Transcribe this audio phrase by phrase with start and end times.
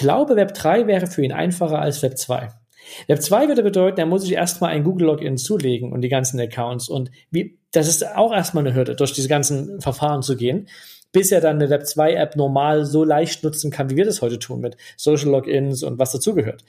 [0.00, 2.48] glaube, Web 3 wäre für ihn einfacher als Web 2.
[3.06, 6.88] Web 2 würde bedeuten, er muss sich erstmal ein Google-Login zulegen und die ganzen Accounts.
[6.88, 10.68] Und wie, das ist auch erstmal eine Hürde, durch diese ganzen Verfahren zu gehen,
[11.12, 14.38] bis er dann eine Web 2-App normal so leicht nutzen kann, wie wir das heute
[14.38, 16.64] tun, mit Social Logins und was dazugehört.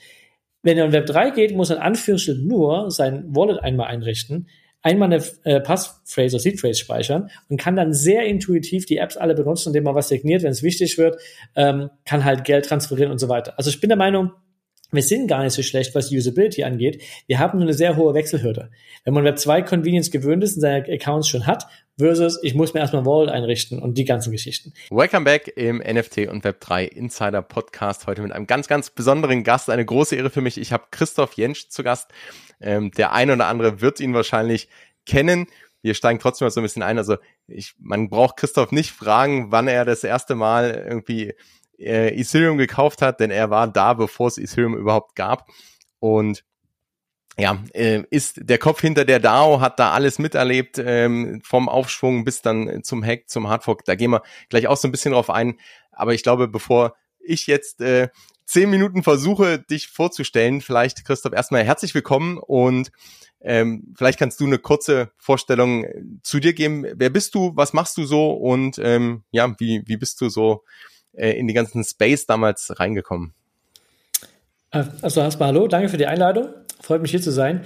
[0.62, 4.48] Wenn er in Web 3 geht, muss er in Anführungsstrichen nur sein Wallet einmal einrichten,
[4.82, 9.16] einmal eine äh, Passphrase oder Seed Phrase speichern und kann dann sehr intuitiv die Apps
[9.16, 11.20] alle benutzen, indem man was signiert, wenn es wichtig wird,
[11.56, 13.54] ähm, kann halt Geld transferieren und so weiter.
[13.56, 14.32] Also ich bin der Meinung,
[14.92, 17.02] wir sind gar nicht so schlecht, was Usability angeht.
[17.26, 18.70] Wir haben nur eine sehr hohe Wechselhürde.
[19.04, 21.66] Wenn man Web 2 Convenience gewöhnt ist und seine Accounts schon hat,
[21.98, 24.74] versus ich muss mir erstmal Wallet einrichten und die ganzen Geschichten.
[24.90, 28.06] Welcome back im NFT und Web 3 Insider Podcast.
[28.06, 29.70] Heute mit einem ganz, ganz besonderen Gast.
[29.70, 30.58] Eine große Ehre für mich.
[30.58, 32.10] Ich habe Christoph Jentsch zu Gast.
[32.60, 34.68] Ähm, der eine oder andere wird ihn wahrscheinlich
[35.06, 35.46] kennen.
[35.80, 36.98] Wir steigen trotzdem mal so ein bisschen ein.
[36.98, 37.16] Also
[37.48, 41.32] ich, man braucht Christoph nicht fragen, wann er das erste Mal irgendwie
[41.82, 45.48] äh, Ethereum gekauft hat, denn er war da, bevor es Ethereum überhaupt gab.
[45.98, 46.44] Und
[47.38, 52.24] ja, äh, ist der Kopf hinter der DAO, hat da alles miterlebt, ähm, vom Aufschwung
[52.24, 53.84] bis dann zum Hack, zum Hardfork.
[53.84, 55.58] Da gehen wir gleich auch so ein bisschen drauf ein.
[55.92, 58.08] Aber ich glaube, bevor ich jetzt äh,
[58.44, 62.92] zehn Minuten versuche, dich vorzustellen, vielleicht, Christoph, erstmal herzlich willkommen und
[63.40, 65.86] ähm, vielleicht kannst du eine kurze Vorstellung
[66.22, 66.86] zu dir geben.
[66.94, 67.52] Wer bist du?
[67.56, 68.30] Was machst du so?
[68.32, 70.64] Und ähm, ja, wie, wie bist du so
[71.12, 73.34] äh, in die ganzen Space damals reingekommen?
[74.70, 76.48] Äh, also erstmal hallo, danke für die Einladung.
[76.80, 77.64] Freut mich hier zu sein.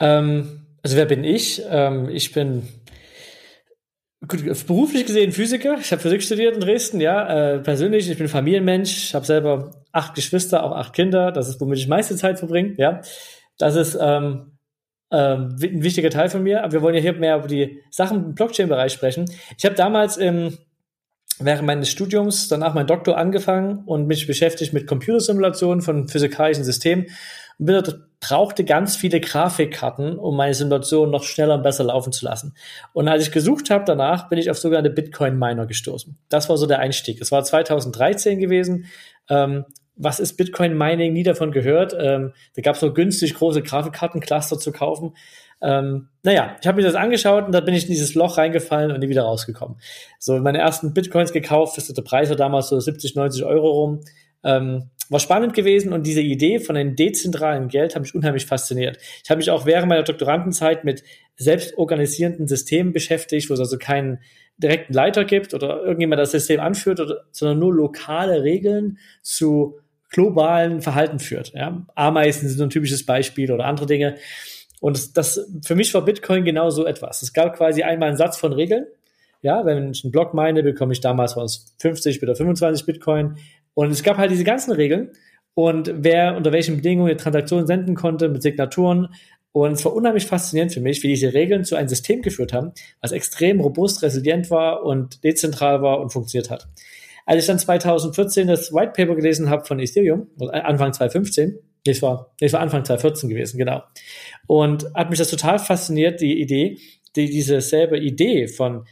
[0.00, 1.62] Ähm, also wer bin ich?
[1.68, 2.68] Ähm, ich bin
[4.26, 5.76] gut, beruflich gesehen Physiker.
[5.80, 7.54] Ich habe Physik studiert in Dresden, ja.
[7.54, 11.32] Äh, persönlich, ich bin Familienmensch, habe selber acht Geschwister, auch acht Kinder.
[11.32, 13.00] Das ist, womit ich meiste Zeit verbringe, ja.
[13.58, 14.58] Das ist ähm,
[15.10, 16.62] ähm, ein wichtiger Teil von mir.
[16.62, 19.30] Aber wir wollen ja hier mehr über die Sachen im Blockchain-Bereich sprechen.
[19.56, 20.56] Ich habe damals im
[21.40, 27.06] während meines Studiums danach mein Doktor angefangen und mich beschäftigt mit Computersimulationen von physikalischen Systemen
[27.58, 32.54] und brauchte ganz viele Grafikkarten, um meine Simulation noch schneller und besser laufen zu lassen.
[32.92, 36.18] Und als ich gesucht habe danach, bin ich auf sogenannte Bitcoin-Miner gestoßen.
[36.28, 37.20] Das war so der Einstieg.
[37.20, 38.86] Es war 2013 gewesen.
[39.28, 41.12] Ähm, was ist Bitcoin Mining?
[41.12, 41.94] Nie davon gehört.
[41.98, 45.14] Ähm, da gab es so günstig große Grafikkartencluster zu kaufen.
[45.60, 48.92] Ähm, naja, ich habe mir das angeschaut und da bin ich in dieses Loch reingefallen
[48.92, 49.78] und nie wieder rausgekommen.
[50.18, 54.00] So, meine ersten Bitcoins gekauft, das der Preis war damals so 70, 90 Euro rum.
[54.44, 58.98] Ähm, war spannend gewesen und diese Idee von einem dezentralen Geld hat mich unheimlich fasziniert.
[59.24, 61.02] Ich habe mich auch während meiner Doktorandenzeit mit
[61.36, 64.18] selbstorganisierenden Systemen beschäftigt, wo es also keinen
[64.58, 69.78] direkten Leiter gibt oder irgendjemand das System anführt, oder, sondern nur lokale Regeln zu
[70.10, 71.52] globalen Verhalten führt.
[71.54, 71.86] Ja?
[71.94, 74.16] Ameisen sind ein typisches Beispiel oder andere Dinge.
[74.80, 77.22] Und das, für mich war Bitcoin genau so etwas.
[77.22, 78.86] Es gab quasi einmal einen Satz von Regeln.
[79.42, 83.36] Ja, wenn ich einen Block meine, bekomme ich damals was 50 oder 25 Bitcoin.
[83.74, 85.12] Und es gab halt diese ganzen Regeln
[85.54, 89.08] und wer unter welchen Bedingungen eine Transaktion senden konnte mit Signaturen.
[89.52, 92.72] Und es war unheimlich faszinierend für mich, wie diese Regeln zu einem System geführt haben,
[93.00, 96.68] was extrem robust, resilient war und dezentral war und funktioniert hat.
[97.26, 101.58] Als ich dann 2014 das White Paper gelesen habe von Ethereum, Anfang 2015,
[101.90, 103.82] Es war, nee, war Anfang 2014 gewesen, genau.
[104.46, 106.78] Und hat mich das total fasziniert, die Idee,
[107.16, 108.86] die, diese selbe Idee von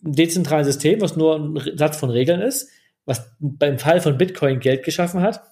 [0.00, 2.70] dezentralen System, was nur ein Satz von Regeln ist,
[3.04, 5.42] was beim Fall von Bitcoin Geld geschaffen hat,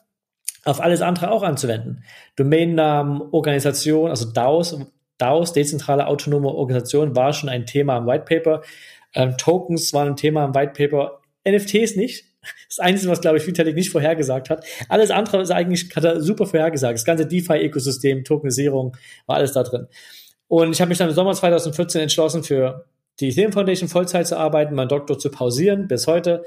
[0.65, 2.03] auf alles andere auch anzuwenden.
[2.37, 4.79] Domainnamen, Organisation, also DAOs,
[5.19, 8.63] DAOs, dezentrale autonome Organisation, war schon ein Thema im White Paper.
[9.15, 11.21] Ähm, Tokens waren ein Thema im White Paper.
[11.49, 12.25] NFTs nicht.
[12.69, 14.65] Das Einzige, was, glaube ich, Vitalik nicht vorhergesagt hat.
[14.89, 16.95] Alles andere ist eigentlich, hat er super vorhergesagt.
[16.95, 18.97] Das ganze DeFi-Ökosystem, Tokenisierung,
[19.27, 19.87] war alles da drin.
[20.49, 22.87] Und ich habe mich dann im Sommer 2014 entschlossen, für
[23.21, 26.45] die Ethereum Foundation Vollzeit zu arbeiten, meinen Doktor zu pausieren bis heute.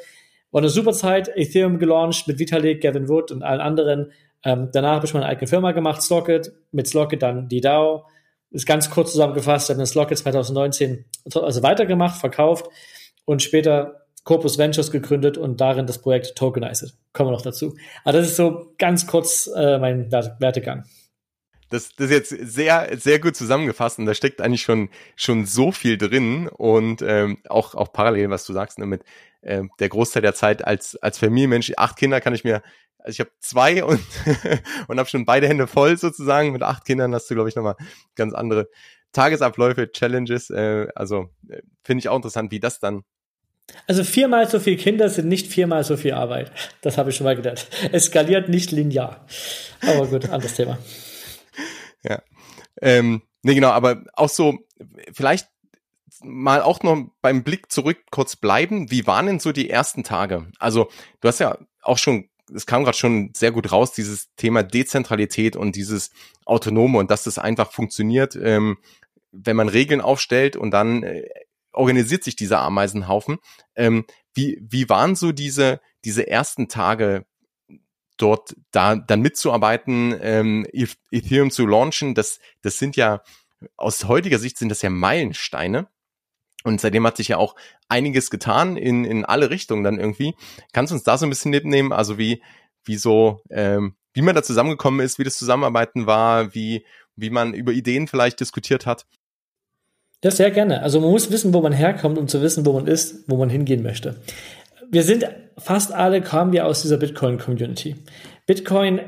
[0.52, 4.12] War eine super Zeit, Ethereum gelauncht mit Vitalik, Gavin Wood und allen anderen.
[4.44, 8.06] Ähm, danach habe ich meine eigene Firma gemacht, Slocket, mit Slocket dann die DAO.
[8.52, 11.06] Ist ganz kurz zusammengefasst, habe das Slocket 2019
[11.36, 12.68] also weitergemacht, verkauft
[13.26, 16.98] und später Corpus Ventures gegründet und darin das Projekt Tokenized.
[17.14, 17.76] Kommen wir noch dazu.
[18.04, 20.84] Aber das ist so ganz kurz äh, mein Wertegang.
[21.70, 25.72] Das, das ist jetzt sehr, sehr gut zusammengefasst und da steckt eigentlich schon, schon so
[25.72, 29.04] viel drin und ähm, auch, auch parallel, was du sagst, ne, mit
[29.42, 32.64] äh, der Großteil der Zeit als, als Familienmensch, acht Kinder kann ich mir,
[32.98, 34.02] also ich habe zwei und,
[34.88, 36.52] und habe schon beide Hände voll sozusagen.
[36.52, 37.76] Mit acht Kindern hast du, glaube ich, nochmal
[38.16, 38.68] ganz andere
[39.14, 40.50] Tagesabläufe, Challenges.
[40.50, 43.04] Äh, also äh, finde ich auch interessant, wie das dann
[43.88, 46.52] also viermal so viele Kinder sind nicht viermal so viel Arbeit.
[46.82, 47.68] Das habe ich schon mal gedacht.
[47.92, 49.26] Es skaliert nicht linear.
[49.82, 50.78] Aber gut, anderes Thema.
[52.02, 52.22] Ja.
[52.82, 54.60] Ähm, nee, genau, aber auch so,
[55.12, 55.50] vielleicht
[56.22, 58.90] mal auch noch beim Blick zurück kurz bleiben.
[58.90, 60.48] Wie waren denn so die ersten Tage?
[60.60, 60.88] Also,
[61.20, 65.56] du hast ja auch schon es kam gerade schon sehr gut raus, dieses Thema Dezentralität
[65.56, 66.12] und dieses
[66.46, 68.78] Autonome und dass das einfach funktioniert, ähm,
[69.32, 71.28] wenn man Regeln aufstellt und dann äh,
[71.80, 73.38] organisiert sich dieser Ameisenhaufen.
[73.76, 77.26] Ähm, wie, wie waren so diese, diese ersten Tage
[78.18, 80.68] dort da dann mitzuarbeiten, ähm,
[81.12, 82.16] Ethereum zu launchen?
[82.16, 83.22] Das, das sind ja
[83.78, 85.88] aus heutiger Sicht sind das ja Meilensteine.
[86.66, 87.56] Und seitdem hat sich ja auch
[87.88, 90.36] einiges getan in, in alle Richtungen dann irgendwie.
[90.74, 91.94] Kannst du uns da so ein bisschen mitnehmen?
[91.94, 92.44] Also wie,
[92.84, 96.86] wie so, ähm, wie man da zusammengekommen ist, wie das Zusammenarbeiten war, wie,
[97.16, 99.06] wie man über Ideen vielleicht diskutiert hat?
[100.24, 100.84] Ja, sehr gerne.
[100.84, 103.50] Also man muss wissen, wo man herkommt, um zu wissen, wo man ist, wo man
[103.50, 104.16] hingehen möchte.
[104.92, 105.26] Wir sind
[105.58, 107.96] fast alle kamen wir aus dieser Bitcoin-Community.
[108.46, 109.00] Bitcoin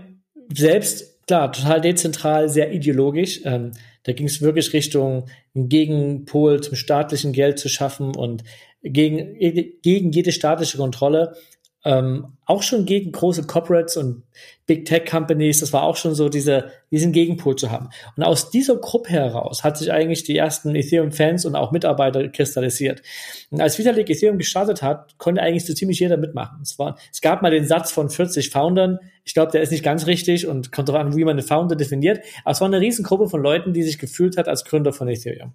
[0.54, 3.42] selbst, klar, total dezentral, sehr ideologisch.
[3.46, 3.72] Ähm,
[4.04, 8.44] da ging es wirklich Richtung einen Gegenpol zum staatlichen Geld zu schaffen und
[8.84, 9.38] gegen,
[9.81, 11.36] gegen jede staatliche Kontrolle
[11.83, 14.24] ähm, auch schon gegen große Corporates und
[14.68, 15.62] Big Tech Companies.
[15.62, 17.89] Das war auch schon so diese, diesen Gegenpol zu haben.
[18.16, 23.01] Und aus dieser Gruppe heraus hat sich eigentlich die ersten Ethereum-Fans und auch Mitarbeiter kristallisiert.
[23.50, 26.60] Und als Vitalik Ethereum gestartet hat, konnte eigentlich so ziemlich jeder mitmachen.
[26.62, 29.00] Es, war, es gab mal den Satz von 40 Foundern.
[29.24, 31.75] Ich glaube, der ist nicht ganz richtig und kommt darauf an, wie man eine Founder
[31.75, 32.19] definiert.
[32.44, 35.54] Aber es war eine Riesengruppe von Leuten, die sich gefühlt hat als Gründer von Ethereum.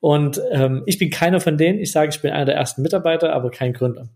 [0.00, 1.78] Und ähm, ich bin keiner von denen.
[1.78, 4.08] Ich sage, ich bin einer der ersten Mitarbeiter, aber kein Gründer.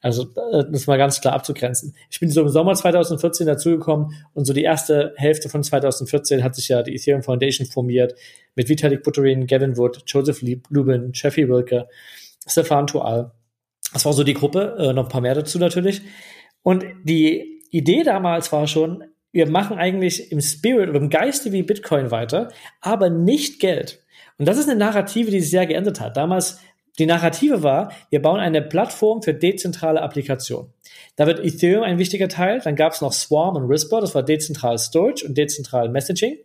[0.00, 1.94] Also äh, das mal ganz klar abzugrenzen.
[2.10, 6.54] Ich bin so im Sommer 2014 dazugekommen und so die erste Hälfte von 2014 hat
[6.54, 8.14] sich ja die Ethereum Foundation formiert
[8.54, 11.86] mit Vitalik Buterin, Gavin Wood, Joseph Lubin, Jeffrey Wilke,
[12.46, 13.32] Stefan Tual.
[13.92, 16.00] Das war so die Gruppe, äh, noch ein paar mehr dazu natürlich.
[16.62, 21.62] Und die Idee damals war schon, wir machen eigentlich im Spirit oder im Geiste wie
[21.62, 22.48] Bitcoin weiter,
[22.80, 24.02] aber nicht Geld.
[24.38, 26.16] Und das ist eine Narrative, die sich sehr geändert hat.
[26.16, 26.58] Damals
[26.98, 30.72] die Narrative war, wir bauen eine Plattform für dezentrale Applikationen.
[31.16, 32.60] Da wird Ethereum ein wichtiger Teil.
[32.62, 36.38] Dann gab es noch Swarm und Whisper, das war dezentral Storage und dezentral Messaging.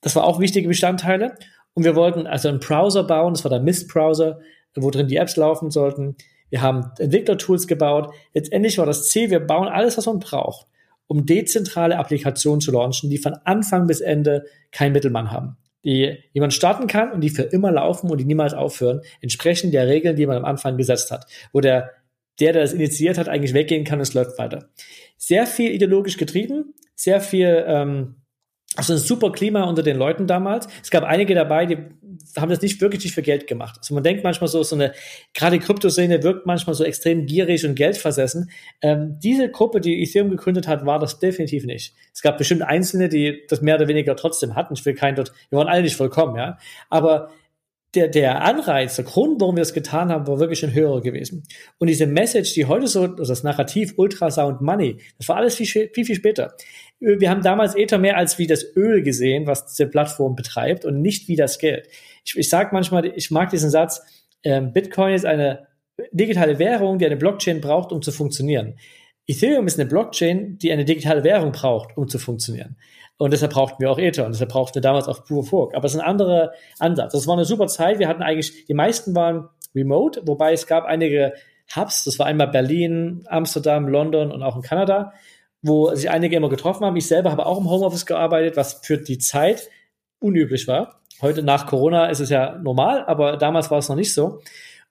[0.00, 1.36] Das war auch wichtige Bestandteile.
[1.74, 4.40] Und wir wollten also einen Browser bauen, das war der Mist-Browser,
[4.74, 6.16] wo drin die Apps laufen sollten.
[6.50, 8.12] Wir haben Entwicklertools gebaut.
[8.34, 10.66] Letztendlich war das Ziel, wir bauen alles, was man braucht,
[11.06, 16.54] um dezentrale Applikationen zu launchen, die von Anfang bis Ende kein Mittelmann haben die jemand
[16.54, 20.26] starten kann und die für immer laufen und die niemals aufhören, entsprechend der Regeln, die
[20.26, 21.90] man am Anfang gesetzt hat, wo der,
[22.40, 24.68] der, der das initiiert hat, eigentlich weggehen kann und es läuft weiter.
[25.16, 28.16] Sehr viel ideologisch getrieben, sehr viel ähm,
[28.76, 30.68] also ein super Klima unter den Leuten damals.
[30.82, 31.78] Es gab einige dabei, die
[32.36, 33.76] haben das nicht wirklich nicht für Geld gemacht.
[33.78, 34.92] Also man denkt manchmal so, so eine,
[35.34, 38.50] gerade die Kryptoszene wirkt manchmal so extrem gierig und geldversessen.
[38.82, 41.94] Ähm, diese Gruppe, die Ethereum gegründet hat, war das definitiv nicht.
[42.12, 44.74] Es gab bestimmt Einzelne, die das mehr oder weniger trotzdem hatten.
[44.74, 46.58] Ich will keinen dort, wir waren alle nicht vollkommen, ja.
[46.88, 47.30] Aber
[47.94, 51.44] der, der Anreiz, der Grund, warum wir es getan haben, war wirklich ein höherer gewesen.
[51.78, 55.66] Und diese Message, die heute so, also das Narrativ Ultrasound Money, das war alles viel,
[55.66, 56.54] viel, viel später.
[57.00, 61.00] Wir haben damals Ether mehr als wie das Öl gesehen, was diese Plattform betreibt und
[61.00, 61.88] nicht wie das Geld.
[62.24, 64.02] Ich, ich sage manchmal, ich mag diesen Satz,
[64.42, 65.68] ähm, Bitcoin ist eine
[66.12, 68.74] digitale Währung, die eine Blockchain braucht, um zu funktionieren.
[69.26, 72.76] Ethereum ist eine Blockchain, die eine digitale Währung braucht, um zu funktionieren.
[73.18, 75.74] Und deshalb brauchten wir auch Ether und deshalb brauchten wir damals auch Proof of Work.
[75.74, 77.12] Aber es ist ein anderer Ansatz.
[77.12, 77.98] Das war eine super Zeit.
[77.98, 81.34] Wir hatten eigentlich, die meisten waren remote, wobei es gab einige
[81.74, 82.04] Hubs.
[82.04, 85.12] Das war einmal Berlin, Amsterdam, London und auch in Kanada,
[85.62, 86.96] wo sich einige immer getroffen haben.
[86.96, 89.68] Ich selber habe auch im Homeoffice gearbeitet, was für die Zeit
[90.20, 91.00] unüblich war.
[91.20, 94.40] Heute nach Corona ist es ja normal, aber damals war es noch nicht so.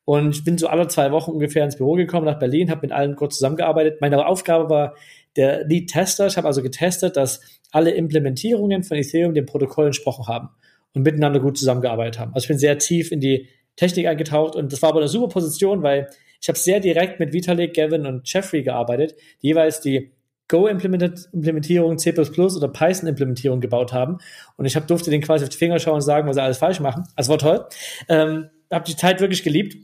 [0.03, 2.91] Und ich bin so alle zwei Wochen ungefähr ins Büro gekommen nach Berlin, habe mit
[2.91, 3.99] allen kurz zusammengearbeitet.
[3.99, 4.95] Meine Aufgabe war
[5.35, 6.27] der Lead-Tester.
[6.27, 10.49] Ich habe also getestet, dass alle Implementierungen von Ethereum dem Protokoll entsprochen haben
[10.93, 12.33] und miteinander gut zusammengearbeitet haben.
[12.33, 15.27] Also ich bin sehr tief in die Technik eingetaucht und das war aber eine super
[15.27, 16.09] Position, weil
[16.41, 20.11] ich habe sehr direkt mit Vitalik, Gavin und Jeffrey gearbeitet, die jeweils die
[20.47, 24.17] Go-Implementierung, C++ oder Python-Implementierung gebaut haben.
[24.55, 26.57] Und ich hab, durfte denen quasi auf die Finger schauen und sagen, was sie alles
[26.57, 27.03] falsch machen.
[27.15, 27.65] Also war toll.
[28.07, 29.77] Ähm, habe die Zeit wirklich geliebt.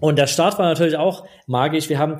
[0.00, 1.88] Und der Start war natürlich auch magisch.
[1.88, 2.18] Wir haben,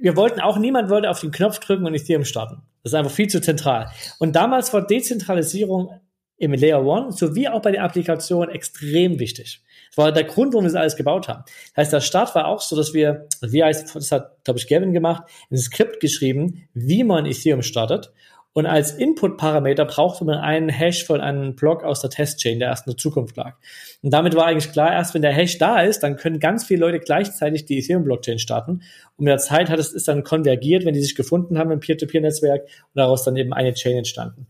[0.00, 2.62] wir wollten auch, niemand wollte auf den Knopf drücken und Ethereum starten.
[2.82, 3.90] Das ist einfach viel zu zentral.
[4.18, 6.00] Und damals war Dezentralisierung
[6.36, 9.62] im Layer One sowie auch bei den Applikationen extrem wichtig.
[9.94, 11.44] Das war der Grund, warum wir das alles gebaut haben.
[11.74, 14.66] Das heißt, der Start war auch so, dass wir, wie heißt, das hat, glaube ich,
[14.66, 18.12] Gavin gemacht, ein Skript geschrieben, wie man Ethereum startet.
[18.54, 22.86] Und als Input-Parameter brauchte man einen Hash von einem Block aus der Testchain, der erst
[22.86, 23.56] in der Zukunft lag.
[24.02, 26.80] Und damit war eigentlich klar, erst wenn der Hash da ist, dann können ganz viele
[26.80, 28.82] Leute gleichzeitig die Ethereum-Blockchain starten.
[29.16, 31.80] Und mit der Zeit hat es ist dann konvergiert, wenn die sich gefunden haben im
[31.80, 34.46] Peer-to-Peer-Netzwerk und daraus dann eben eine Chain entstanden.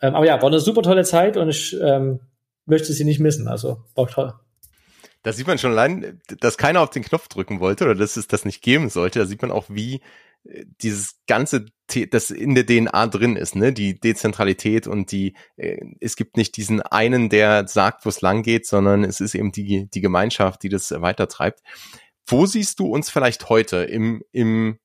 [0.00, 2.20] Ähm, aber ja, war eine super tolle Zeit und ich ähm,
[2.66, 3.48] möchte sie nicht missen.
[3.48, 4.32] Also war toll.
[5.22, 8.26] Da sieht man schon allein, dass keiner auf den Knopf drücken wollte oder dass es
[8.26, 9.20] das nicht geben sollte.
[9.20, 10.00] Da sieht man auch, wie
[10.80, 11.66] dieses ganze,
[12.10, 16.56] das in der DNA drin ist, ne, die Dezentralität und die, äh, es gibt nicht
[16.56, 20.62] diesen einen, der sagt, wo es lang geht, sondern es ist eben die, die Gemeinschaft,
[20.62, 21.60] die das weitertreibt.
[22.26, 24.78] Wo siehst du uns vielleicht heute im, im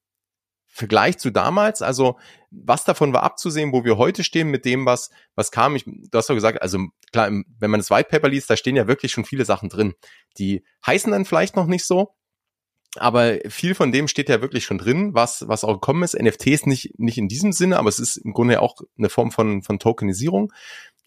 [0.78, 1.82] Vergleich zu damals?
[1.82, 2.18] Also,
[2.52, 5.76] was davon war abzusehen, wo wir heute stehen mit dem, was, was kam?
[5.76, 6.80] Ich, du hast doch gesagt, also
[7.12, 9.96] klar, wenn man das White Paper liest, da stehen ja wirklich schon viele Sachen drin.
[10.38, 12.14] Die heißen dann vielleicht noch nicht so,
[12.96, 16.18] aber viel von dem steht ja wirklich schon drin, was, was auch gekommen ist.
[16.20, 19.64] NFTs nicht, nicht in diesem Sinne, aber es ist im Grunde auch eine Form von,
[19.64, 20.54] von Tokenisierung.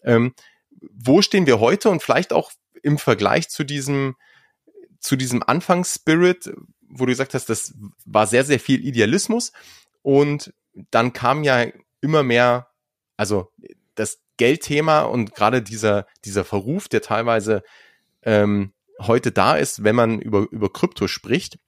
[0.03, 0.33] Ähm,
[0.81, 2.51] wo stehen wir heute und vielleicht auch
[2.83, 4.15] im Vergleich zu diesem,
[4.99, 6.51] zu diesem Anfangsspirit,
[6.91, 7.73] wo du gesagt hast, das
[8.05, 9.51] war sehr, sehr viel Idealismus
[10.01, 10.53] und
[10.89, 11.65] dann kam ja
[12.01, 12.67] immer mehr,
[13.17, 13.51] also
[13.95, 17.63] das Geldthema und gerade dieser, dieser Verruf, der teilweise
[18.23, 21.59] ähm, heute da ist, wenn man über, über Krypto spricht,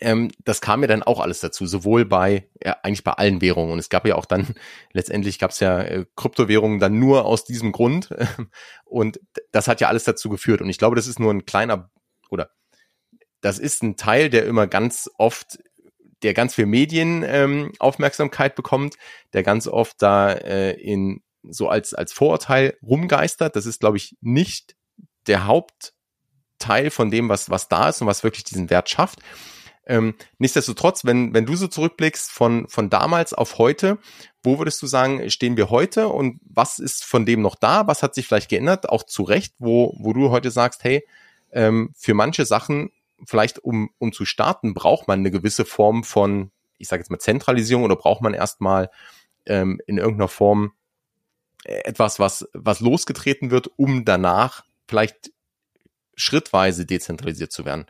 [0.00, 3.72] ähm, das kam ja dann auch alles dazu, sowohl bei, ja, eigentlich bei allen Währungen.
[3.72, 4.54] Und es gab ja auch dann,
[4.92, 8.14] letztendlich gab es ja äh, Kryptowährungen dann nur aus diesem Grund.
[8.84, 9.20] und
[9.52, 10.60] das hat ja alles dazu geführt.
[10.60, 11.90] Und ich glaube, das ist nur ein kleiner,
[12.28, 12.50] oder
[13.46, 15.60] das ist ein Teil, der immer ganz oft,
[16.24, 18.96] der ganz viel Medienaufmerksamkeit ähm, bekommt,
[19.34, 23.54] der ganz oft da äh, in so als, als Vorurteil rumgeistert.
[23.54, 24.74] Das ist, glaube ich, nicht
[25.28, 29.20] der Hauptteil von dem, was, was da ist und was wirklich diesen Wert schafft.
[29.86, 33.98] Ähm, nichtsdestotrotz, wenn, wenn du so zurückblickst von, von damals auf heute,
[34.42, 37.86] wo würdest du sagen, stehen wir heute und was ist von dem noch da?
[37.86, 38.88] Was hat sich vielleicht geändert?
[38.88, 41.06] Auch zu Recht, wo, wo du heute sagst, hey,
[41.52, 42.90] ähm, für manche Sachen,
[43.24, 47.18] vielleicht um, um zu starten, braucht man eine gewisse Form von, ich sage jetzt mal
[47.18, 48.90] Zentralisierung oder braucht man erstmal
[49.46, 50.72] ähm, in irgendeiner Form
[51.64, 55.32] äh, etwas, was, was losgetreten wird, um danach vielleicht
[56.14, 57.86] schrittweise dezentralisiert zu werden.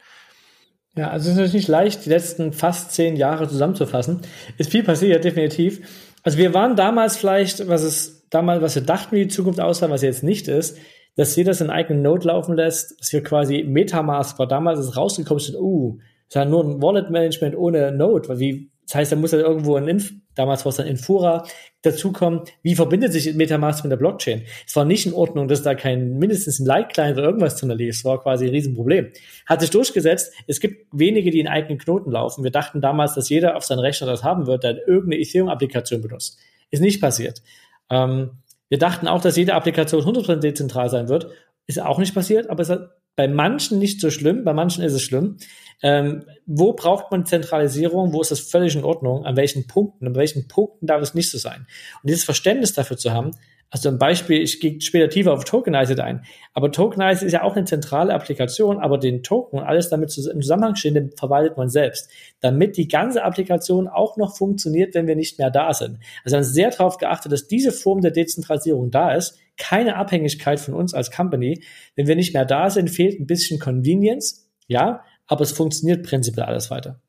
[0.97, 4.23] Ja, also es ist natürlich nicht leicht, die letzten fast zehn Jahre zusammenzufassen.
[4.57, 5.87] Ist viel passiert, definitiv.
[6.23, 9.91] Also wir waren damals vielleicht, was es damals, was wir dachten, wie die Zukunft aussah,
[9.91, 10.79] was jetzt nicht ist,
[11.17, 15.43] dass jeder seinen eigenen Node laufen lässt, dass wir quasi Metamask war damals ist rausgekommen,
[15.43, 19.17] ist, uh, ist ja nur ein Wallet Management ohne Node, weil wie das heißt, da
[19.17, 21.45] muss ja irgendwo ein Inf damals war es dann Infura
[21.83, 22.43] dazukommen.
[22.63, 24.45] Wie verbindet sich Metamask mit der Blockchain?
[24.67, 27.97] Es war nicht in Ordnung, dass da kein mindestens ein Like-Client oder irgendwas drin lief.
[27.97, 29.11] Es war quasi ein Riesenproblem.
[29.47, 30.33] Hat sich durchgesetzt.
[30.47, 32.45] Es gibt wenige, die in eigenen Knoten laufen.
[32.45, 36.39] Wir dachten damals, dass jeder auf seinen Rechner das haben wird, der irgendeine Ethereum-Applikation benutzt.
[36.71, 37.43] Ist nicht passiert.
[37.91, 38.31] Ähm,
[38.69, 41.29] wir dachten auch, dass jede Applikation 100% dezentral sein wird.
[41.67, 44.93] Ist auch nicht passiert, aber es hat bei manchen nicht so schlimm, bei manchen ist
[44.93, 45.39] es schlimm.
[45.83, 48.13] Ähm, wo braucht man Zentralisierung?
[48.13, 49.25] Wo ist das völlig in Ordnung?
[49.25, 50.07] An welchen Punkten?
[50.07, 51.67] An welchen Punkten darf es nicht so sein?
[52.03, 53.33] Und dieses Verständnis dafür zu haben,
[53.71, 57.57] also ein Beispiel, ich gehe später tiefer auf Tokenized ein, aber Tokenized ist ja auch
[57.57, 62.09] eine zentrale Applikation, aber den Token und alles damit im Zusammenhang stehende verwaltet man selbst,
[62.41, 65.99] damit die ganze Applikation auch noch funktioniert, wenn wir nicht mehr da sind.
[66.25, 70.75] Also haben sehr darauf geachtet, dass diese Form der Dezentralisierung da ist, keine Abhängigkeit von
[70.75, 71.63] uns als Company.
[71.97, 76.47] Wenn wir nicht mehr da sind, fehlt ein bisschen Convenience, ja, aber es funktioniert prinzipiell
[76.47, 77.01] alles weiter.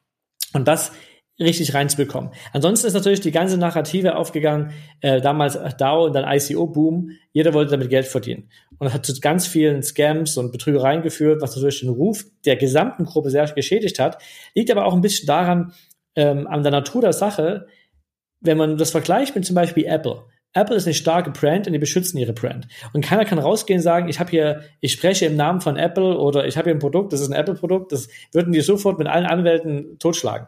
[0.53, 0.91] Und das
[1.39, 2.31] richtig reinzubekommen.
[2.53, 7.11] Ansonsten ist natürlich die ganze Narrative aufgegangen, äh, damals DAO und dann ICO-Boom.
[7.31, 8.49] Jeder wollte damit Geld verdienen.
[8.79, 12.55] Und das hat zu ganz vielen Scams und Betrügereien geführt, was natürlich den Ruf der
[12.55, 14.21] gesamten Gruppe sehr geschädigt hat.
[14.55, 15.73] Liegt aber auch ein bisschen daran,
[16.15, 17.67] ähm, an der Natur der Sache,
[18.41, 20.23] wenn man das vergleicht mit zum Beispiel Apple.
[20.53, 22.67] Apple ist eine starke Brand und die beschützen ihre Brand.
[22.93, 26.17] Und keiner kann rausgehen und sagen, ich habe hier, ich spreche im Namen von Apple
[26.17, 29.07] oder ich habe hier ein Produkt, das ist ein Apple-Produkt, das würden die sofort mit
[29.07, 30.47] allen Anwälten totschlagen.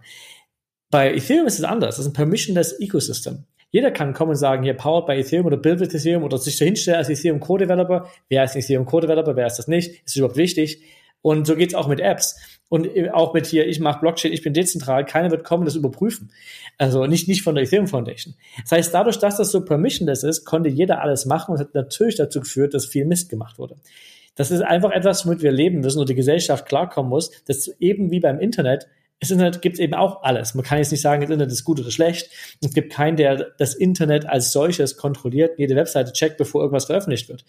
[0.92, 1.98] Bei Ethereum ist es anders.
[1.98, 3.46] Das ist ein permissionless Ecosystem.
[3.72, 6.58] Jeder kann kommen und sagen, hier powered by Ethereum oder build with Ethereum oder sich
[6.58, 8.10] dahinstellen als Ethereum Core Developer.
[8.28, 9.36] Wer ist Ethereum Core Developer?
[9.36, 10.04] Wer ist das nicht?
[10.06, 10.82] Ist überhaupt wichtig?
[11.22, 12.40] Und so geht's auch mit Apps.
[12.70, 16.32] Und auch mit hier, ich mache Blockchain, ich bin dezentral, keiner wird kommen, das überprüfen.
[16.78, 18.36] Also nicht, nicht von der Ethereum Foundation.
[18.62, 22.16] Das heißt, dadurch, dass das so permissionless ist, konnte jeder alles machen und hat natürlich
[22.16, 23.76] dazu geführt, dass viel Mist gemacht wurde.
[24.36, 28.12] Das ist einfach etwas, womit wir leben müssen und die Gesellschaft klarkommen muss, dass eben
[28.12, 28.88] wie beim Internet
[29.20, 30.56] es Internet gibt eben auch alles.
[30.56, 32.30] Man kann jetzt nicht sagen, das Internet ist gut oder schlecht.
[32.62, 37.28] Es gibt keinen, der das Internet als solches kontrolliert, jede Webseite checkt, bevor irgendwas veröffentlicht
[37.28, 37.44] wird.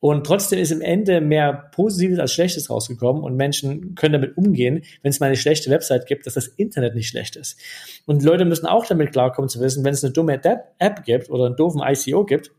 [0.00, 4.82] Und trotzdem ist im Ende mehr Positives als Schlechtes rausgekommen und Menschen können damit umgehen,
[5.02, 7.60] wenn es mal eine schlechte Website gibt, dass das Internet nicht schlecht ist.
[8.06, 11.44] Und Leute müssen auch damit klarkommen zu wissen, wenn es eine dumme App gibt oder
[11.44, 12.50] einen doofen ICO gibt,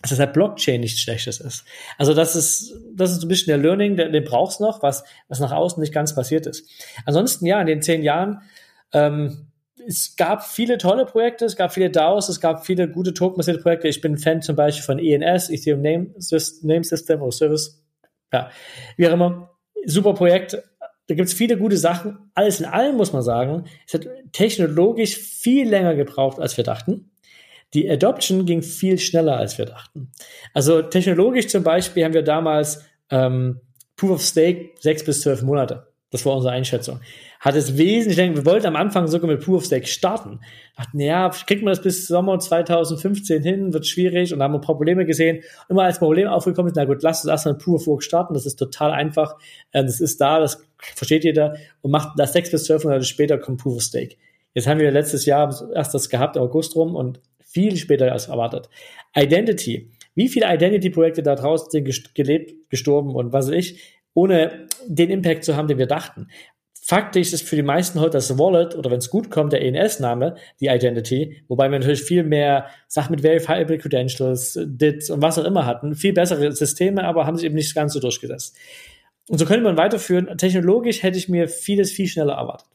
[0.00, 1.64] dass das halt Blockchain nichts Schlechtes ist.
[1.96, 5.40] Also das ist, das ist ein bisschen der Learning, den, den brauchst noch, was, was
[5.40, 6.68] nach außen nicht ganz passiert ist.
[7.04, 8.42] Ansonsten, ja, in den zehn Jahren,
[8.92, 9.48] ähm,
[9.86, 13.88] es gab viele tolle Projekte, es gab viele DAOs, es gab viele gute tokenbasierte Projekte.
[13.88, 16.14] Ich bin Fan zum Beispiel von ENS, Ethereum Name,
[16.62, 17.82] Name System oder Service.
[18.32, 18.50] Ja,
[18.96, 19.56] wie auch immer.
[19.86, 20.62] Super Projekt.
[21.06, 22.30] da gibt es viele gute Sachen.
[22.34, 27.10] Alles in allem muss man sagen, es hat technologisch viel länger gebraucht, als wir dachten.
[27.74, 30.10] Die Adoption ging viel schneller, als wir dachten.
[30.54, 33.60] Also technologisch zum Beispiel haben wir damals ähm,
[33.96, 35.88] Proof of Stake sechs bis zwölf Monate.
[36.10, 37.00] Das war unsere Einschätzung.
[37.38, 40.40] Hat es wesentlich länger, wir wollten am Anfang sogar mit Proof of Stake starten.
[40.76, 45.04] Dachten, ja, kriegt man das bis Sommer 2015 hin, wird schwierig und haben paar Probleme
[45.04, 45.42] gesehen.
[45.68, 48.32] Immer als Problem aufgekommen ist, na gut, lasst uns erstmal mit Proof of Work starten,
[48.32, 49.36] das ist total einfach.
[49.74, 53.36] Ähm, das ist da, das versteht jeder und macht das sechs bis zwölf Monate später
[53.36, 54.16] kommt Proof of Stake.
[54.54, 58.68] Jetzt haben wir letztes Jahr erst das gehabt, August rum und viel später als erwartet.
[59.16, 59.90] Identity.
[60.14, 65.44] Wie viele Identity-Projekte da draußen sind gelebt, gestorben und was weiß ich, ohne den Impact
[65.44, 66.28] zu haben, den wir dachten.
[66.80, 70.36] Faktisch ist für die meisten heute das Wallet oder wenn es gut kommt, der ENS-Name,
[70.58, 75.44] die Identity, wobei wir natürlich viel mehr Sachen mit Verifiable Credentials, DIT und was auch
[75.44, 78.56] immer hatten, viel bessere Systeme, aber haben sich eben nicht ganz so durchgesetzt.
[79.28, 80.38] Und so könnte man weiterführen.
[80.38, 82.68] Technologisch hätte ich mir vieles viel schneller erwartet.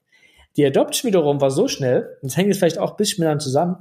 [0.58, 3.44] Die Adoption wiederum war so schnell, und das hängt jetzt vielleicht auch ein bisschen miteinander
[3.44, 3.78] zusammen,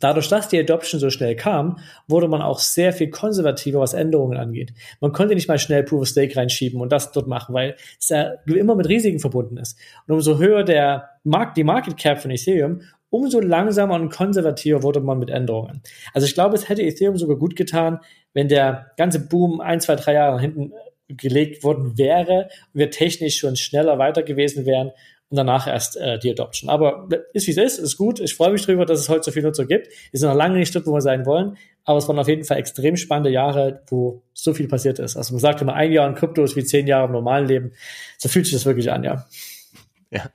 [0.00, 4.36] Dadurch, dass die Adoption so schnell kam, wurde man auch sehr viel konservativer, was Änderungen
[4.36, 4.72] angeht.
[5.00, 8.08] Man konnte nicht mal schnell Proof of Stake reinschieben und das dort machen, weil es
[8.08, 9.78] ja immer mit Risiken verbunden ist.
[10.06, 15.00] Und umso höher der Markt, die Market Cap von Ethereum, umso langsamer und konservativer wurde
[15.00, 15.82] man mit Änderungen.
[16.14, 18.00] Also ich glaube, es hätte Ethereum sogar gut getan,
[18.32, 20.72] wenn der ganze Boom ein, zwei, drei Jahre hinten
[21.08, 24.92] gelegt worden wäre und wir technisch schon schneller weiter gewesen wären
[25.32, 26.68] und danach erst äh, die Adoption.
[26.68, 28.20] Aber ist wie es ist, ist gut.
[28.20, 29.88] Ich freue mich darüber, dass es heute so viele Nutzer gibt.
[30.10, 32.44] Wir sind noch lange nicht dort, wo wir sein wollen, aber es waren auf jeden
[32.44, 35.16] Fall extrem spannende Jahre, wo so viel passiert ist.
[35.16, 37.72] Also man sagt immer, ein Jahr in Krypto ist wie zehn Jahre im normalen Leben.
[38.18, 39.26] So fühlt sich das wirklich an, ja.
[40.10, 40.28] Ja,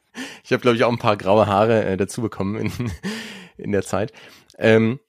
[0.43, 2.91] ich habe, glaube ich, auch ein paar graue Haare äh, dazu bekommen in,
[3.57, 4.13] in der Zeit.
[4.57, 4.99] Ähm,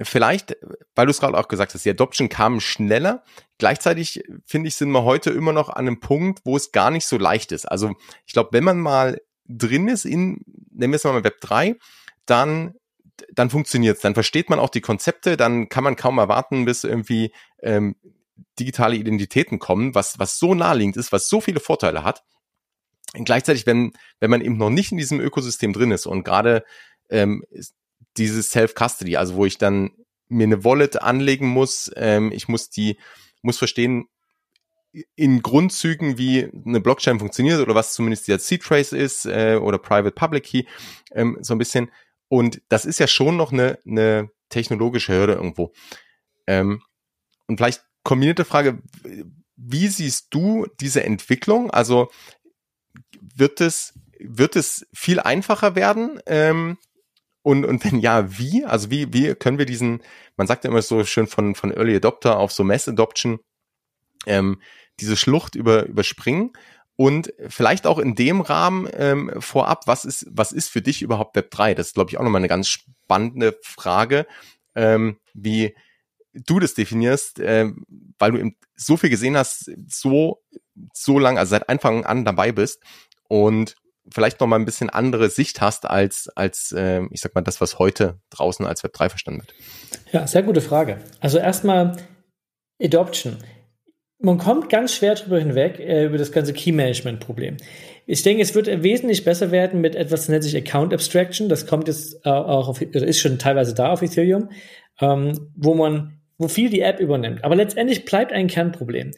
[0.00, 0.56] vielleicht,
[0.94, 3.24] weil du es gerade auch gesagt hast, die Adoption kam schneller.
[3.58, 7.06] Gleichzeitig finde ich, sind wir heute immer noch an einem Punkt, wo es gar nicht
[7.06, 7.66] so leicht ist.
[7.66, 7.92] Also
[8.24, 9.20] ich glaube, wenn man mal
[9.58, 11.76] drin ist in, nennen wir es mal Web 3,
[12.26, 12.74] dann
[13.34, 17.32] dann funktioniert's, dann versteht man auch die Konzepte, dann kann man kaum erwarten, bis irgendwie
[17.62, 17.94] ähm,
[18.58, 22.24] digitale Identitäten kommen, was was so naheliegend ist, was so viele Vorteile hat.
[23.14, 26.64] Und gleichzeitig, wenn wenn man eben noch nicht in diesem Ökosystem drin ist und gerade
[27.10, 27.44] ähm,
[28.16, 29.90] dieses Self-Custody, also wo ich dann
[30.28, 32.98] mir eine Wallet anlegen muss, ähm, ich muss die
[33.42, 34.06] muss verstehen,
[35.14, 39.78] in Grundzügen, wie eine Blockchain funktioniert oder was zumindest der Seed Trace ist äh, oder
[39.78, 40.64] Private Public Key,
[41.12, 41.90] ähm, so ein bisschen.
[42.28, 45.72] Und das ist ja schon noch eine, eine technologische Hürde irgendwo.
[46.46, 46.82] Ähm,
[47.46, 48.82] und vielleicht kombinierte Frage,
[49.56, 51.70] wie siehst du diese Entwicklung?
[51.70, 52.10] Also
[53.20, 56.20] wird es, wird es viel einfacher werden?
[56.26, 56.78] Ähm,
[57.42, 58.64] und, und wenn ja, wie?
[58.64, 60.02] Also wie, wie können wir diesen,
[60.36, 63.40] man sagt ja immer so schön von, von Early Adopter auf so Mass Adoption,
[64.26, 64.60] ähm,
[65.00, 66.52] diese Schlucht über, überspringen
[66.96, 71.34] und vielleicht auch in dem Rahmen ähm, vorab, was ist, was ist für dich überhaupt
[71.36, 71.74] Web 3?
[71.74, 74.26] Das ist, glaube ich, auch nochmal eine ganz spannende Frage,
[74.74, 75.74] ähm, wie
[76.34, 77.70] du das definierst, äh,
[78.18, 80.42] weil du eben so viel gesehen hast, so,
[80.92, 82.82] so lang, also seit Anfang an dabei bist
[83.28, 83.76] und
[84.10, 87.60] vielleicht noch mal ein bisschen andere Sicht hast als, als äh, ich sag mal, das,
[87.60, 89.54] was heute draußen als Web 3 verstanden wird.
[90.12, 90.98] Ja, sehr gute Frage.
[91.20, 91.96] Also erstmal
[92.82, 93.38] Adoption
[94.22, 97.56] man kommt ganz schwer drüber hinweg, äh, über das ganze Key-Management-Problem.
[98.06, 101.48] Ich denke, es wird wesentlich besser werden mit etwas, das nennt sich Account Abstraction.
[101.48, 104.50] Das kommt jetzt äh, auch auf, oder ist schon teilweise da auf Ethereum,
[105.00, 107.44] ähm, wo man, wo viel die App übernimmt.
[107.44, 109.12] Aber letztendlich bleibt ein Kernproblem.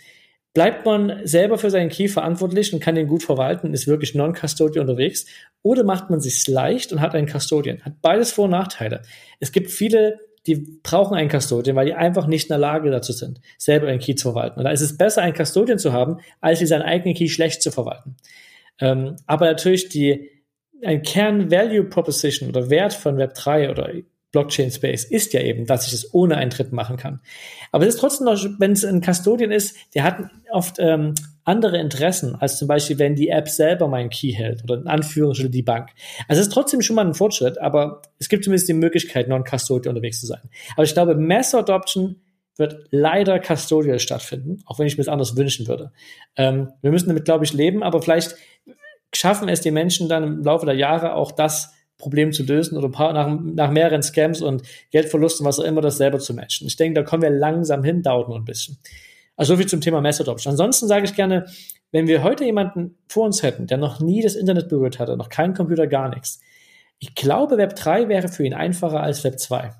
[0.54, 4.88] Bleibt man selber für seinen Key verantwortlich und kann den gut verwalten, ist wirklich non-custodial
[4.88, 5.26] unterwegs,
[5.62, 7.82] oder macht man sich leicht und hat einen Custodian?
[7.82, 9.02] Hat beides Vor- und Nachteile.
[9.40, 13.12] Es gibt viele die brauchen einen Custodian, weil die einfach nicht in der Lage dazu
[13.12, 14.58] sind, selber einen Key zu verwalten.
[14.58, 17.62] Und da ist es besser, einen Custodian zu haben, als sie seinen eigenen Key schlecht
[17.62, 18.16] zu verwalten.
[18.80, 20.30] Ähm, aber natürlich die,
[20.82, 23.90] ein Kern-Value-Proposition oder Wert von Web3 oder
[24.34, 27.20] Blockchain Space ist ja eben, dass ich es ohne Eintritt machen kann.
[27.70, 31.78] Aber es ist trotzdem noch, wenn es ein Custodian ist, der hat oft ähm, andere
[31.78, 35.62] Interessen, als zum Beispiel, wenn die App selber meinen Key hält oder in Anführungsstrichen die
[35.62, 35.90] Bank.
[36.26, 39.94] Also es ist trotzdem schon mal ein Fortschritt, aber es gibt zumindest die Möglichkeit, non-custodial
[39.94, 40.42] unterwegs zu sein.
[40.74, 42.16] Aber ich glaube, Mass Adoption
[42.56, 45.92] wird leider custodial stattfinden, auch wenn ich mir es anders wünschen würde.
[46.34, 48.34] Ähm, wir müssen damit, glaube ich, leben, aber vielleicht
[49.12, 51.73] schaffen es die Menschen dann im Laufe der Jahre auch das
[52.04, 56.18] Problem zu lösen oder nach, nach mehreren Scams und Geldverlusten, was auch immer, das selber
[56.18, 56.66] zu matchen.
[56.66, 58.76] Ich denke, da kommen wir langsam hin, dauert nur ein bisschen.
[59.36, 60.50] Also so viel zum Thema Mass Adoption.
[60.50, 61.46] Ansonsten sage ich gerne,
[61.92, 65.30] wenn wir heute jemanden vor uns hätten, der noch nie das Internet berührt hatte, noch
[65.30, 66.40] keinen Computer, gar nichts.
[66.98, 69.70] Ich glaube, Web 3 wäre für ihn einfacher als Web 2.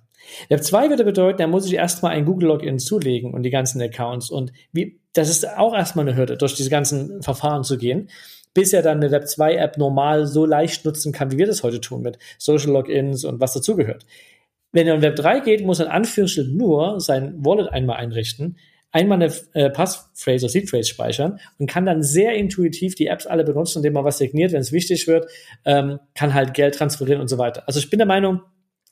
[0.49, 4.31] Web 2 würde bedeuten, er muss sich erstmal ein Google-Login zulegen und die ganzen Accounts.
[4.31, 8.09] Und wie, das ist auch erstmal eine Hürde, durch diese ganzen Verfahren zu gehen,
[8.55, 11.81] bis er dann eine Web 2-App normal so leicht nutzen kann, wie wir das heute
[11.81, 14.07] tun, mit Social Logins und was dazugehört.
[14.73, 18.57] Wenn er in Web 3 geht, muss er in Anführungsstrichen nur sein Wallet einmal einrichten,
[18.91, 23.27] einmal eine äh, Passphrase oder Seed Phrase speichern und kann dann sehr intuitiv die Apps
[23.27, 25.27] alle benutzen, indem man was signiert, wenn es wichtig wird,
[25.65, 27.65] ähm, kann halt Geld transferieren und so weiter.
[27.67, 28.41] Also ich bin der Meinung,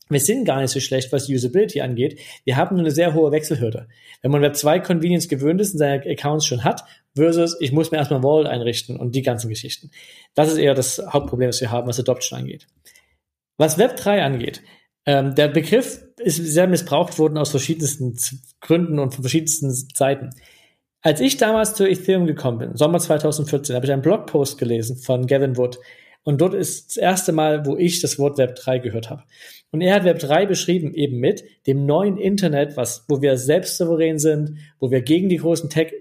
[0.09, 2.19] wir sind gar nicht so schlecht, was Usability angeht.
[2.45, 3.89] Wir haben nur eine sehr hohe Wechselhürde.
[4.21, 7.91] Wenn man Web 2 Convenience gewöhnt ist und seine Accounts schon hat, versus ich muss
[7.91, 9.91] mir erstmal Wallet einrichten und die ganzen Geschichten.
[10.35, 12.67] Das ist eher das Hauptproblem, das wir haben, was Adoption angeht.
[13.59, 14.63] Was Web 3 angeht,
[15.05, 18.17] ähm, der Begriff ist sehr missbraucht worden aus verschiedensten
[18.61, 20.31] Gründen und von verschiedensten Seiten.
[21.01, 25.27] Als ich damals zu Ethereum gekommen bin, Sommer 2014, habe ich einen Blogpost gelesen von
[25.27, 25.79] Gavin Wood.
[26.23, 29.25] Und dort ist das erste Mal, wo ich das Wort Web 3 gehört habe.
[29.73, 33.79] Und er hat Web 3 beschrieben eben mit dem neuen Internet, was, wo wir selbst
[33.79, 35.93] souverän sind, wo wir gegen die großen Tech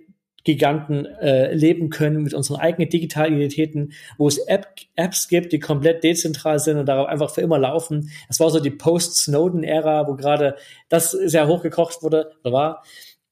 [0.44, 5.60] Giganten äh, leben können mit unseren eigenen digitalen Identitäten, wo es App, Apps gibt, die
[5.60, 8.10] komplett dezentral sind und darauf einfach für immer laufen.
[8.28, 10.56] Das war so die Post-Snowden-Ära, wo gerade
[10.90, 12.84] das sehr hochgekocht wurde, war.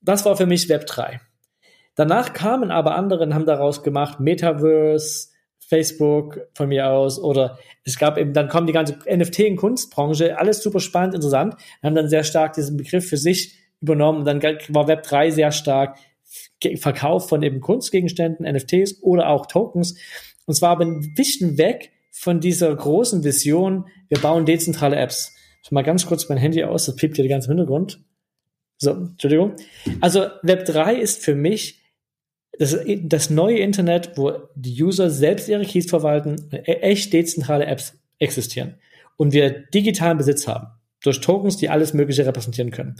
[0.01, 1.19] Das war für mich Web 3.
[1.95, 7.97] Danach kamen aber andere und haben daraus gemacht Metaverse, Facebook von mir aus oder es
[7.97, 12.09] gab eben, dann kommt die ganze NFT- und Kunstbranche, alles super spannend, interessant, haben dann
[12.09, 14.25] sehr stark diesen Begriff für sich übernommen.
[14.25, 15.97] Dann war Web 3 sehr stark
[16.75, 19.95] Verkauf von eben Kunstgegenständen, NFTs oder auch Tokens.
[20.45, 25.33] Und zwar aber ein bisschen weg von dieser großen Vision, wir bauen dezentrale Apps.
[25.63, 28.03] Ich mal ganz kurz mein Handy aus, das piept hier die ganze Hintergrund.
[28.77, 29.55] So, Entschuldigung.
[30.01, 31.81] Also Web 3 ist für mich
[32.57, 37.97] das, das neue Internet, wo die User selbst ihre Keys verwalten, e-, echt dezentrale Apps
[38.19, 38.75] existieren
[39.17, 40.67] und wir digitalen Besitz haben
[41.03, 42.95] durch Tokens, die alles Mögliche repräsentieren können.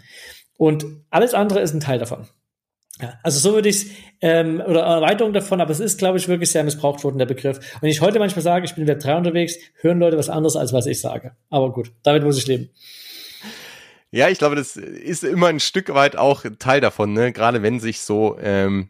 [0.57, 2.27] Und alles andere ist ein Teil davon.
[3.01, 3.85] Ja, also so würde ich es,
[4.21, 7.59] ähm, oder Erweiterung davon, aber es ist, glaube ich, wirklich sehr missbraucht worden, der Begriff.
[7.79, 10.73] Wenn ich heute manchmal sage, ich bin Web 3 unterwegs, hören Leute was anderes, als
[10.73, 11.31] was ich sage.
[11.49, 12.69] Aber gut, damit muss ich leben.
[14.11, 17.31] Ja, ich glaube, das ist immer ein Stück weit auch Teil davon, ne?
[17.31, 18.89] Gerade wenn sich so ähm,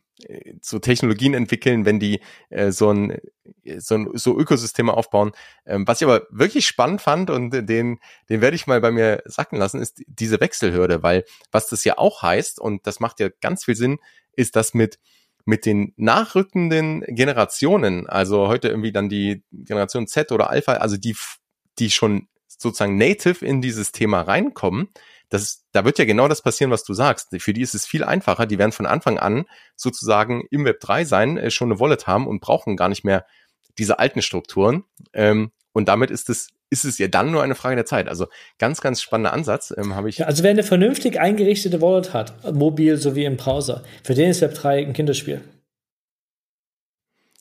[0.62, 3.18] so Technologien entwickeln, wenn die äh, so ein
[3.78, 5.32] so, ein, so Ökosysteme aufbauen.
[5.66, 9.24] Ähm, was ich aber wirklich spannend fand und den den werde ich mal bei mir
[9.26, 13.30] sacken lassen, ist diese Wechselhürde, weil was das ja auch heißt und das macht ja
[13.42, 14.00] ganz viel Sinn,
[14.34, 15.00] ist das mit
[15.46, 21.16] mit den nachrückenden Generationen, also heute irgendwie dann die Generation Z oder Alpha, also die
[21.80, 24.90] die schon sozusagen native in dieses Thema reinkommen,
[25.30, 27.30] das, da wird ja genau das passieren, was du sagst.
[27.40, 28.46] Für die ist es viel einfacher.
[28.46, 32.28] Die werden von Anfang an sozusagen im Web 3 sein, äh, schon eine Wallet haben
[32.28, 33.26] und brauchen gar nicht mehr
[33.78, 34.84] diese alten Strukturen.
[35.14, 38.08] Ähm, und damit ist es ist es ja dann nur eine Frage der Zeit.
[38.08, 38.28] Also
[38.60, 40.20] ganz, ganz spannender Ansatz ähm, habe ich.
[40.20, 44.42] Ja, also wer eine vernünftig eingerichtete Wallet hat, mobil sowie im Browser, für den ist
[44.42, 45.42] Web 3 ein Kinderspiel.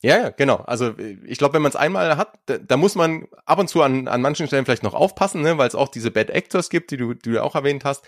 [0.03, 0.57] Ja, ja, genau.
[0.59, 0.95] Also
[1.27, 4.07] ich glaube, wenn man es einmal hat, da, da, muss man ab und zu an,
[4.07, 6.97] an manchen Stellen vielleicht noch aufpassen, ne, weil es auch diese Bad Actors gibt, die
[6.97, 8.05] du, die du auch erwähnt hast.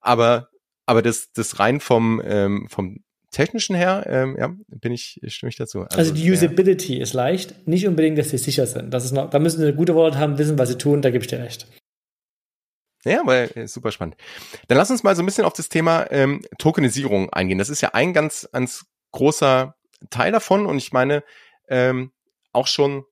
[0.00, 0.48] Aber,
[0.84, 2.98] aber das, das rein vom, ähm, vom
[3.30, 5.82] technischen her, ähm, ja, bin ich, stimme ich dazu.
[5.82, 7.02] Also, also die Usability ja.
[7.02, 8.92] ist leicht, nicht unbedingt, dass sie sicher sind.
[8.92, 11.10] Das ist noch, da müssen sie eine gute Wallet haben, wissen, was sie tun, da
[11.10, 11.66] gebe ich dir recht.
[13.04, 14.16] Ja, aber äh, super spannend.
[14.68, 17.58] Dann lass uns mal so ein bisschen auf das Thema ähm, Tokenisierung eingehen.
[17.58, 19.74] Das ist ja ein ganz, ganz großer
[20.08, 21.22] Teil davon und ich meine,
[21.68, 22.12] ähm,
[22.52, 23.04] auch schon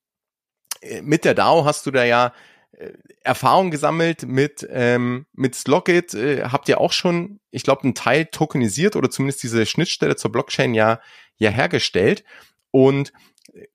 [0.80, 2.32] äh, mit der DAO hast du da ja
[2.72, 7.94] äh, Erfahrung gesammelt mit ähm, mit Slockit äh, habt ihr auch schon, ich glaube, einen
[7.94, 11.00] Teil tokenisiert oder zumindest diese Schnittstelle zur Blockchain ja
[11.36, 12.24] ja hergestellt
[12.70, 13.12] und
[13.52, 13.66] äh,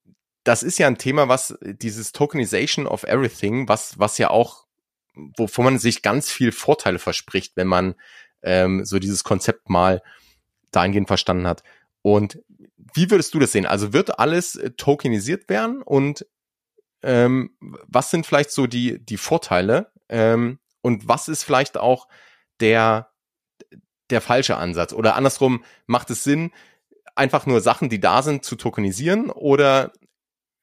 [0.43, 4.63] das ist ja ein Thema, was dieses Tokenization of Everything, was was ja auch
[5.15, 7.95] wovon man sich ganz viel Vorteile verspricht, wenn man
[8.41, 10.01] ähm, so dieses Konzept mal
[10.71, 11.63] dahingehend verstanden hat.
[12.01, 12.39] Und
[12.93, 13.65] wie würdest du das sehen?
[13.65, 16.25] Also wird alles äh, tokenisiert werden und
[17.01, 22.07] ähm, was sind vielleicht so die, die Vorteile ähm, und was ist vielleicht auch
[22.59, 23.11] der,
[24.09, 24.93] der falsche Ansatz?
[24.93, 26.51] Oder andersrum, macht es Sinn,
[27.15, 29.91] einfach nur Sachen, die da sind, zu tokenisieren oder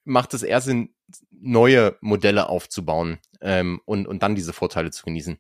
[0.05, 0.95] macht es eher Sinn,
[1.31, 5.39] neue Modelle aufzubauen ähm, und, und dann diese Vorteile zu genießen?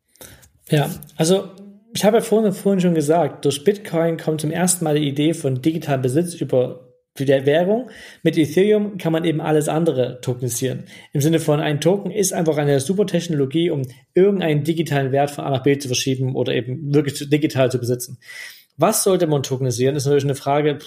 [0.68, 1.54] Ja, also
[1.92, 5.34] ich habe ja vorhin, vorhin schon gesagt, durch Bitcoin kommt zum ersten Mal die Idee
[5.34, 6.86] von digitalem Besitz über
[7.18, 7.90] der Währung.
[8.22, 10.84] Mit Ethereum kann man eben alles andere tokenisieren.
[11.12, 13.82] Im Sinne von ein Token ist einfach eine super Technologie, um
[14.14, 18.18] irgendeinen digitalen Wert von A nach B zu verschieben oder eben wirklich digital zu besitzen.
[18.76, 20.78] Was sollte man tokenisieren, ist natürlich eine Frage,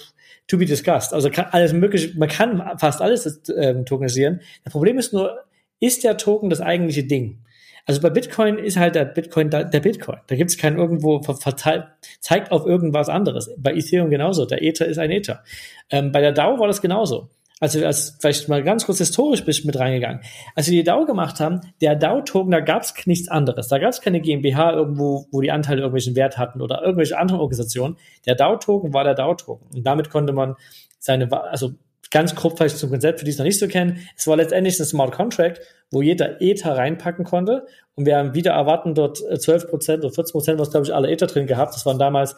[0.48, 1.12] to be discussed.
[1.12, 4.40] Also kann alles mögliche, man kann fast alles äh, tokenisieren.
[4.64, 5.38] Das Problem ist nur,
[5.80, 7.44] ist der Token das eigentliche Ding?
[7.86, 10.18] Also bei Bitcoin ist halt der Bitcoin der, Bitcoin.
[10.26, 11.84] Da gibt es kein irgendwo verteilt,
[12.20, 13.50] zeigt auf irgendwas anderes.
[13.58, 14.46] Bei Ethereum genauso.
[14.46, 15.44] Der Ether ist ein Ether.
[15.90, 17.28] Ähm, bei der DAO war das genauso.
[17.60, 20.20] Also als vielleicht mal ganz kurz historisch bist mit reingegangen.
[20.54, 23.68] Als wir die DAO gemacht haben, der DAO-Token, da gab es nichts anderes.
[23.68, 27.40] Da gab es keine GmbH irgendwo, wo die Anteile irgendwelchen Wert hatten oder irgendwelche anderen
[27.40, 27.96] Organisationen.
[28.26, 29.68] Der DAO-Token war der DAO-Token.
[29.76, 30.56] Und damit konnte man
[30.98, 31.72] seine, also
[32.14, 33.98] ganz grob vielleicht zum Konzept, für die es noch nicht so kennen.
[34.16, 37.66] Es war letztendlich ein Smart Contract, wo jeder Ether reinpacken konnte.
[37.96, 41.10] Und wir haben wieder erwarten dort 12 Prozent oder 14 Prozent, was glaube ich alle
[41.10, 41.74] Ether drin gehabt.
[41.74, 42.36] Das waren damals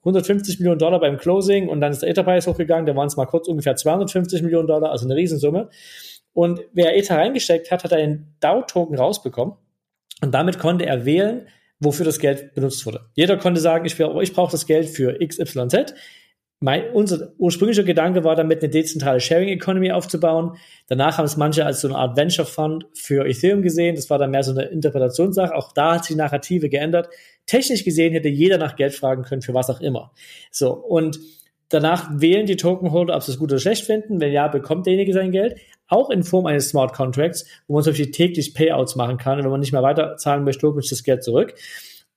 [0.00, 2.86] 150 Millionen Dollar beim Closing und dann ist der Ether-Preis hochgegangen.
[2.86, 5.68] Da waren es mal kurz ungefähr 250 Millionen Dollar, also eine Riesensumme.
[6.32, 9.56] Und wer Ether reingesteckt hat, hat einen DAO-Token rausbekommen.
[10.22, 11.48] Und damit konnte er wählen,
[11.80, 13.00] wofür das Geld benutzt wurde.
[13.12, 15.94] Jeder konnte sagen, ich, ich brauche das Geld für XYZ
[16.60, 20.56] mein, unser ursprünglicher Gedanke war damit, eine dezentrale Sharing Economy aufzubauen.
[20.88, 23.94] Danach haben es manche als so eine Art Venture Fund für Ethereum gesehen.
[23.94, 25.54] Das war dann mehr so eine Interpretationssache.
[25.54, 27.10] Auch da hat sich die Narrative geändert.
[27.46, 30.12] Technisch gesehen hätte jeder nach Geld fragen können für was auch immer.
[30.50, 30.72] So.
[30.72, 31.20] Und
[31.68, 34.20] danach wählen die Tokenholder, ob sie es gut oder schlecht finden.
[34.20, 35.60] Wenn ja, bekommt derjenige sein Geld.
[35.86, 39.38] Auch in Form eines Smart Contracts, wo man zum Beispiel täglich Payouts machen kann.
[39.38, 41.54] Und wenn man nicht mehr weiterzahlen möchte, holt man sich das Geld zurück.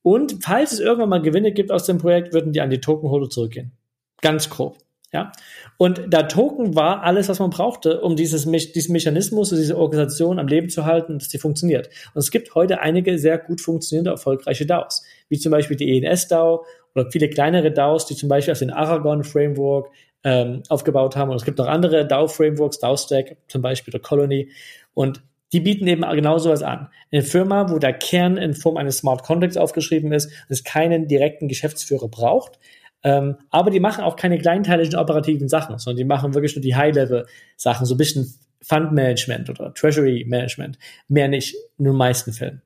[0.01, 3.29] Und falls es irgendwann mal Gewinne gibt aus dem Projekt, würden die an die Tokenholder
[3.29, 3.73] zurückgehen.
[4.21, 4.77] Ganz grob.
[5.13, 5.33] Ja.
[5.77, 10.47] Und der Token war alles, was man brauchte, um dieses, diesen Mechanismus, diese Organisation am
[10.47, 11.89] Leben zu halten, dass die funktioniert.
[12.13, 16.29] Und es gibt heute einige sehr gut funktionierende, erfolgreiche DAOs, wie zum Beispiel die ENS
[16.29, 19.89] DAO oder viele kleinere DAOs, die zum Beispiel aus dem Aragon Framework
[20.23, 21.29] ähm, aufgebaut haben.
[21.29, 24.49] Und es gibt noch andere DAO-Frameworks, DAO-Stack zum Beispiel oder Colony.
[24.93, 26.87] Und die bieten eben genau sowas an.
[27.11, 31.49] Eine Firma, wo der Kern in Form eines Smart Contracts aufgeschrieben ist es keinen direkten
[31.49, 32.57] Geschäftsführer braucht,
[33.03, 36.75] ähm, aber die machen auch keine kleinteiligen operativen Sachen, sondern die machen wirklich nur die
[36.75, 40.77] High-Level-Sachen, so ein bisschen Fund-Management oder Treasury-Management.
[41.07, 42.61] Mehr nicht, in den meisten Fällen.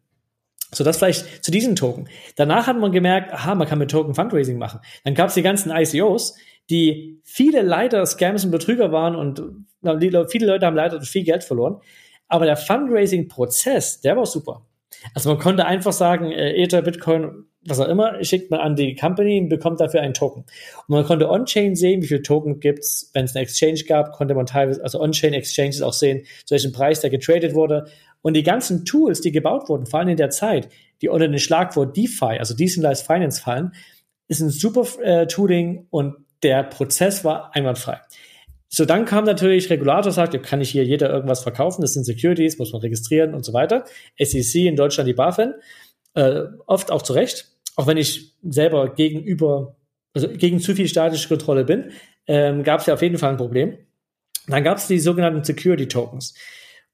[0.74, 2.10] So, das vielleicht zu diesen Token.
[2.36, 4.82] Danach hat man gemerkt, aha, man kann mit Token Fundraising machen.
[5.06, 6.36] Dann gab es die ganzen ICOs,
[6.70, 9.42] die viele leider Scams und Betrüger waren und
[10.30, 11.80] viele Leute haben leider viel Geld verloren.
[12.28, 14.66] Aber der Fundraising-Prozess, der war super.
[15.14, 18.96] Also man konnte einfach sagen, äh, Ether, Bitcoin, was auch immer, schickt man an die
[18.96, 20.42] Company und bekommt dafür einen Token.
[20.88, 23.10] Und man konnte on-chain sehen, wie viele Token gibt's.
[23.14, 26.72] Wenn es eine Exchange gab, konnte man teilweise, also on-chain Exchanges auch sehen, zu welchem
[26.72, 27.88] Preis der getradet wurde.
[28.22, 30.70] Und die ganzen Tools, die gebaut wurden, vor allem in der Zeit,
[31.02, 33.74] die unter den Schlagwort DeFi, also Decentralized Finance fallen,
[34.28, 38.00] ist ein super äh, Tooling und der Prozess war einwandfrei.
[38.68, 42.58] So, dann kam natürlich Regulator, sagt, kann ich hier jeder irgendwas verkaufen, das sind Securities,
[42.58, 43.86] muss man registrieren und so weiter.
[44.20, 45.54] SEC in Deutschland die BaFin,
[46.16, 49.76] äh, oft auch zu Recht auch wenn ich selber gegenüber,
[50.14, 51.92] also gegen zu viel statische Kontrolle bin,
[52.28, 53.78] ähm, gab es ja auf jeden Fall ein Problem.
[54.48, 56.36] Dann gab es die sogenannten Security Tokens.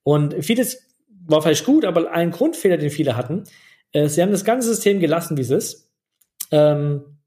[0.04, 0.88] Und vieles
[1.26, 3.44] war vielleicht gut, aber ein Grundfehler, den viele hatten,
[3.92, 5.92] äh, sie haben das ganze System gelassen, wie es ist.
[6.52, 7.20] Ähm,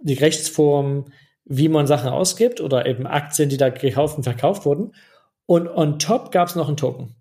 [0.00, 1.12] die Rechtsform,
[1.44, 4.94] wie man Sachen ausgibt oder eben Aktien, die da gekauft und verkauft wurden.
[5.46, 7.19] Und on top gab es noch einen Token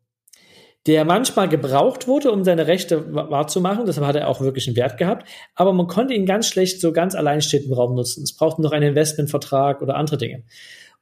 [0.89, 3.85] der manchmal gebraucht wurde, um seine Rechte wahrzumachen.
[3.85, 5.29] Deshalb hat er auch wirklich einen Wert gehabt.
[5.53, 8.23] Aber man konnte ihn ganz schlecht so ganz alleinstehend im Raum nutzen.
[8.23, 10.41] Es brauchte noch einen Investmentvertrag oder andere Dinge.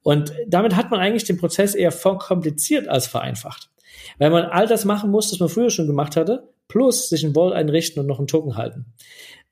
[0.04, 3.69] Und damit hat man eigentlich den Prozess eher verkompliziert als vereinfacht.
[4.17, 7.34] Weil man all das machen muss, das man früher schon gemacht hatte, plus sich ein
[7.34, 8.88] Wall einrichten und noch einen Token halten.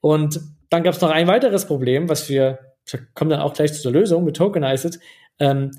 [0.01, 3.71] Und dann gab es noch ein weiteres Problem, was wir, ich komme dann auch gleich
[3.71, 4.99] zu der Lösung mit Tokenized,
[5.39, 5.71] ähm,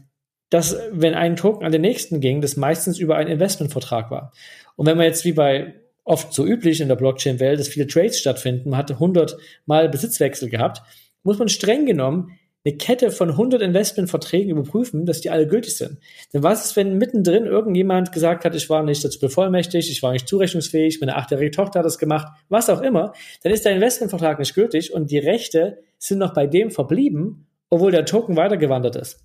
[0.50, 4.32] dass wenn ein Token an den nächsten ging, das meistens über einen Investmentvertrag war.
[4.76, 8.18] Und wenn man jetzt wie bei oft so üblich in der Blockchain-Welt, dass viele Trades
[8.18, 10.82] stattfinden, man hatte 100 Mal Besitzwechsel gehabt,
[11.22, 15.98] muss man streng genommen eine Kette von 100 Investmentverträgen überprüfen, dass die alle gültig sind.
[16.32, 20.12] Denn was ist, wenn mittendrin irgendjemand gesagt hat, ich war nicht dazu bevollmächtigt, ich war
[20.12, 24.40] nicht zurechnungsfähig, meine achtjährige Tochter hat das gemacht, was auch immer, dann ist der Investmentvertrag
[24.40, 29.24] nicht gültig und die Rechte sind noch bei dem verblieben obwohl der Token weitergewandert ist.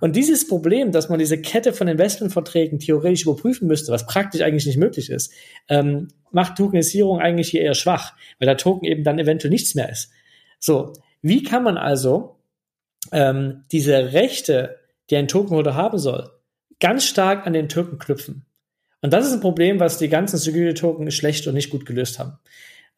[0.00, 4.66] Und dieses Problem, dass man diese Kette von Investmentverträgen theoretisch überprüfen müsste, was praktisch eigentlich
[4.66, 5.32] nicht möglich ist,
[5.68, 9.88] ähm, macht Tokenisierung eigentlich hier eher schwach, weil der Token eben dann eventuell nichts mehr
[9.88, 10.10] ist.
[10.58, 12.36] So, wie kann man also
[13.12, 14.76] ähm, diese Rechte,
[15.10, 16.28] die ein Tokenholder haben soll,
[16.80, 18.46] ganz stark an den Token knüpfen?
[19.00, 22.38] Und das ist ein Problem, was die ganzen Security-Token schlecht und nicht gut gelöst haben.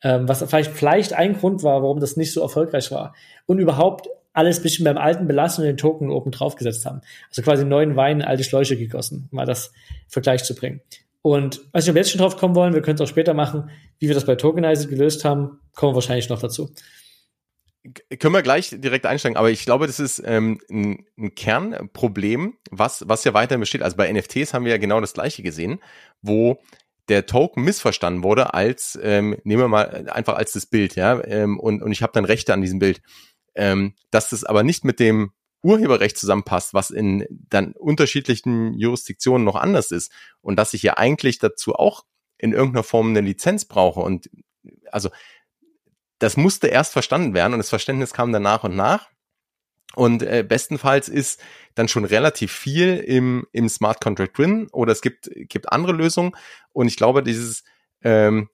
[0.03, 3.14] Ähm, was vielleicht, vielleicht ein Grund war, warum das nicht so erfolgreich war.
[3.46, 7.00] Und überhaupt alles bisschen beim alten belassen und den Token oben drauf gesetzt haben.
[7.28, 9.72] Also quasi neuen Wein in alte Schläuche gegossen, mal das
[10.08, 10.80] Vergleich zu bringen.
[11.22, 13.34] Und weiß nicht, ob wir jetzt schon drauf kommen wollen, wir können es auch später
[13.34, 16.72] machen, wie wir das bei Tokenized gelöst haben, kommen wir wahrscheinlich noch dazu.
[18.18, 23.04] Können wir gleich direkt einsteigen, aber ich glaube, das ist ähm, ein, ein Kernproblem, was,
[23.08, 23.82] was ja weiterhin besteht.
[23.82, 25.80] Also bei NFTs haben wir ja genau das gleiche gesehen,
[26.20, 26.58] wo
[27.08, 31.58] der Token missverstanden wurde als, ähm, nehmen wir mal einfach als das Bild, ja, ähm,
[31.58, 33.00] und, und ich habe dann Rechte an diesem Bild.
[33.58, 39.56] Ähm, dass das aber nicht mit dem Urheberrecht zusammenpasst, was in dann unterschiedlichen Jurisdiktionen noch
[39.56, 42.04] anders ist und dass ich ja eigentlich dazu auch
[42.38, 44.30] in irgendeiner Form eine Lizenz brauche und
[44.92, 45.10] also
[46.20, 49.08] das musste erst verstanden werden und das Verständnis kam dann nach und nach.
[49.94, 51.40] Und äh, bestenfalls ist
[51.74, 56.32] dann schon relativ viel im, im Smart Contract drin oder es gibt, gibt andere Lösungen.
[56.72, 57.64] Und ich glaube, dieses
[58.02, 58.48] ähm,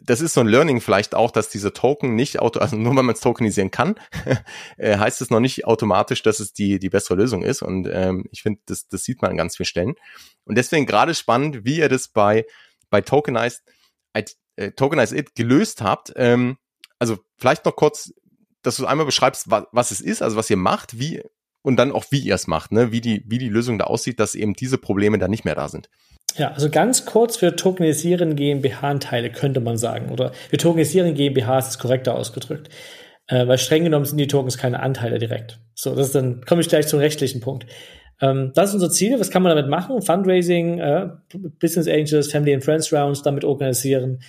[0.00, 3.02] das ist so ein Learning vielleicht auch, dass diese Token nicht auto, also nur weil
[3.02, 3.94] man es tokenisieren kann,
[4.76, 7.62] äh, heißt es noch nicht automatisch, dass es die, die bessere Lösung ist.
[7.62, 9.94] Und ähm, ich finde, das, das sieht man an ganz vielen Stellen.
[10.44, 12.46] Und deswegen gerade spannend, wie ihr das bei,
[12.90, 13.62] bei Tokenized,
[14.12, 16.12] äh, Tokenized It gelöst habt.
[16.16, 16.58] Ähm,
[16.98, 18.12] also vielleicht noch kurz,
[18.62, 21.22] dass du einmal beschreibst, was, was es ist, also was ihr macht, wie
[21.62, 22.92] und dann auch wie ihr es macht, ne?
[22.92, 25.68] wie die wie die Lösung da aussieht, dass eben diese Probleme dann nicht mehr da
[25.68, 25.88] sind.
[26.36, 30.10] Ja, also ganz kurz, für tokenisieren GmbH-Anteile könnte man sagen.
[30.10, 32.68] Oder wir tokenisieren GmbHs ist korrekter ausgedrückt.
[33.26, 35.60] Äh, weil streng genommen sind die Tokens keine Anteile direkt.
[35.74, 37.66] So, das ist dann, komme ich gleich zum rechtlichen Punkt.
[38.20, 39.18] Ähm, das ist unser Ziel.
[39.18, 40.02] Was kann man damit machen?
[40.02, 41.08] Fundraising, äh,
[41.60, 44.20] Business Angels, Family and Friends Rounds damit organisieren.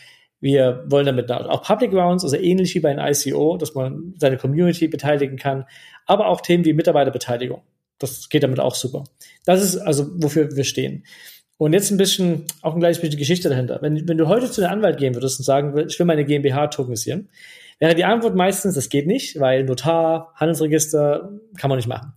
[0.42, 4.38] Wir wollen damit auch Public Rounds, also ähnlich wie bei einem ICO, dass man seine
[4.38, 5.66] Community beteiligen kann,
[6.08, 7.62] aber auch Themen wie Mitarbeiterbeteiligung.
[8.00, 9.04] Das geht damit auch super.
[9.46, 11.06] Das ist also, wofür wir stehen.
[11.58, 13.78] Und jetzt ein bisschen, auch ein kleines bisschen Geschichte dahinter.
[13.84, 16.26] Wenn, wenn du heute zu einem Anwalt gehen würdest und sagen würdest, ich will meine
[16.26, 17.30] GmbH tokenisieren,
[17.78, 22.14] wäre die Antwort meistens, das geht nicht, weil Notar, Handelsregister kann man nicht machen.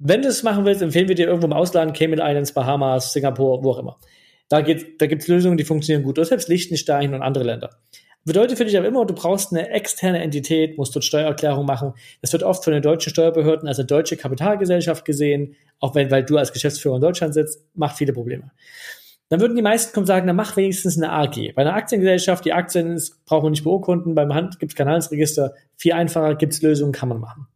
[0.00, 3.62] Wenn du es machen willst, empfehlen wir dir irgendwo im Ausland, Cayman Islands, Bahamas, Singapur,
[3.62, 4.00] wo auch immer.
[4.48, 6.18] Da, geht, da gibt es Lösungen, die funktionieren gut.
[6.18, 7.70] Oder selbst Liechtenstein und andere Länder.
[8.26, 11.92] Bedeutet für dich aber immer, du brauchst eine externe Entität, musst dort Steuererklärung machen.
[12.22, 16.24] Das wird oft von den deutschen Steuerbehörden als eine deutsche Kapitalgesellschaft gesehen, auch wenn, weil
[16.24, 18.50] du als Geschäftsführer in Deutschland sitzt, macht viele Probleme.
[19.28, 21.54] Dann würden die meisten kommen sagen, dann mach wenigstens eine AG.
[21.54, 24.86] Bei einer Aktiengesellschaft, die Aktien ist, braucht man nicht beurkunden, beim Hand gibt es kein
[24.86, 27.46] Handelsregister, viel einfacher, gibt es Lösungen, kann man machen.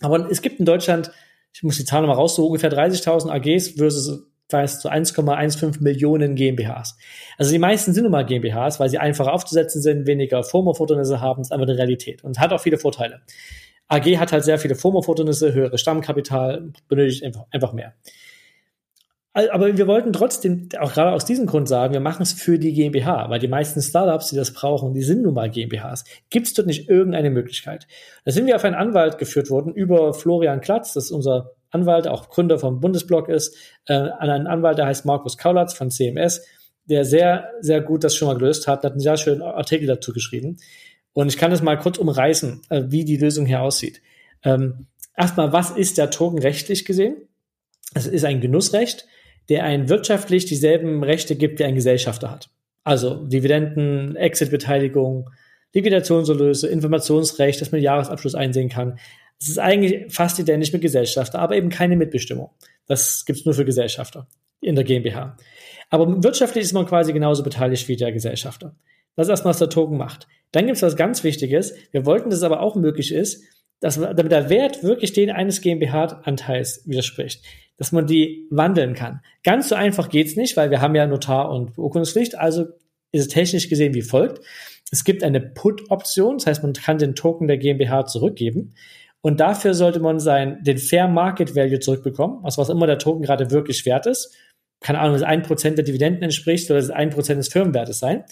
[0.00, 1.10] Aber es gibt in Deutschland,
[1.52, 6.96] ich muss die Zahlen mal raussuchen, ungefähr 30.000 AGs versus weiß, zu 1,15 Millionen GmbHs.
[7.36, 11.42] Also die meisten sind nun mal GmbHs, weil sie einfacher aufzusetzen sind, weniger FOMO-Fordernisse haben,
[11.42, 13.20] ist einfach eine Realität und hat auch viele Vorteile.
[13.88, 17.94] AG hat halt sehr viele FOMO-Fordernisse, höhere Stammkapital, benötigt einfach, einfach mehr.
[19.34, 22.72] Aber wir wollten trotzdem auch gerade aus diesem Grund sagen, wir machen es für die
[22.72, 26.04] GmbH, weil die meisten Startups, die das brauchen, die sind nun mal GmbHs.
[26.28, 27.86] Gibt es dort nicht irgendeine Möglichkeit?
[28.24, 32.08] Da sind wir auf einen Anwalt geführt worden über Florian Klatz, das ist unser Anwalt,
[32.08, 36.42] auch Gründer vom Bundesblock ist, äh, an einen Anwalt, der heißt Markus Kaulatz von CMS,
[36.86, 40.12] der sehr, sehr gut das schon mal gelöst hat, hat einen sehr schönen Artikel dazu
[40.12, 40.56] geschrieben.
[41.12, 44.00] Und ich kann das mal kurz umreißen, äh, wie die Lösung hier aussieht.
[44.44, 47.16] Ähm, erstmal, was ist der Token rechtlich gesehen?
[47.94, 49.06] Es ist ein Genussrecht,
[49.48, 52.50] der ein wirtschaftlich dieselben Rechte gibt, wie ein Gesellschafter hat.
[52.84, 55.30] Also Dividenden, Exit-Beteiligung,
[55.74, 58.98] Liquidationserlöse, Informationsrecht, dass man Jahresabschluss einsehen kann.
[59.40, 62.50] Es ist eigentlich fast identisch mit Gesellschafter, aber eben keine Mitbestimmung.
[62.86, 64.26] Das gibt's nur für Gesellschafter
[64.60, 65.36] in der GmbH.
[65.90, 68.74] Aber wirtschaftlich ist man quasi genauso beteiligt wie der Gesellschafter.
[69.14, 70.26] Das ist erstmal, was der Token macht.
[70.52, 71.74] Dann gibt's was ganz Wichtiges.
[71.92, 73.44] Wir wollten, dass es aber auch möglich ist,
[73.80, 77.44] dass, damit der Wert wirklich den eines GmbH-Anteils widerspricht,
[77.76, 79.20] dass man die wandeln kann.
[79.44, 82.66] Ganz so einfach geht's nicht, weil wir haben ja Notar- und Beurkundungspflicht, also
[83.12, 84.44] ist es technisch gesehen wie folgt.
[84.90, 88.74] Es gibt eine Put-Option, das heißt, man kann den Token der GmbH zurückgeben.
[89.20, 93.22] Und dafür sollte man sein, den Fair Market Value zurückbekommen, also was immer der Token
[93.22, 94.34] gerade wirklich wert ist.
[94.80, 98.24] Keine Ahnung, dass ein Prozent der Dividenden entspricht oder dass ein Prozent des Firmenwertes sein.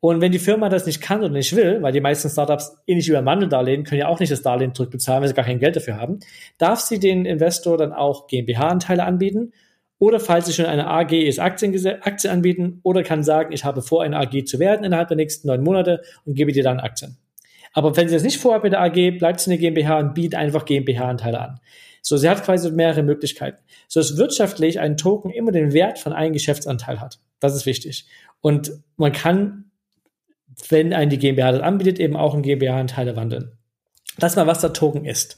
[0.00, 3.08] Und wenn die Firma das nicht kann oder nicht will, weil die meisten Startups ähnlich
[3.08, 5.76] wie beim Wandeldarlehen können ja auch nicht das Darlehen zurückbezahlen, weil sie gar kein Geld
[5.76, 6.20] dafür haben,
[6.58, 9.52] darf sie den Investor dann auch GmbH-Anteile anbieten
[9.98, 13.80] oder falls sie schon eine AG ist, Aktien, Aktien anbieten oder kann sagen, ich habe
[13.80, 17.16] vor, eine AG zu werden innerhalb der nächsten neun Monate und gebe dir dann Aktien.
[17.76, 20.34] Aber wenn sie das nicht vorhat mit der AG, bleibt sie eine GmbH und bietet
[20.34, 21.60] einfach GmbH-Anteile an.
[22.00, 23.58] So, sie hat quasi mehrere Möglichkeiten.
[23.86, 27.18] So dass wirtschaftlich ein Token immer den Wert von einem Geschäftsanteil hat.
[27.38, 28.06] Das ist wichtig.
[28.40, 29.66] Und man kann,
[30.70, 33.58] wenn ein die GmbH das anbietet, eben auch in GmbH-Anteile wandeln.
[34.16, 35.36] Das mal, was der Token ist.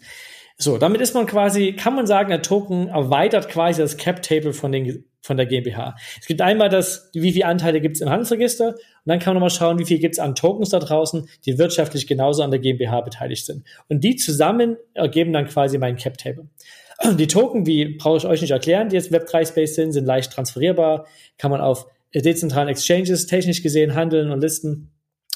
[0.56, 4.70] So, damit ist man quasi, kann man sagen, der Token erweitert quasi das Cap-Table von
[5.22, 5.96] von der GmbH.
[6.20, 8.76] Es gibt einmal das, wie viele Anteile gibt es im Handelsregister
[9.08, 12.06] dann kann man nochmal schauen, wie viel gibt es an Tokens da draußen, die wirtschaftlich
[12.06, 13.64] genauso an der GmbH beteiligt sind.
[13.88, 16.46] Und die zusammen ergeben dann quasi mein Cap-Table.
[17.14, 21.06] Die Token, wie brauche ich euch nicht erklären, die jetzt Web3-Space sind, sind leicht transferierbar,
[21.36, 24.90] kann man auf dezentralen Exchanges technisch gesehen handeln und listen.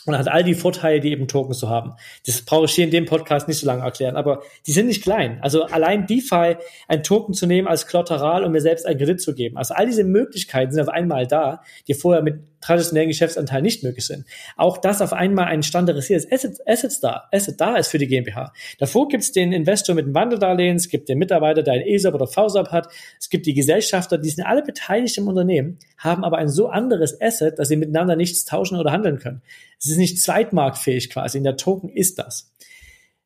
[0.06, 1.92] und hat all die Vorteile, die eben Tokens zu haben.
[2.26, 5.02] Das brauche ich hier in dem Podcast nicht so lange erklären, aber die sind nicht
[5.02, 5.38] klein.
[5.42, 6.56] Also allein DeFi,
[6.88, 9.56] ein Token zu nehmen als Kollateral und mir selbst einen Kredit zu geben.
[9.56, 14.06] Also all diese Möglichkeiten sind auf einmal da, die vorher mit traditionellen Geschäftsanteilen nicht möglich
[14.06, 14.24] sind.
[14.56, 18.52] Auch dass auf einmal ein standardisiertes Asset, Asset, da, Asset da ist für die GmbH.
[18.78, 22.14] Davor gibt es den Investor mit einem Wandeldarlehen, es gibt den Mitarbeiter, der ein ESAP
[22.14, 22.88] oder VSAP hat,
[23.20, 27.20] es gibt die Gesellschafter, die sind alle beteiligt im Unternehmen, haben aber ein so anderes
[27.20, 29.42] Asset, dass sie miteinander nichts tauschen oder handeln können.
[29.78, 31.38] Es ist nicht zweitmarktfähig quasi.
[31.38, 32.52] In der Token ist das.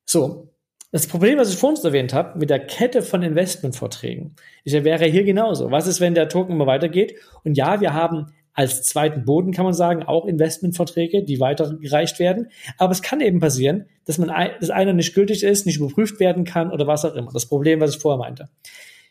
[0.04, 0.48] So.
[0.92, 5.04] Das Problem, was ich vorhin erwähnt habe, mit der Kette von Investmentvorträgen, ist ja, wäre
[5.04, 5.70] hier genauso.
[5.70, 7.16] Was ist, wenn der Token immer weitergeht?
[7.44, 12.48] Und ja, wir haben als zweiten Boden, kann man sagen, auch Investmentverträge, die weitergereicht werden.
[12.78, 16.44] Aber es kann eben passieren, dass man, dass einer nicht gültig ist, nicht überprüft werden
[16.44, 17.30] kann oder was auch immer.
[17.32, 18.48] Das Problem, was ich vorher meinte.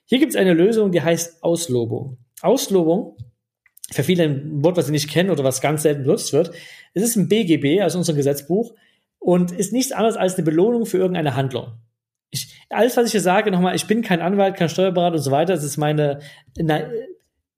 [0.05, 2.17] Hier gibt es eine Lösung, die heißt Auslobung.
[2.41, 3.17] Auslobung
[3.91, 6.51] für viele ein Wort, was sie nicht kennen oder was ganz selten benutzt wird.
[6.95, 8.73] Es ist ein BGB, also unser Gesetzbuch,
[9.19, 11.73] und ist nichts anderes als eine Belohnung für irgendeine Handlung.
[12.31, 15.29] Ich, alles, was ich hier sage, nochmal, ich bin kein Anwalt, kein Steuerberater und so
[15.29, 16.19] weiter, das ist meine
[16.57, 16.81] na,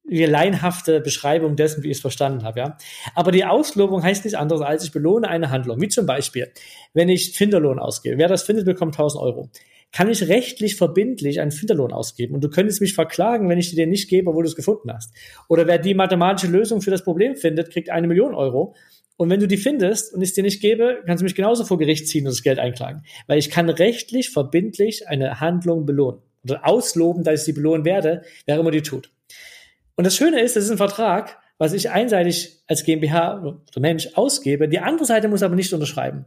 [0.10, 2.78] laienhafte Beschreibung dessen, wie ich es verstanden habe, ja.
[3.14, 5.82] Aber die Auslobung heißt nichts anderes als, ich belohne eine Handlung.
[5.82, 6.52] Wie zum Beispiel,
[6.94, 8.18] wenn ich Finderlohn ausgebe.
[8.18, 9.50] Wer das findet, bekommt 1000 Euro
[9.92, 12.36] kann ich rechtlich verbindlich einen Finderlohn ausgeben.
[12.36, 14.92] Und du könntest mich verklagen, wenn ich dir den nicht gebe, obwohl du es gefunden
[14.92, 15.14] hast.
[15.48, 18.76] Oder wer die mathematische Lösung für das Problem findet, kriegt eine Million Euro.
[19.16, 21.66] Und wenn du die findest und ich es dir nicht gebe, kannst du mich genauso
[21.66, 23.04] vor Gericht ziehen und das Geld einklagen.
[23.26, 26.22] Weil ich kann rechtlich verbindlich eine Handlung belohnen.
[26.44, 29.10] Oder ausloben, dass ich sie belohnen werde, wer immer die tut.
[29.98, 34.10] Und das Schöne ist, das ist ein Vertrag, was ich einseitig als GmbH oder Mensch
[34.14, 34.70] ausgebe.
[34.70, 36.26] Die andere Seite muss aber nicht unterschreiben.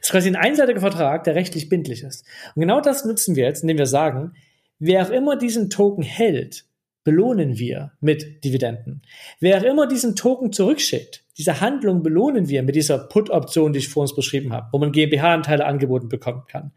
[0.00, 2.24] Es ist quasi ein einseitiger Vertrag, der rechtlich bindlich ist.
[2.54, 4.32] Und genau das nutzen wir jetzt, indem wir sagen,
[4.78, 6.64] wer auch immer diesen Token hält,
[7.04, 9.02] belohnen wir mit Dividenden.
[9.38, 13.88] Wer auch immer diesen Token zurückschickt, diese Handlung belohnen wir mit dieser Put-Option, die ich
[13.88, 16.72] vor uns beschrieben habe, wo man GmbH-Anteile angeboten bekommen kann.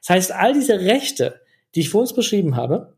[0.00, 1.40] Das heißt, all diese Rechte,
[1.74, 2.94] die ich vor uns beschrieben habe,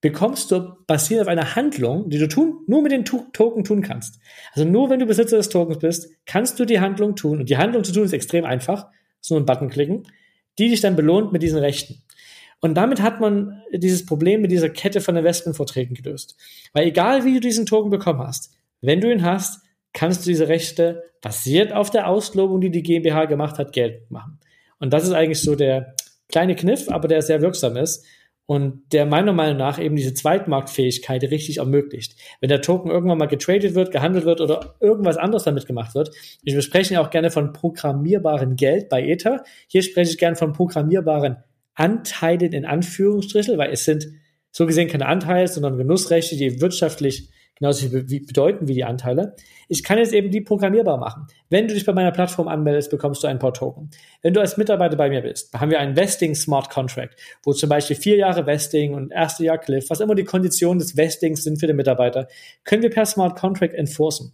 [0.00, 4.18] bekommst du basierend auf einer Handlung, die du tun, nur mit den Token tun kannst.
[4.52, 7.40] Also nur wenn du Besitzer des Tokens bist, kannst du die Handlung tun.
[7.40, 8.86] Und die Handlung zu tun ist extrem einfach
[9.20, 10.04] so einen Button klicken,
[10.58, 12.02] die dich dann belohnt mit diesen Rechten.
[12.60, 16.36] Und damit hat man dieses Problem mit dieser Kette von Investmentverträgen gelöst.
[16.72, 20.48] Weil egal wie du diesen Token bekommen hast, wenn du ihn hast, kannst du diese
[20.48, 24.38] Rechte basiert auf der Auslobung, die die GmbH gemacht hat, Geld machen.
[24.78, 25.94] Und das ist eigentlich so der
[26.28, 28.04] kleine Kniff, aber der sehr wirksam ist
[28.50, 32.16] und der meiner Meinung nach eben diese Zweitmarktfähigkeit richtig ermöglicht.
[32.40, 36.10] Wenn der Token irgendwann mal getradet wird, gehandelt wird oder irgendwas anderes damit gemacht wird.
[36.42, 39.44] Wir sprechen ja auch gerne von programmierbarem Geld bei Ether.
[39.68, 41.36] Hier spreche ich gerne von programmierbaren
[41.76, 44.08] Anteilen in Anführungsstrichen, weil es sind
[44.50, 47.30] so gesehen keine Anteile, sondern Genussrechte, die wirtschaftlich
[47.60, 49.36] genauso viel bedeuten wie die Anteile.
[49.68, 51.26] Ich kann jetzt eben die programmierbar machen.
[51.50, 53.90] Wenn du dich bei meiner Plattform anmeldest, bekommst du ein paar Token.
[54.22, 57.68] Wenn du als Mitarbeiter bei mir bist, haben wir einen Vesting Smart Contract, wo zum
[57.68, 61.60] Beispiel vier Jahre Vesting und erste Jahr Cliff, was immer die Konditionen des Vestings sind
[61.60, 62.28] für den Mitarbeiter,
[62.64, 64.32] können wir per Smart Contract enforcen.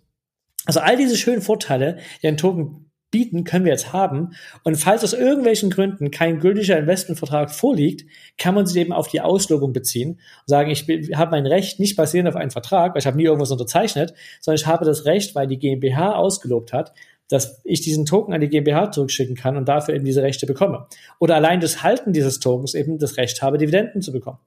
[0.65, 4.31] Also all diese schönen Vorteile, die ein Token bieten, können wir jetzt haben.
[4.65, 9.21] Und falls aus irgendwelchen Gründen kein gültiger Investmentvertrag vorliegt, kann man sich eben auf die
[9.21, 13.07] Auslobung beziehen und sagen, ich habe mein Recht nicht basierend auf einen Vertrag, weil ich
[13.07, 16.93] habe nie irgendwas unterzeichnet, sondern ich habe das Recht, weil die GmbH ausgelobt hat,
[17.29, 20.87] dass ich diesen Token an die GmbH zurückschicken kann und dafür eben diese Rechte bekomme.
[21.19, 24.39] Oder allein das Halten dieses Tokens eben das Recht habe, Dividenden zu bekommen.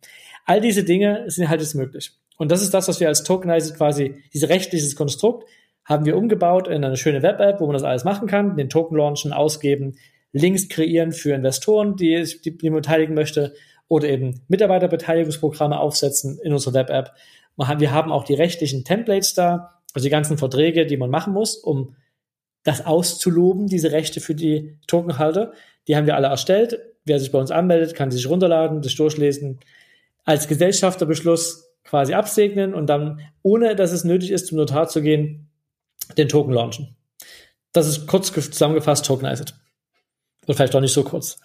[0.45, 2.11] All diese Dinge sind halt jetzt möglich.
[2.37, 5.45] Und das ist das, was wir als Tokenized quasi, dieses rechtliches Konstrukt,
[5.89, 8.95] haben wir umgebaut in eine schöne Web-App, wo man das alles machen kann, den Token
[8.95, 9.95] launchen, ausgeben,
[10.31, 13.55] Links kreieren für Investoren, die, die, die man beteiligen möchte,
[13.87, 17.13] oder eben Mitarbeiterbeteiligungsprogramme aufsetzen in unserer Web-App.
[17.79, 21.57] Wir haben auch die rechtlichen Templates da, also die ganzen Verträge, die man machen muss,
[21.57, 21.95] um
[22.63, 25.53] das auszuloben, diese Rechte für die Tokenhalter.
[25.87, 26.79] Die haben wir alle erstellt.
[27.03, 29.59] Wer sich bei uns anmeldet, kann sich runterladen, das durchlesen,
[30.23, 35.48] als Gesellschafterbeschluss quasi absegnen und dann, ohne dass es nötig ist, zum Notar zu gehen,
[36.17, 36.95] den Token launchen.
[37.71, 39.53] Das ist kurz zusammengefasst tokenized.
[40.47, 41.39] Und vielleicht auch nicht so kurz.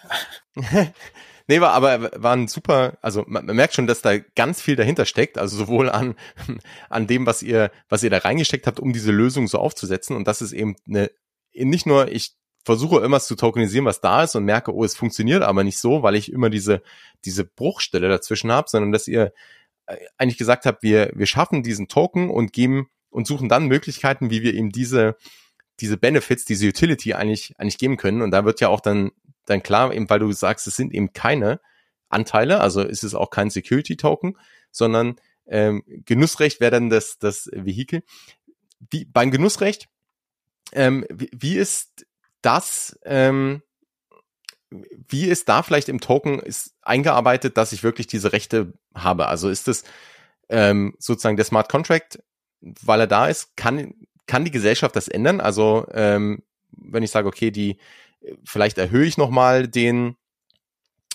[1.46, 4.76] nee, war aber war ein super, also man, man, merkt schon, dass da ganz viel
[4.76, 6.14] dahinter steckt, also sowohl an,
[6.88, 10.16] an dem, was ihr, was ihr da reingesteckt habt, um diese Lösung so aufzusetzen.
[10.16, 11.10] Und das ist eben eine,
[11.52, 12.34] nicht nur, ich
[12.64, 16.02] versuche irgendwas zu tokenisieren, was da ist und merke, oh, es funktioniert aber nicht so,
[16.02, 16.82] weil ich immer diese,
[17.24, 19.34] diese Bruchstelle dazwischen habe, sondern dass ihr
[19.86, 24.28] äh, eigentlich gesagt habt, wir, wir schaffen diesen Token und geben und suchen dann Möglichkeiten,
[24.28, 25.16] wie wir ihm diese,
[25.78, 28.22] diese Benefits, diese Utility eigentlich, eigentlich geben können.
[28.22, 29.12] Und da wird ja auch dann,
[29.46, 31.60] dann klar, eben weil du sagst, es sind eben keine
[32.08, 34.36] Anteile, also ist es auch kein Security Token,
[34.72, 35.14] sondern
[35.46, 38.02] ähm, Genussrecht wäre dann das, das Vehikel.
[38.90, 39.88] Wie, beim Genussrecht,
[40.72, 42.06] ähm, wie, wie ist
[42.42, 43.62] das, ähm,
[44.70, 49.28] wie ist da vielleicht im Token ist eingearbeitet, dass ich wirklich diese Rechte habe?
[49.28, 49.84] Also ist es
[50.48, 52.18] ähm, sozusagen der Smart Contract,
[52.82, 53.94] weil er da ist, kann,
[54.26, 55.40] kann die Gesellschaft das ändern?
[55.40, 57.78] Also ähm, wenn ich sage, okay, die
[58.44, 60.16] vielleicht erhöhe ich nochmal den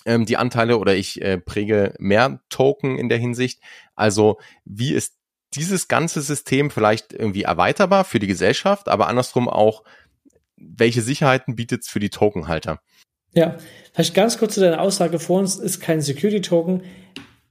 [0.06, 3.60] ähm, die Anteile oder ich äh, präge mehr Token in der Hinsicht.
[3.94, 5.14] Also wie ist
[5.54, 9.82] dieses ganze System vielleicht irgendwie erweiterbar für die Gesellschaft, aber andersrum auch,
[10.56, 12.80] welche Sicherheiten bietet es für die Tokenhalter?
[13.32, 13.58] Ja,
[13.92, 16.82] vielleicht ganz kurz zu deiner Aussage vor uns ist kein Security-Token.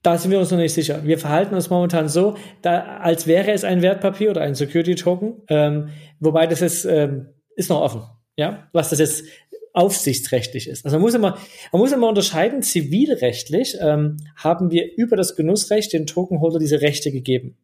[0.01, 1.01] Da sind wir uns noch nicht sicher.
[1.03, 5.89] Wir verhalten uns momentan so, da, als wäre es ein Wertpapier oder ein Security-Token, ähm,
[6.19, 8.03] wobei das ist, ähm, ist noch offen.
[8.37, 9.25] Ja, was das jetzt
[9.73, 10.85] aufsichtsrechtlich ist.
[10.85, 11.37] Also man muss immer,
[11.71, 17.11] man muss immer unterscheiden, zivilrechtlich ähm, haben wir über das Genussrecht den Tokenholder diese Rechte
[17.11, 17.57] gegeben.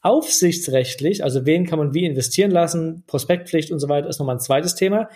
[0.00, 4.40] Aufsichtsrechtlich, also wen kann man wie investieren lassen, Prospektpflicht und so weiter, ist nochmal ein
[4.40, 5.08] zweites Thema.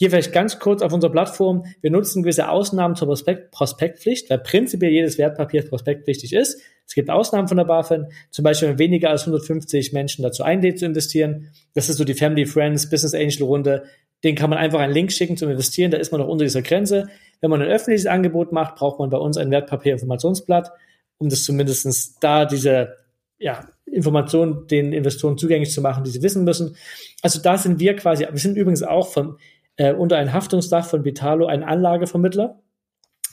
[0.00, 1.64] Hier vielleicht ganz kurz auf unserer Plattform.
[1.80, 6.62] Wir nutzen gewisse Ausnahmen zur Prospekt Prospektpflicht, weil prinzipiell jedes Wertpapier prospektpflichtig ist.
[6.86, 10.78] Es gibt Ausnahmen von der BaFin, zum Beispiel wenn weniger als 150 Menschen dazu einlädt
[10.78, 11.50] zu investieren.
[11.74, 13.86] Das ist so die Family Friends Business Angel Runde.
[14.22, 16.62] Den kann man einfach einen Link schicken zum Investieren, da ist man noch unter dieser
[16.62, 17.08] Grenze.
[17.40, 20.70] Wenn man ein öffentliches Angebot macht, braucht man bei uns ein Wertpapierinformationsblatt,
[21.18, 22.94] um das zumindestens da diese
[23.38, 26.76] ja, Informationen den Investoren zugänglich zu machen, die sie wissen müssen.
[27.20, 29.38] Also da sind wir quasi, wir sind übrigens auch von,
[29.78, 32.60] äh, unter ein Haftungsdach von Vitalo ein Anlagevermittler.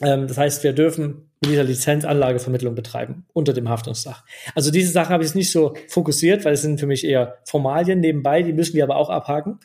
[0.02, 4.24] Ähm, das heißt, wir dürfen mit dieser Lizenz Anlagevermittlung betreiben unter dem Haftungsdach.
[4.56, 7.40] Also diese Sachen habe ich jetzt nicht so fokussiert, weil es sind für mich eher
[7.46, 9.60] Formalien nebenbei, die müssen wir aber auch abhaken.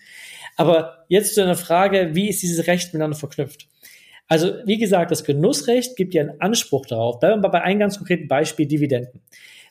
[0.56, 3.68] Aber jetzt zu einer Frage, wie ist dieses Recht miteinander verknüpft?
[4.26, 7.18] Also, wie gesagt, das Genussrecht gibt ja einen Anspruch darauf.
[7.18, 9.22] Bleiben wir bei einem ganz konkreten Beispiel, Dividenden.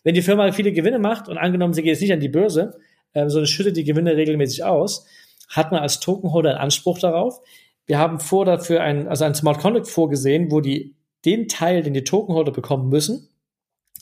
[0.03, 2.77] Wenn die Firma viele Gewinne macht und angenommen, sie geht jetzt nicht an die Börse,
[3.13, 5.05] äh, sondern schüttet die Gewinne regelmäßig aus,
[5.49, 7.41] hat man als Tokenholder einen Anspruch darauf.
[7.85, 10.95] Wir haben vor dafür ein, also ein Smart Contract vorgesehen, wo die
[11.25, 13.29] den Teil, den die Tokenholder bekommen müssen,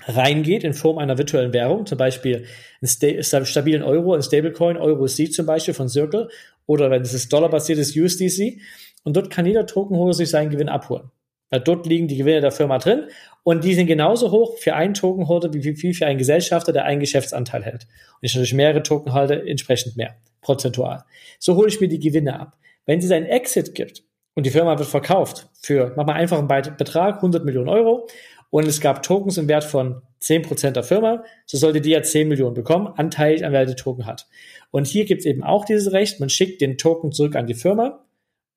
[0.05, 2.45] reingeht in Form einer virtuellen Währung, zum Beispiel
[2.81, 6.29] einen stabilen Euro, ein Stablecoin, Euro C zum Beispiel von Circle,
[6.65, 8.59] oder wenn es ist dollarbasiertes USDC.
[9.03, 11.09] Und dort kann jeder Tokenholder sich seinen Gewinn abholen.
[11.49, 13.07] Weil dort liegen die Gewinne der Firma drin
[13.43, 17.63] und die sind genauso hoch für einen Tokenholder wie für einen Gesellschafter, der einen Geschäftsanteil
[17.63, 17.83] hält.
[17.83, 21.03] Und ich natürlich mehrere Tokenhalter entsprechend mehr, prozentual.
[21.39, 22.57] So hole ich mir die Gewinne ab.
[22.85, 24.03] Wenn es einen Exit gibt
[24.35, 28.07] und die Firma wird verkauft für, mach mal einfach einen Betrag, 100 Millionen Euro
[28.49, 32.27] und es gab Tokens im Wert von 10% der Firma, so sollte die ja 10
[32.27, 34.27] Millionen bekommen, anteilig an wer die Token hat.
[34.71, 37.53] Und hier gibt es eben auch dieses Recht, man schickt den Token zurück an die
[37.53, 38.05] Firma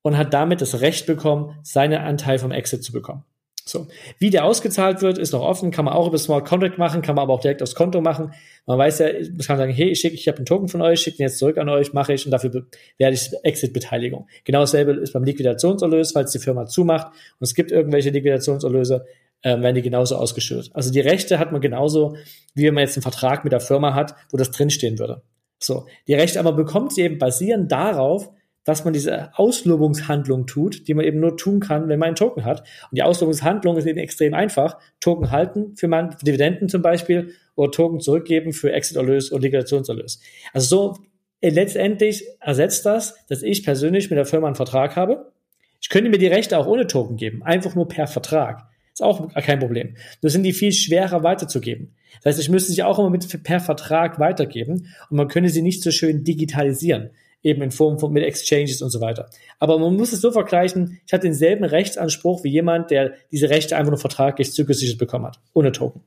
[0.01, 3.23] und hat damit das Recht bekommen, seinen Anteil vom Exit zu bekommen.
[3.65, 3.87] So.
[4.17, 7.15] Wie der ausgezahlt wird, ist noch offen, kann man auch über Smart Contract machen, kann
[7.15, 8.33] man aber auch direkt aufs Konto machen.
[8.65, 11.01] Man weiß ja, man kann sagen, hey, ich schicke, ich habe einen Token von euch,
[11.01, 14.27] schicke den jetzt zurück an euch, mache ich und dafür werde ich Exit-Beteiligung.
[14.43, 19.05] Genau dasselbe ist beim Liquidationserlös, falls die Firma zumacht und es gibt irgendwelche Liquidationserlöse,
[19.43, 20.71] äh, werden die genauso ausgeschüttet.
[20.73, 22.15] Also die Rechte hat man genauso,
[22.53, 25.21] wie wenn man jetzt einen Vertrag mit der Firma hat, wo das drinstehen würde.
[25.59, 25.85] So.
[26.07, 28.29] Die Rechte aber bekommt sie eben basierend darauf,
[28.63, 32.45] dass man diese Auslobungshandlung tut, die man eben nur tun kann, wenn man einen Token
[32.45, 32.61] hat.
[32.61, 34.77] Und die Auslobungshandlung ist eben extrem einfach.
[34.99, 40.19] Token halten für, man, Dividenden zum Beispiel oder Token zurückgeben für Exit-Erlös oder Liquidationserlös.
[40.53, 40.97] Also so
[41.41, 45.31] äh, letztendlich ersetzt das, dass ich persönlich mit der Firma einen Vertrag habe.
[45.81, 48.67] Ich könnte mir die Rechte auch ohne Token geben, einfach nur per Vertrag.
[48.93, 49.95] Ist auch kein Problem.
[50.21, 51.95] Nur sind die viel schwerer weiterzugeben.
[52.21, 55.61] Das heißt, ich müsste sie auch immer mit per Vertrag weitergeben und man könnte sie
[55.61, 57.11] nicht so schön digitalisieren,
[57.43, 59.29] eben in Form von mit Exchanges und so weiter.
[59.59, 63.75] Aber man muss es so vergleichen, ich hatte denselben Rechtsanspruch wie jemand, der diese Rechte
[63.77, 66.01] einfach nur vertraglich zugesichert bekommen hat, ohne Token.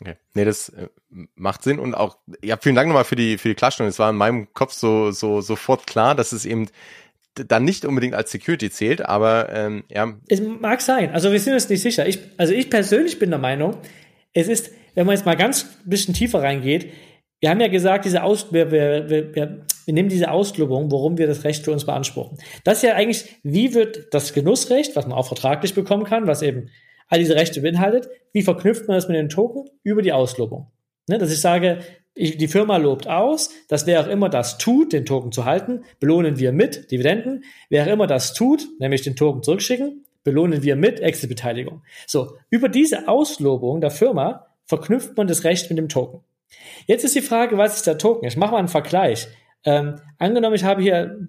[0.00, 0.16] Okay.
[0.34, 0.88] Nee, das äh,
[1.36, 3.88] macht Sinn und auch, ja, vielen Dank nochmal für die, für die Klarstellung.
[3.88, 6.68] Es war in meinem Kopf so, so, sofort klar, dass es eben
[7.34, 10.12] dann nicht unbedingt als Security zählt, aber ähm, ja.
[10.28, 11.10] Es mag sein.
[11.12, 12.06] Also wir sind uns nicht sicher.
[12.06, 13.76] Ich, also ich persönlich bin der Meinung,
[14.34, 16.92] es ist, wenn man jetzt mal ganz bisschen tiefer reingeht,
[17.42, 21.26] wir haben ja gesagt, diese Aus, wir, wir, wir, wir, nehmen diese Auslobung, warum wir
[21.26, 22.38] das Recht für uns beanspruchen.
[22.62, 26.40] Das ist ja eigentlich, wie wird das Genussrecht, was man auch vertraglich bekommen kann, was
[26.42, 26.68] eben
[27.08, 30.68] all diese Rechte beinhaltet, wie verknüpft man das mit den Token über die Auslobung?
[31.08, 31.80] Ne, dass ich sage,
[32.14, 35.82] ich, die Firma lobt aus, dass wer auch immer das tut, den Token zu halten,
[35.98, 37.42] belohnen wir mit Dividenden.
[37.68, 41.82] Wer auch immer das tut, nämlich den Token zurückschicken, belohnen wir mit Exit-Beteiligung.
[42.06, 46.20] So, über diese Auslobung der Firma verknüpft man das Recht mit dem Token.
[46.86, 48.26] Jetzt ist die Frage, was ist der Token?
[48.26, 49.28] Ich mache mal einen Vergleich.
[49.64, 51.28] Ähm, angenommen, ich habe hier,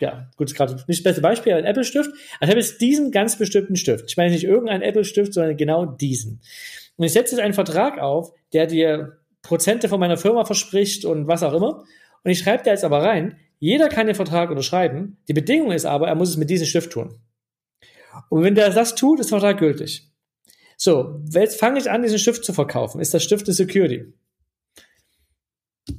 [0.00, 2.08] ja, gut, gerade nicht das beste Beispiel, ein Apple-Stift.
[2.08, 4.06] Also ich habe jetzt diesen ganz bestimmten Stift.
[4.08, 6.40] Ich meine nicht irgendeinen Apple-Stift, sondern genau diesen.
[6.96, 11.28] Und ich setze jetzt einen Vertrag auf, der dir Prozente von meiner Firma verspricht und
[11.28, 11.84] was auch immer.
[12.24, 15.18] Und ich schreibe da jetzt aber rein, Jeder kann den Vertrag unterschreiben.
[15.28, 17.18] Die Bedingung ist aber, er muss es mit diesem Stift tun.
[18.28, 20.10] Und wenn der das tut, ist der Vertrag gültig.
[20.76, 23.00] So, jetzt fange ich an, diesen Stift zu verkaufen.
[23.00, 24.12] Ist das Stift eine Security?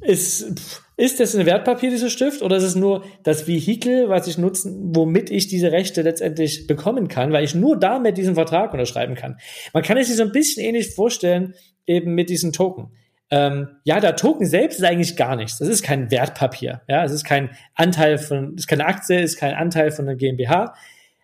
[0.01, 0.53] Ist,
[0.97, 4.95] ist das ein Wertpapier, dieser Stift, oder ist es nur das Vehikel, was ich nutzen,
[4.95, 9.37] womit ich diese Rechte letztendlich bekommen kann, weil ich nur damit diesen Vertrag unterschreiben kann?
[9.73, 11.53] Man kann es sich so ein bisschen ähnlich vorstellen,
[11.85, 12.91] eben mit diesen Token.
[13.29, 15.57] Ähm, ja, der Token selbst ist eigentlich gar nichts.
[15.57, 16.81] Das ist kein Wertpapier.
[16.87, 20.17] Ja, es ist kein Anteil von, ist keine Aktie, es ist kein Anteil von einer
[20.17, 20.73] GmbH.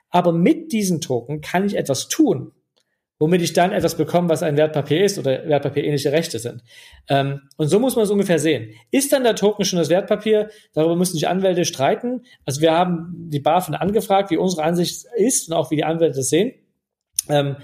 [0.10, 2.52] Aber mit diesen Token kann ich etwas tun
[3.24, 6.62] womit ich dann etwas bekomme, was ein Wertpapier ist oder wertpapierähnliche Rechte sind.
[7.08, 8.74] Ähm, und so muss man es ungefähr sehen.
[8.92, 10.50] Ist dann der Token schon das Wertpapier?
[10.74, 12.24] Darüber müssen sich Anwälte streiten.
[12.44, 16.18] Also wir haben die BaFin angefragt, wie unsere Ansicht ist und auch wie die Anwälte
[16.18, 16.52] das sehen.
[17.30, 17.56] Ähm,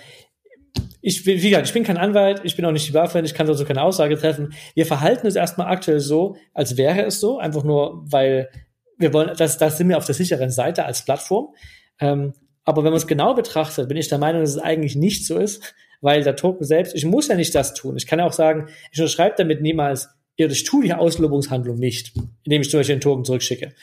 [1.02, 3.46] ich, wie gesagt, ich bin kein Anwalt, ich bin auch nicht die BaFin, ich kann
[3.46, 4.54] dazu keine Aussage treffen.
[4.76, 8.50] Wir verhalten es erstmal aktuell so, als wäre es so, einfach nur, weil
[8.98, 11.54] wir wollen, das, das sind wir auf der sicheren Seite als Plattform.
[12.00, 12.34] Ähm,
[12.70, 15.40] aber wenn man es genau betrachtet, bin ich der Meinung, dass es eigentlich nicht so
[15.40, 17.98] ist, weil der Token selbst, ich muss ja nicht das tun.
[17.98, 22.14] Ich kann ja auch sagen, ich unterschreibe damit niemals, ich tue die Auslobungshandlung nicht,
[22.44, 23.74] indem ich zum Beispiel den Token zurückschicke.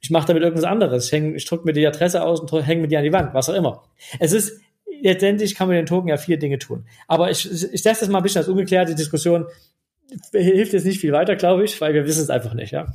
[0.00, 1.06] Ich mache damit irgendwas anderes.
[1.06, 3.34] Ich, häng, ich drücke mir die Adresse aus und hänge mir die an die Wand,
[3.34, 3.82] was auch immer.
[4.20, 4.60] Es ist,
[5.02, 6.86] letztendlich kann man den Token ja vier Dinge tun.
[7.08, 9.46] Aber ich, ich, lasse das mal ein bisschen als ungeklärte Diskussion.
[10.30, 12.86] Hilft jetzt nicht viel weiter, glaube ich, weil wir wissen es einfach nicht, ja.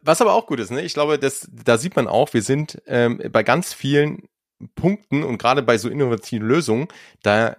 [0.00, 0.82] Was aber auch gut ist, ne?
[0.82, 4.28] Ich glaube, das, da sieht man auch, wir sind ähm, bei ganz vielen
[4.76, 6.88] Punkten und gerade bei so innovativen Lösungen,
[7.22, 7.56] da,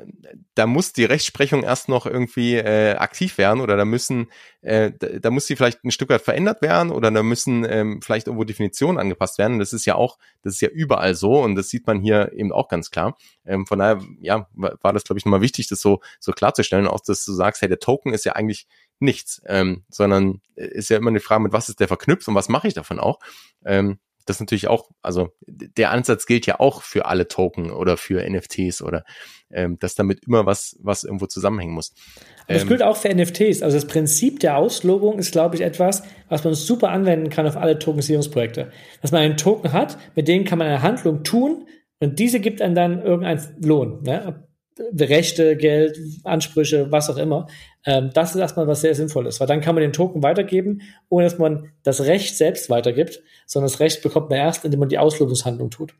[0.55, 4.27] da muss die Rechtsprechung erst noch irgendwie äh, aktiv werden oder da müssen,
[4.61, 8.01] äh, da, da muss sie vielleicht ein Stück weit verändert werden oder da müssen ähm,
[8.01, 9.59] vielleicht irgendwo Definitionen angepasst werden.
[9.59, 12.51] Das ist ja auch, das ist ja überall so und das sieht man hier eben
[12.51, 13.17] auch ganz klar.
[13.45, 17.01] Ähm, von daher, ja, war das, glaube ich, nochmal wichtig, das so, so klarzustellen, auch
[17.01, 18.67] dass du sagst, hey, der Token ist ja eigentlich
[18.99, 22.49] nichts, ähm, sondern ist ja immer eine Frage, mit was ist der verknüpft und was
[22.49, 23.19] mache ich davon auch.
[23.65, 27.97] Ähm, das ist natürlich auch, also der Ansatz gilt ja auch für alle Token oder
[27.97, 29.03] für NFTs oder
[29.51, 31.93] ähm, dass damit immer was, was irgendwo zusammenhängen muss.
[32.47, 33.61] Das ähm, gilt auch für NFTs.
[33.61, 37.55] Also das Prinzip der Auslobung ist, glaube ich, etwas, was man super anwenden kann auf
[37.55, 38.71] alle Tokenisierungsprojekte.
[39.01, 41.67] Dass man einen Token hat, mit dem kann man eine Handlung tun
[41.99, 44.03] und diese gibt einem dann irgendeinen Lohn.
[44.03, 44.43] Ne?
[44.99, 47.47] Rechte, Geld, Ansprüche, was auch immer.
[47.85, 51.25] Ähm, das ist erstmal was sehr Sinnvolles, weil dann kann man den Token weitergeben, ohne
[51.25, 54.99] dass man das Recht selbst weitergibt, sondern das Recht bekommt man erst, indem man die
[54.99, 55.93] Auslobungshandlung tut.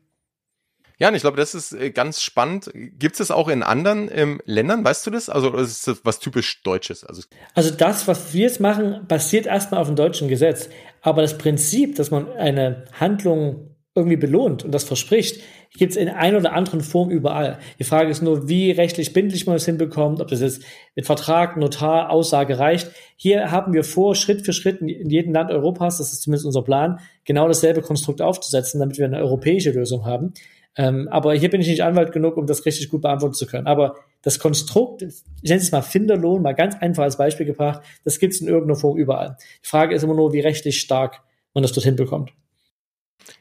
[0.98, 2.70] Ja, und ich glaube, das ist äh, ganz spannend.
[2.74, 5.28] Gibt es auch in anderen ähm, Ländern, weißt du das?
[5.28, 7.04] Also ist das was typisch Deutsches?
[7.04, 7.22] Also,
[7.54, 10.70] also das, was wir jetzt machen, basiert erstmal auf dem deutschen Gesetz.
[11.02, 15.40] Aber das Prinzip, dass man eine Handlung irgendwie belohnt und das verspricht,
[15.76, 17.58] gibt es in einer oder anderen Form überall.
[17.78, 20.62] Die Frage ist nur, wie rechtlich bindlich man es hinbekommt, ob das jetzt
[20.94, 22.90] mit Vertrag, Notar, Aussage reicht.
[23.16, 26.62] Hier haben wir vor, Schritt für Schritt in jedem Land Europas, das ist zumindest unser
[26.62, 30.34] Plan, genau dasselbe Konstrukt aufzusetzen, damit wir eine europäische Lösung haben.
[30.76, 33.66] Ähm, aber hier bin ich nicht Anwalt genug, um das richtig gut beantworten zu können.
[33.66, 38.18] Aber das Konstrukt, ich nenne es mal Finderlohn, mal ganz einfach als Beispiel gebracht, das
[38.18, 39.38] gibt es in irgendeiner Form überall.
[39.64, 41.22] Die Frage ist immer nur, wie rechtlich stark
[41.54, 42.32] man das dorthin bekommt.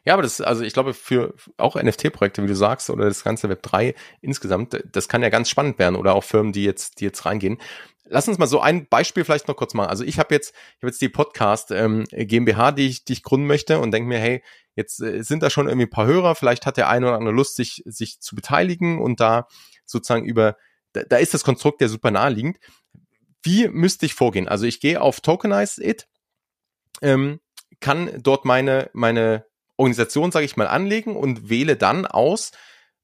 [0.04, 3.50] Ja, aber das, also ich glaube, für auch NFT-Projekte, wie du sagst, oder das ganze
[3.50, 7.06] Web 3 insgesamt, das kann ja ganz spannend werden oder auch Firmen, die jetzt, die
[7.06, 7.60] jetzt reingehen.
[8.08, 9.90] Lass uns mal so ein Beispiel vielleicht noch kurz machen.
[9.90, 13.24] Also ich habe jetzt, ich habe jetzt die Podcast ähm, GmbH, die ich, die ich
[13.24, 14.44] gründen möchte und denke mir, hey,
[14.76, 17.34] jetzt äh, sind da schon irgendwie ein paar Hörer, vielleicht hat der eine oder andere
[17.34, 19.48] Lust, sich, sich zu beteiligen und da
[19.86, 20.56] sozusagen über,
[20.94, 22.58] da, da ist das Konstrukt ja super naheliegend.
[23.42, 24.48] Wie müsste ich vorgehen?
[24.48, 26.08] Also ich gehe auf Tokenize It,
[27.02, 27.40] ähm,
[27.80, 29.46] kann dort meine, meine
[29.78, 32.52] Organisation, sage ich mal, anlegen und wähle dann aus,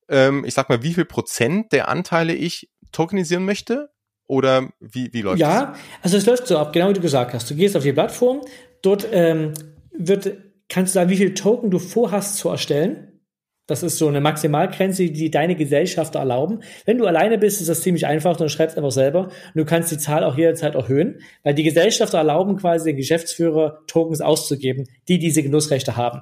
[0.09, 3.89] ähm, ich sag mal, wie viel Prozent der Anteile ich tokenisieren möchte?
[4.27, 5.61] Oder wie, wie läuft ja, das?
[5.61, 7.49] Ja, also es läuft so ab, genau wie du gesagt hast.
[7.49, 8.41] Du gehst auf die Plattform,
[8.81, 9.53] dort ähm,
[9.91, 10.37] wird,
[10.69, 13.07] kannst du sagen, wie viel Token du vorhast zu erstellen.
[13.67, 16.61] Das ist so eine Maximalgrenze, die deine Gesellschafter erlauben.
[16.85, 19.25] Wenn du alleine bist, ist das ziemlich einfach, dann schreibst einfach selber.
[19.25, 23.81] Und du kannst die Zahl auch jederzeit erhöhen, weil die Gesellschafter erlauben quasi den Geschäftsführer
[23.87, 26.21] Tokens auszugeben, die diese Genussrechte haben.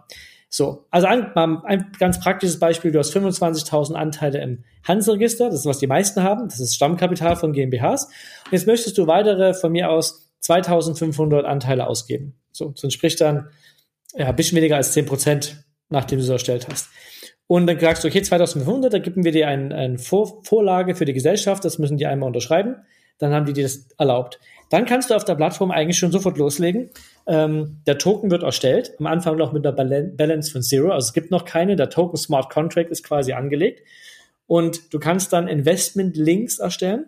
[0.52, 5.66] So, also ein, ein ganz praktisches Beispiel, du hast 25.000 Anteile im Handelsregister, das ist,
[5.68, 8.06] was die meisten haben, das ist Stammkapital von GmbHs.
[8.06, 12.34] Und jetzt möchtest du weitere von mir aus 2.500 Anteile ausgeben.
[12.52, 13.50] So, das entspricht dann
[14.16, 16.90] ja, ein bisschen weniger als 10 Prozent, nachdem du es erstellt hast.
[17.46, 21.06] Und dann sagst du, okay, 2500, da geben wir dir eine ein Vor Vorlage für
[21.06, 22.76] die Gesellschaft, das müssen die einmal unterschreiben,
[23.20, 24.40] dann haben die dir das erlaubt.
[24.70, 26.90] Dann kannst du auf der Plattform eigentlich schon sofort loslegen.
[27.28, 31.14] Ähm, der Token wird erstellt, am Anfang noch mit einer Balance von Zero, also es
[31.14, 33.82] gibt noch keine, der Token Smart Contract ist quasi angelegt.
[34.48, 37.06] Und du kannst dann Investment Links erstellen.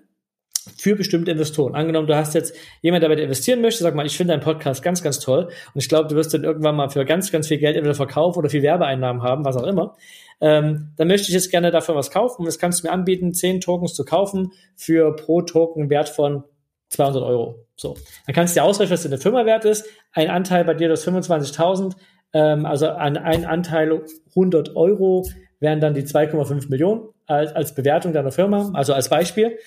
[0.78, 1.76] Für bestimmte Investoren.
[1.76, 4.44] Angenommen, du hast jetzt jemand, der bei dir investieren möchte, sag mal, ich finde deinen
[4.44, 7.48] Podcast ganz, ganz toll und ich glaube, du wirst dann irgendwann mal für ganz, ganz
[7.48, 9.96] viel Geld entweder verkaufen oder viel Werbeeinnahmen haben, was auch immer.
[10.40, 13.34] Ähm, dann möchte ich jetzt gerne dafür was kaufen und das kannst du mir anbieten,
[13.34, 16.44] 10 Tokens zu kaufen für pro Token Wert von
[16.90, 17.66] 200 Euro.
[17.76, 17.96] So.
[18.26, 19.86] Dann kannst du dir ausrechnen, was deine Firma wert ist.
[20.12, 21.96] Ein Anteil bei dir, das 25.000,
[22.34, 25.28] ähm, also an ein Anteil 100 Euro
[25.60, 29.58] wären dann die 2,5 Millionen als, als Bewertung deiner Firma, also als Beispiel.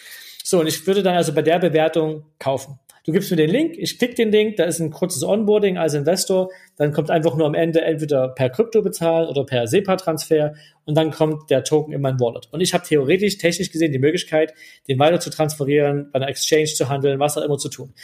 [0.47, 2.79] So, und ich würde dann also bei der Bewertung kaufen.
[3.07, 5.95] Du gibst mir den Link, ich klicke den Link, da ist ein kurzes Onboarding als
[5.95, 10.97] Investor, dann kommt einfach nur am Ende entweder per Krypto bezahlen oder per SEPA-Transfer und
[10.97, 12.49] dann kommt der Token in mein Wallet.
[12.51, 14.53] Und ich habe theoretisch, technisch gesehen die Möglichkeit,
[14.87, 17.95] den weiter zu transferieren, bei einer Exchange zu handeln, was auch immer zu tun.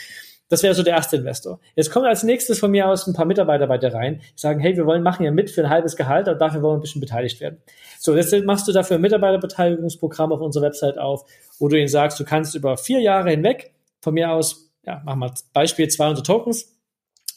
[0.51, 1.61] Das wäre so der erste Investor.
[1.77, 4.75] Jetzt kommen als nächstes von mir aus ein paar Mitarbeiter bei dir rein, sagen, hey,
[4.75, 6.99] wir wollen machen ja mit für ein halbes Gehalt, aber dafür wollen wir ein bisschen
[6.99, 7.59] beteiligt werden.
[7.99, 11.23] So, deshalb machst du dafür ein Mitarbeiterbeteiligungsprogramm auf unserer Website auf,
[11.57, 13.71] wo du ihnen sagst, du kannst über vier Jahre hinweg
[14.01, 16.77] von mir aus, ja, machen wir Beispiel 200 Tokens,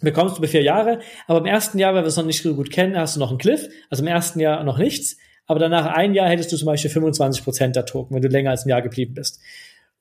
[0.01, 0.99] bekommst du über vier Jahre,
[1.29, 3.31] aber im ersten Jahr, weil wir es noch nicht so gut kennen, hast du noch
[3.31, 6.67] einen Cliff, also im ersten Jahr noch nichts, aber danach ein Jahr hättest du zum
[6.67, 9.41] Beispiel 25 Prozent der Token, wenn du länger als ein Jahr geblieben bist.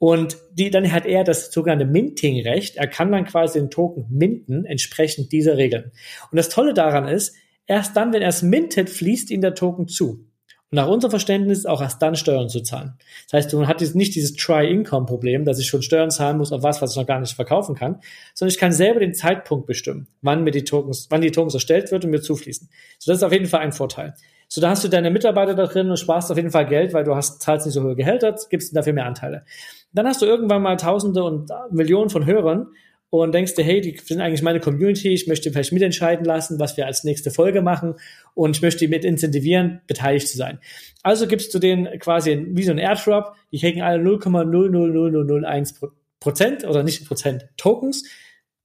[0.04, 2.76] Und die, dann hat er das sogenannte Minting-Recht.
[2.76, 5.94] Er kann dann quasi den Token minten, entsprechend dieser Regeln.
[6.30, 7.34] Und das Tolle daran ist,
[7.68, 10.28] erst dann, wenn er es mintet, fließt ihm der Token zu.
[10.72, 12.96] Und nach unserem Verständnis auch erst dann Steuern zu zahlen.
[13.32, 16.82] Das heißt, du hast nicht dieses Try-Income-Problem, dass ich schon Steuern zahlen muss auf was,
[16.82, 18.02] was ich noch gar nicht verkaufen kann,
[18.34, 21.92] sondern ich kann selber den Zeitpunkt bestimmen, wann mir die Tokens, wann die Tokens erstellt
[21.92, 22.68] wird und mir zufließen.
[23.00, 24.16] So, das ist auf jeden Fall ein Vorteil.
[24.50, 27.06] So, da hast du deine Mitarbeiter da drin und sparst auf jeden Fall Geld, weil
[27.06, 29.46] du hast, zahlst nicht so hohe Gehälter, gibst dafür mehr Anteile.
[29.94, 32.68] Dann hast du irgendwann mal Tausende und Millionen von Hörern
[33.10, 36.78] und denkst dir, hey, die sind eigentlich meine Community, ich möchte vielleicht mitentscheiden lassen, was
[36.78, 37.94] wir als nächste Folge machen
[38.34, 40.60] und ich möchte die mit incentivieren, beteiligt zu sein.
[41.04, 46.82] Also gibst du denen quasi wie so ein Airdrop, die kriegen alle 0,00001 Prozent oder
[46.82, 48.04] nicht Prozent Tokens,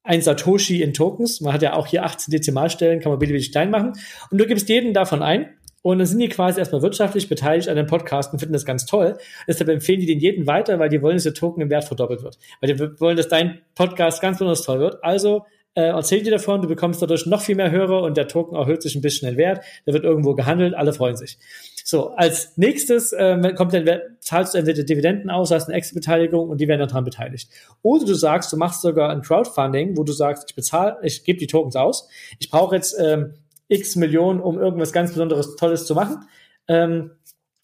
[0.03, 1.43] ein Satoshi in Tokens.
[1.43, 3.93] Man hat ja auch hier 18 Dezimalstellen, kann man beliebig klein machen.
[4.31, 7.77] Und du gibst jeden davon ein und dann sind die quasi erstmal wirtschaftlich beteiligt an
[7.77, 9.17] dem Podcast und finden das ganz toll.
[9.47, 12.23] Deshalb empfehlen die den jeden weiter, weil die wollen, dass der Token im Wert verdoppelt
[12.23, 12.39] wird.
[12.61, 15.03] Weil die wollen, dass dein Podcast ganz besonders toll wird.
[15.03, 18.57] Also äh, erzähl dir davon, du bekommst dadurch noch viel mehr Hörer und der Token
[18.57, 19.65] erhöht sich ein bisschen in Wert.
[19.87, 21.39] Der wird irgendwo gehandelt, alle freuen sich.
[21.85, 26.61] So, als nächstes äh, kommt dann, zahlst du entweder Dividenden aus, hast eine Extra-Beteiligung und
[26.61, 27.49] die werden daran beteiligt.
[27.83, 31.39] Oder du sagst, du machst sogar ein Crowdfunding, wo du sagst, ich bezahle, ich gebe
[31.39, 32.09] die Tokens aus.
[32.41, 33.35] Ich brauche jetzt ähm,
[33.69, 36.27] x Millionen, um irgendwas ganz Besonderes, Tolles zu machen.
[36.67, 37.13] Ähm,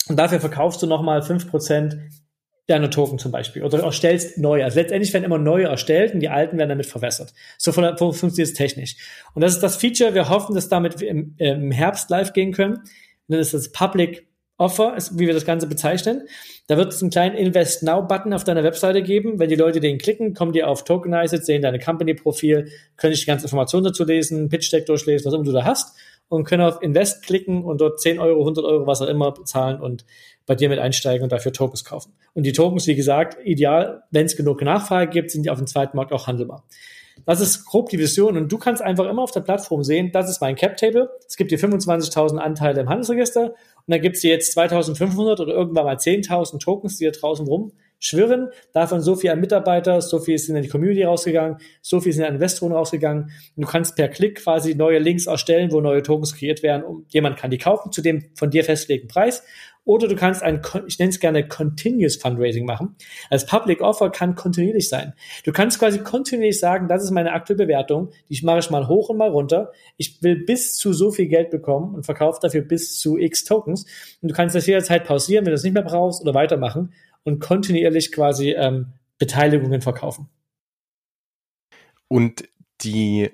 [0.08, 1.96] und dafür verkaufst du nochmal fünf Prozent
[2.66, 4.64] deiner Token zum Beispiel oder erstellst neue.
[4.64, 7.34] Also letztendlich werden immer neue erstellt und die alten werden damit verwässert.
[7.58, 8.96] So funktioniert es technisch.
[9.34, 10.14] Und das ist das Feature.
[10.14, 12.76] Wir hoffen, dass damit im, im Herbst live gehen können.
[12.76, 14.26] Und das ist das Public
[14.56, 16.28] Offer, wie wir das Ganze bezeichnen.
[16.68, 19.38] Da wird es einen kleinen Invest Now Button auf deiner Webseite geben.
[19.38, 23.24] Wenn die Leute den klicken, kommen die auf Tokenize, sehen deine Company Profil, können sich
[23.24, 25.96] die ganze Informationen dazu lesen, Pitch Deck durchlesen, was immer du da hast
[26.28, 29.80] und können auf Invest klicken und dort 10 Euro, 100 Euro, was auch immer bezahlen
[29.80, 30.04] und
[30.46, 32.12] bei dir mit einsteigen und dafür Tokens kaufen.
[32.32, 35.66] Und die Tokens, wie gesagt, ideal, wenn es genug Nachfrage gibt, sind die auf dem
[35.66, 36.64] zweiten Markt auch handelbar.
[37.26, 40.28] Das ist grob die Vision und du kannst einfach immer auf der Plattform sehen, das
[40.28, 41.10] ist mein Cap Table.
[41.26, 43.54] Es gibt hier 25.000 Anteile im Handelsregister
[43.86, 47.46] und dann gibt es hier jetzt 2.500 oder irgendwann mal 10.000 Tokens, die hier draußen
[47.96, 48.50] rumschwirren.
[48.72, 52.24] Davon so viel an Mitarbeiter, so viel sind in die Community rausgegangen, so viel sind
[52.24, 53.24] an Investoren rausgegangen.
[53.56, 56.84] Und du kannst per Klick quasi neue Links erstellen, wo neue Tokens kreiert werden.
[56.84, 59.42] Und jemand kann die kaufen zu dem von dir festgelegten Preis
[59.86, 62.96] oder du kannst ein, ich nenne es gerne Continuous Fundraising machen.
[63.28, 65.12] Als Public Offer kann kontinuierlich sein.
[65.44, 69.10] Du kannst quasi kontinuierlich sagen, das ist meine aktuelle Bewertung, die mache ich mal hoch
[69.10, 69.72] und mal runter.
[69.98, 73.84] Ich will bis zu so viel Geld bekommen und verkaufe dafür bis zu x Tokens.
[74.22, 76.92] Und du kannst das jederzeit pausieren, wenn du es nicht mehr brauchst oder weitermachen
[77.24, 80.28] und kontinuierlich quasi ähm, Beteiligungen verkaufen.
[82.08, 82.48] Und
[82.82, 83.30] die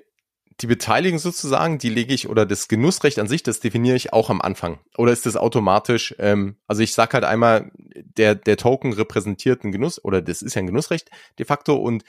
[0.61, 4.29] die Beteiligung sozusagen, die lege ich, oder das Genussrecht an sich, das definiere ich auch
[4.29, 4.79] am Anfang.
[4.97, 9.71] Oder ist das automatisch, ähm, also ich sage halt einmal, der, der Token repräsentiert einen
[9.71, 12.03] Genuss, oder das ist ja ein Genussrecht de facto und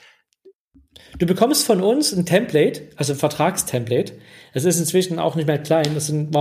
[1.18, 4.18] Du bekommst von uns ein Template, also ein Vertragstemplate.
[4.52, 5.94] Es ist inzwischen auch nicht mehr klein.
[5.94, 6.34] Das sind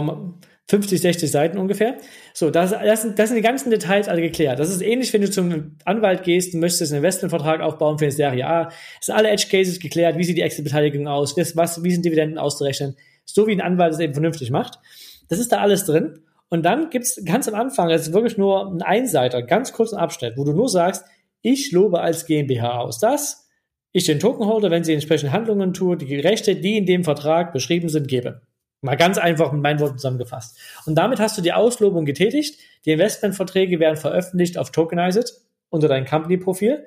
[0.69, 1.97] 50, 60 Seiten ungefähr.
[2.33, 4.59] So, das, das, sind, das sind die ganzen Details alle geklärt.
[4.59, 8.11] Das ist ähnlich, wenn du zum Anwalt gehst und möchtest einen Investmentvertrag aufbauen für eine
[8.13, 8.69] Serie A.
[8.99, 10.17] Es sind alle Edge Cases geklärt.
[10.17, 11.35] Wie sieht die Exit-Beteiligung aus?
[11.55, 12.95] Was, wie sind Dividenden auszurechnen?
[13.25, 14.79] So wie ein Anwalt es eben vernünftig macht.
[15.27, 16.19] Das ist da alles drin.
[16.49, 20.35] Und dann gibt's ganz am Anfang, das ist wirklich nur ein Einseiter, ganz kurzen Abschnitt,
[20.35, 21.05] wo du nur sagst,
[21.41, 23.49] ich lobe als GmbH aus, dass
[23.93, 27.89] ich den Tokenholder, wenn sie entsprechende Handlungen tue, die Rechte, die in dem Vertrag beschrieben
[27.89, 28.41] sind, gebe.
[28.81, 30.57] Mal ganz einfach mit meinen Worten zusammengefasst.
[30.85, 32.59] Und damit hast du die Auslobung getätigt.
[32.85, 36.85] Die Investmentverträge werden veröffentlicht auf Tokenized unter dein Company-Profil.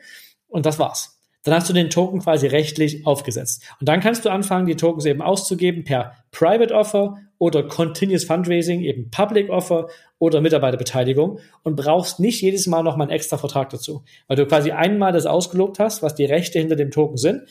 [0.49, 1.15] und das war's.
[1.45, 3.65] Dann hast du den Token quasi rechtlich aufgesetzt.
[3.79, 8.81] Und dann kannst du anfangen, die Tokens eben auszugeben per Private Offer oder Continuous Fundraising,
[8.81, 9.89] eben Public Offer
[10.19, 14.71] oder Mitarbeiterbeteiligung und brauchst nicht jedes Mal nochmal einen extra Vertrag dazu, weil du quasi
[14.71, 17.43] einmal das ausgelobt hast, was die Rechte hinter dem Token sind.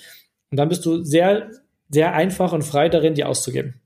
[0.50, 1.52] Und dann bist du sehr,
[1.90, 3.83] sehr einfach und frei darin, die auszugeben.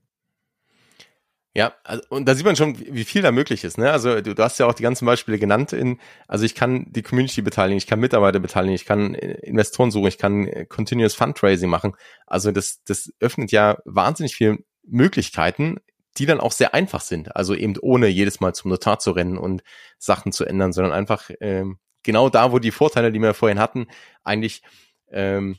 [1.54, 3.78] Ja, also, und da sieht man schon, wie viel da möglich ist.
[3.78, 3.90] Ne?
[3.90, 5.72] Also du, du hast ja auch die ganzen Beispiele genannt.
[5.72, 9.90] In, also ich kann die Community beteiligen, ich kann Mitarbeiter beteiligen, ich kann äh, Investoren
[9.90, 11.94] suchen, ich kann äh, Continuous Fundraising machen.
[12.26, 15.78] Also das, das öffnet ja wahnsinnig viele Möglichkeiten,
[16.18, 17.34] die dann auch sehr einfach sind.
[17.34, 19.62] Also eben ohne jedes Mal zum Notar zu rennen und
[19.98, 23.86] Sachen zu ändern, sondern einfach ähm, genau da, wo die Vorteile, die wir vorhin hatten,
[24.22, 24.62] eigentlich
[25.10, 25.56] ähm,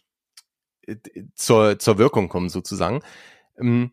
[1.36, 3.02] zur, zur Wirkung kommen sozusagen.
[3.58, 3.92] Ähm,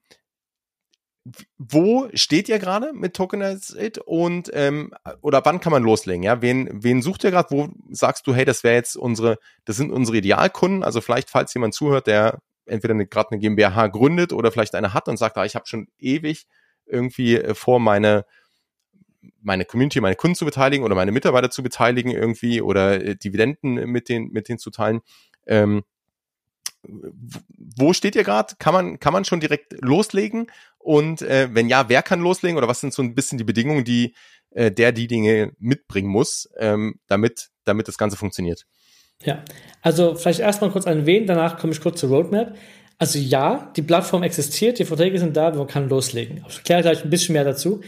[1.58, 6.22] wo steht ihr gerade mit Tokenize und ähm, oder wann kann man loslegen?
[6.22, 7.50] Ja, wen wen sucht ihr gerade?
[7.50, 10.84] Wo sagst du, hey, das wäre jetzt unsere, das sind unsere Idealkunden?
[10.84, 15.08] Also vielleicht, falls jemand zuhört, der entweder gerade eine GmbH gründet oder vielleicht eine hat
[15.08, 16.46] und sagt, ah, ich habe schon ewig
[16.86, 18.24] irgendwie äh, vor, meine
[19.42, 23.90] meine Community, meine Kunden zu beteiligen oder meine Mitarbeiter zu beteiligen irgendwie oder äh, Dividenden
[23.90, 25.00] mit den mit denen zu teilen.
[25.46, 25.82] Ähm,
[27.76, 28.54] wo steht ihr gerade?
[28.58, 30.46] Kann man, kann man schon direkt loslegen?
[30.78, 32.56] Und äh, wenn ja, wer kann loslegen?
[32.56, 34.14] Oder was sind so ein bisschen die Bedingungen, die
[34.50, 38.66] äh, der die Dinge mitbringen muss, ähm, damit, damit das Ganze funktioniert?
[39.22, 39.44] Ja,
[39.82, 42.56] also vielleicht erstmal kurz an wen, danach komme ich kurz zur Roadmap.
[42.98, 46.44] Also ja, die Plattform existiert, die Verträge sind da, man kann loslegen.
[46.48, 47.82] Ich erkläre gleich ein bisschen mehr dazu.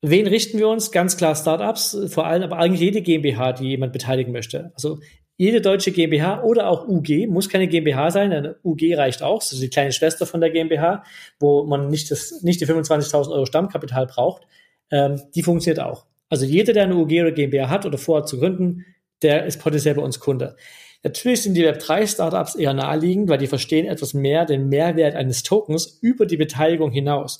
[0.00, 0.92] Wen richten wir uns?
[0.92, 4.72] Ganz klar Startups, vor allem aber eigentlich jede GmbH, die jemand beteiligen möchte.
[4.74, 5.00] Also
[5.38, 9.62] jede deutsche GmbH oder auch UG, muss keine GmbH sein, eine UG reicht auch, ist
[9.62, 11.04] die kleine Schwester von der GmbH,
[11.38, 14.42] wo man nicht, das, nicht die 25.000 Euro Stammkapital braucht,
[14.90, 16.06] ähm, die funktioniert auch.
[16.28, 18.84] Also jeder, der eine UG oder GmbH hat oder vorhat zu gründen,
[19.22, 20.56] der ist potenziell bei uns Kunde.
[21.04, 25.98] Natürlich sind die Web3-Startups eher naheliegend, weil die verstehen etwas mehr den Mehrwert eines Tokens
[26.02, 27.38] über die Beteiligung hinaus.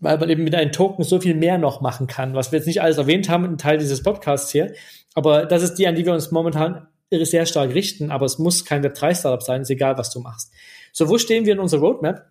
[0.00, 2.66] Weil man eben mit einem Token so viel mehr noch machen kann, was wir jetzt
[2.66, 4.74] nicht alles erwähnt haben, ein Teil dieses Podcasts hier.
[5.14, 8.64] Aber das ist die, an die wir uns momentan sehr stark richten, aber es muss
[8.64, 10.52] kein Web3-Startup sein, ist egal, was du machst.
[10.92, 12.26] So, wo stehen wir in unserer Roadmap?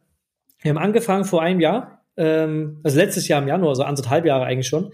[0.61, 4.45] Wir haben angefangen vor einem Jahr, ähm, also letztes Jahr im Januar, also anderthalb Jahre
[4.45, 4.91] eigentlich schon,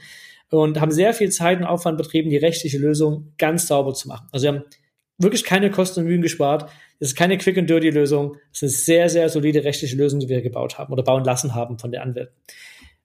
[0.49, 4.27] und haben sehr viel Zeit und Aufwand betrieben, die rechtliche Lösung ganz sauber zu machen.
[4.31, 4.63] Also wir haben
[5.17, 6.69] wirklich keine Kosten und Mühen gespart.
[6.99, 8.38] Es ist keine Quick and Dirty Lösung.
[8.51, 11.55] Es ist eine sehr, sehr solide rechtliche Lösung, die wir gebaut haben oder bauen lassen
[11.55, 12.36] haben von der Anwälten.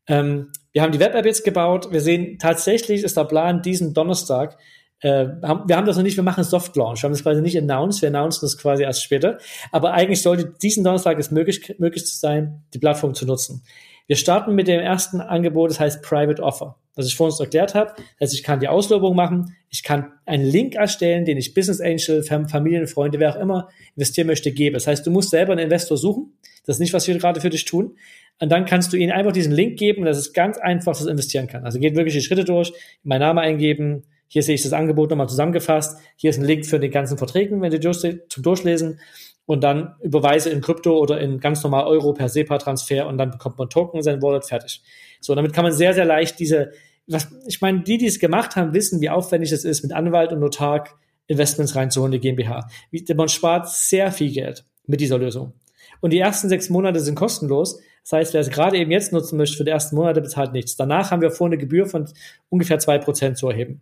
[0.06, 1.92] Ähm, wir haben die Web-App jetzt gebaut.
[1.92, 4.58] Wir sehen tatsächlich ist der Plan, diesen Donnerstag
[5.00, 7.02] äh, haben, wir haben das noch nicht, wir machen Soft Launch.
[7.02, 9.38] Wir haben das quasi nicht announced, wir announcen das quasi erst später.
[9.70, 13.62] Aber eigentlich sollte diesen Donnerstag es möglich, möglich sein, die Plattform zu nutzen.
[14.08, 17.92] Wir starten mit dem ersten Angebot, das heißt Private Offer, das ich vorhin erklärt habe.
[18.18, 22.22] Also ich kann die Auslobung machen, ich kann einen Link erstellen, den ich Business Angel,
[22.22, 24.74] Familien, Freunde, wer auch immer investieren möchte, gebe.
[24.74, 26.32] Das heißt, du musst selber einen Investor suchen.
[26.64, 27.96] Das ist nicht, was wir gerade für dich tun.
[28.40, 31.46] Und dann kannst du ihnen einfach diesen Link geben, dass es ganz einfach das investieren
[31.46, 31.64] kann.
[31.64, 32.72] Also geht wirklich die Schritte durch,
[33.02, 35.98] meinen Namen eingeben, hier sehe ich das Angebot nochmal zusammengefasst.
[36.16, 39.00] Hier ist ein Link für die ganzen Verträgen, wenn Sie durch, zum Durchlesen.
[39.46, 43.56] Und dann überweise in Krypto oder in ganz normal Euro per SEPA-Transfer und dann bekommt
[43.56, 44.82] man Token in sein Wallet fertig.
[45.22, 46.72] So, damit kann man sehr, sehr leicht diese,
[47.06, 50.32] was, ich meine, die, die es gemacht haben, wissen, wie aufwendig es ist, mit Anwalt
[50.32, 50.84] und Notar
[51.28, 52.68] Investments reinzuholen, die GmbH.
[53.16, 55.54] Man spart sehr viel Geld mit dieser Lösung.
[56.02, 57.80] Und die ersten sechs Monate sind kostenlos.
[58.02, 60.76] Das heißt, wer es gerade eben jetzt nutzen möchte, für die ersten Monate bezahlt nichts.
[60.76, 62.06] Danach haben wir vor, eine Gebühr von
[62.50, 63.80] ungefähr zwei Prozent zu erheben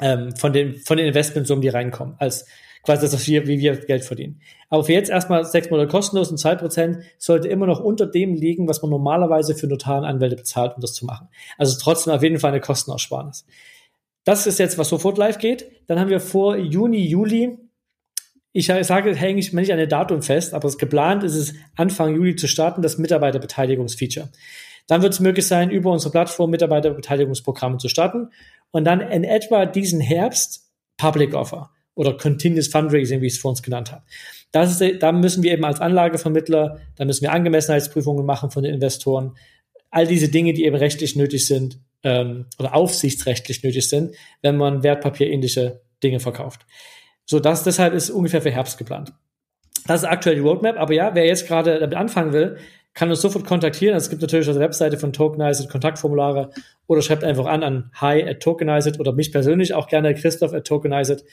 [0.00, 2.46] ähm, von den von den Investmentsummen, die reinkommen, als
[2.82, 4.40] quasi das, was wir, wie wir Geld verdienen.
[4.68, 8.34] Aber für jetzt erstmal sechs Monate kostenlos und zwei Prozent sollte immer noch unter dem
[8.34, 11.28] liegen, was man normalerweise für Notaren Anwälte bezahlt, um das zu machen.
[11.58, 13.46] Also trotzdem auf jeden Fall eine Kostenersparnis.
[14.24, 15.70] Das ist jetzt, was sofort live geht.
[15.86, 17.58] Dann haben wir vor Juni, Juli
[18.52, 21.54] ich sage, hänge ich mir nicht an ein Datum fest, aber es geplant ist es,
[21.74, 24.28] Anfang Juli zu starten, das Mitarbeiterbeteiligungsfeature.
[24.86, 28.30] Dann wird es möglich sein, über unsere Plattform Mitarbeiterbeteiligungsprogramme zu starten
[28.70, 33.50] und dann in etwa diesen Herbst Public Offer oder Continuous Fundraising, wie ich es vor
[33.50, 34.02] uns genannt habe.
[34.50, 38.74] Das ist, da müssen wir eben als Anlagevermittler, da müssen wir Angemessenheitsprüfungen machen von den
[38.74, 39.36] Investoren.
[39.90, 44.82] All diese Dinge, die eben rechtlich nötig sind ähm, oder aufsichtsrechtlich nötig sind, wenn man
[44.82, 46.66] wertpapierähnliche Dinge verkauft.
[47.24, 49.12] So, das deshalb ist ungefähr für Herbst geplant.
[49.86, 52.58] Das ist aktuell die Roadmap, aber ja, wer jetzt gerade damit anfangen will,
[52.94, 53.96] kann uns sofort kontaktieren.
[53.96, 56.50] Es gibt natürlich auf der Webseite von Tokenized Kontaktformulare
[56.86, 60.66] oder schreibt einfach an an hi at Tokenized oder mich persönlich auch gerne Christoph at
[60.66, 61.24] Tokenized.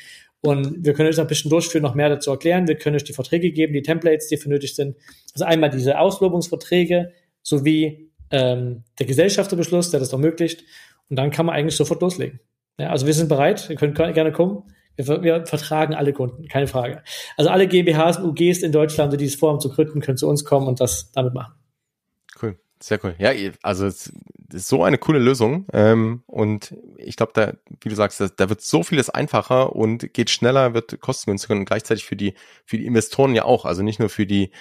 [0.41, 2.67] Und wir können euch noch ein bisschen durchführen, noch mehr dazu erklären.
[2.67, 4.95] Wir können euch die Verträge geben, die Templates, die für nötig sind.
[5.33, 7.11] Also einmal diese Auslobungsverträge
[7.43, 10.63] sowie ähm, der Gesellschafterbeschluss, der das ermöglicht.
[11.09, 12.39] Und dann kann man eigentlich sofort loslegen.
[12.77, 13.69] Ja, also wir sind bereit.
[13.69, 14.63] Ihr könnt gerne kommen.
[15.07, 17.03] Wir, wir, vertragen alle Kunden, keine Frage.
[17.37, 20.43] Also alle GmbHs und UGs in Deutschland, die es vorhaben zu gründen, können zu uns
[20.43, 21.53] kommen und das damit machen.
[22.41, 22.57] Cool.
[22.81, 23.13] Sehr cool.
[23.17, 23.31] Ja,
[23.61, 24.13] also es
[24.53, 25.65] ist so eine coole Lösung.
[25.73, 30.13] Ähm, und ich glaube, da, wie du sagst, da, da, wird so vieles einfacher und
[30.13, 32.35] geht schneller, wird kostengünstiger und gleichzeitig für die,
[32.65, 33.65] für die Investoren ja auch.
[33.65, 34.51] Also nicht nur für die,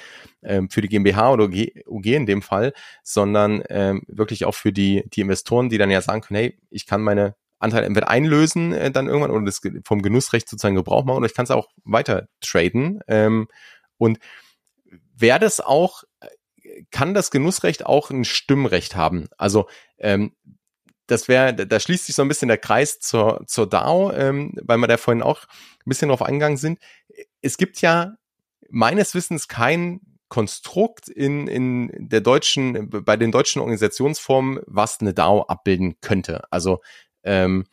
[0.43, 2.73] ähm, für die GmbH oder UG, UG in dem Fall,
[3.05, 6.87] sondern ähm, wirklich auch für die, die Investoren, die dann ja sagen können, hey, ich
[6.87, 11.19] kann meine Anteile entweder einlösen äh, dann irgendwann oder das vom Genussrecht sozusagen Gebrauch machen
[11.19, 13.01] oder ich kann es auch weiter traden.
[13.09, 13.49] Ähm,
[13.97, 14.19] und
[15.17, 16.05] wäre das auch
[16.91, 19.29] kann das Genussrecht auch ein Stimmrecht haben?
[19.37, 20.33] Also ähm,
[21.07, 24.79] das wäre, da schließt sich so ein bisschen der Kreis zur, zur DAO, ähm, weil
[24.79, 26.79] wir da vorhin auch ein bisschen drauf eingegangen sind.
[27.41, 28.15] Es gibt ja
[28.69, 35.43] meines Wissens kein Konstrukt in, in der deutschen, bei den deutschen Organisationsformen, was eine DAO
[35.45, 36.43] abbilden könnte.
[36.53, 36.81] Also
[37.23, 37.65] ähm,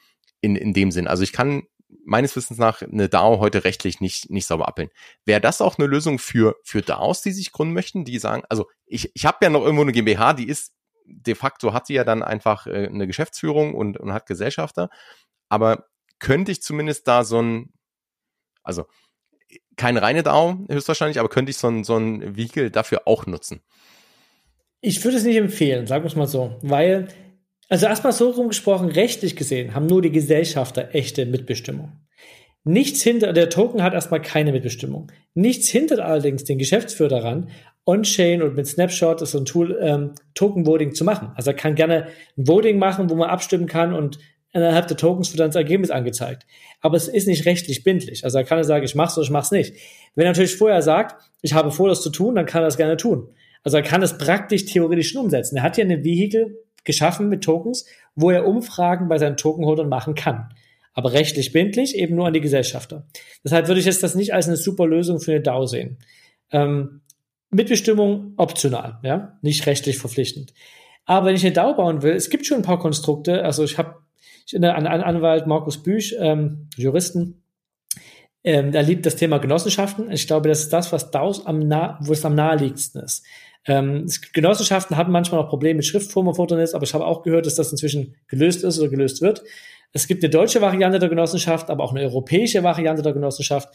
[0.41, 1.07] in, in dem Sinn.
[1.07, 1.63] Also ich kann
[2.03, 4.93] meines Wissens nach eine DAO heute rechtlich nicht, nicht sauber abbilden.
[5.25, 8.67] Wäre das auch eine Lösung für, für DAOs, die sich gründen möchten, die sagen, also
[8.85, 10.73] ich, ich habe ja noch irgendwo eine GmbH, die ist
[11.07, 14.89] de facto hat sie ja dann einfach äh, eine Geschäftsführung und, und hat Gesellschafter,
[15.49, 15.85] aber
[16.19, 17.73] könnte ich zumindest da so ein,
[18.63, 18.85] also
[19.75, 23.61] keine reine DAO höchstwahrscheinlich, aber könnte ich so ein, so ein Vehicle dafür auch nutzen?
[24.81, 27.07] Ich würde es nicht empfehlen, sagen wir es mal so, weil
[27.69, 31.93] also erstmal so rumgesprochen, rechtlich gesehen haben nur die Gesellschafter echte Mitbestimmung.
[32.63, 35.11] Nichts hinter, der Token hat erstmal keine Mitbestimmung.
[35.35, 37.49] Nichts hindert allerdings den Geschäftsführer daran,
[37.85, 41.31] On-Chain und mit Snapshot ist so ein Tool, ähm, Token-Voting zu machen.
[41.35, 42.07] Also er kann gerne
[42.37, 44.17] ein Voting machen, wo man abstimmen kann und
[44.51, 46.47] innerhalb der Tokens wird dann das Ergebnis angezeigt.
[46.81, 48.23] Aber es ist nicht rechtlich bindlich.
[48.23, 49.75] Also er kann sagen, ich mach's oder ich mach's nicht.
[50.15, 52.77] Wenn er natürlich vorher sagt, ich habe vor, das zu tun, dann kann er das
[52.77, 53.29] gerne tun.
[53.63, 55.57] Also er kann es praktisch theoretisch schon umsetzen.
[55.57, 60.15] Er hat hier eine Vehikel, geschaffen mit Tokens, wo er Umfragen bei seinen Tokenholdern machen
[60.15, 60.53] kann.
[60.93, 63.05] Aber rechtlich bindlich eben nur an die Gesellschafter.
[63.43, 65.97] Deshalb würde ich jetzt das nicht als eine super Lösung für eine DAO sehen.
[66.51, 67.01] Ähm,
[67.49, 70.53] Mitbestimmung optional, ja, nicht rechtlich verpflichtend.
[71.05, 73.43] Aber wenn ich eine DAO bauen will, es gibt schon ein paar Konstrukte.
[73.43, 73.95] Also ich habe
[74.53, 77.43] einen Anwalt Markus Büch, ähm, Juristen,
[78.43, 80.11] ähm, der liebt das Thema Genossenschaften.
[80.11, 83.25] Ich glaube, das ist das, was DAOs am nah, wo es am naheliegendsten ist.
[83.67, 87.71] Ähm, Genossenschaften haben manchmal noch Probleme mit Schriftformerfordernis, aber ich habe auch gehört, dass das
[87.71, 89.43] inzwischen gelöst ist oder gelöst wird.
[89.91, 93.69] Es gibt eine deutsche Variante der Genossenschaft, aber auch eine europäische Variante der Genossenschaft.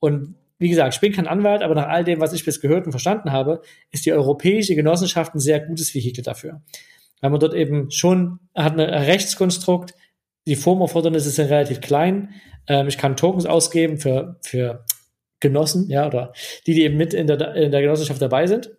[0.00, 2.86] Und wie gesagt, ich bin kein Anwalt, aber nach all dem, was ich bis gehört
[2.86, 6.62] und verstanden habe, ist die europäische Genossenschaft ein sehr gutes Vehikel dafür.
[7.20, 9.94] Weil man dort eben schon hat ein Rechtskonstrukt,
[10.46, 12.30] die Formerfordernisse sind relativ klein.
[12.66, 14.84] Ähm, ich kann Tokens ausgeben für, für
[15.40, 16.32] Genossen, ja, oder
[16.66, 18.70] die, die eben mit in der, in der Genossenschaft dabei sind.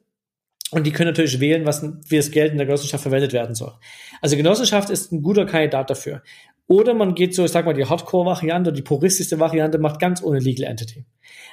[0.72, 3.74] Und die können natürlich wählen, was, wie das Geld in der Genossenschaft verwendet werden soll.
[4.22, 6.22] Also Genossenschaft ist ein guter Kandidat dafür.
[6.68, 10.38] Oder man geht so, ich sag mal, die Hardcore-Variante, die puristischste Variante macht ganz ohne
[10.38, 11.04] Legal Entity.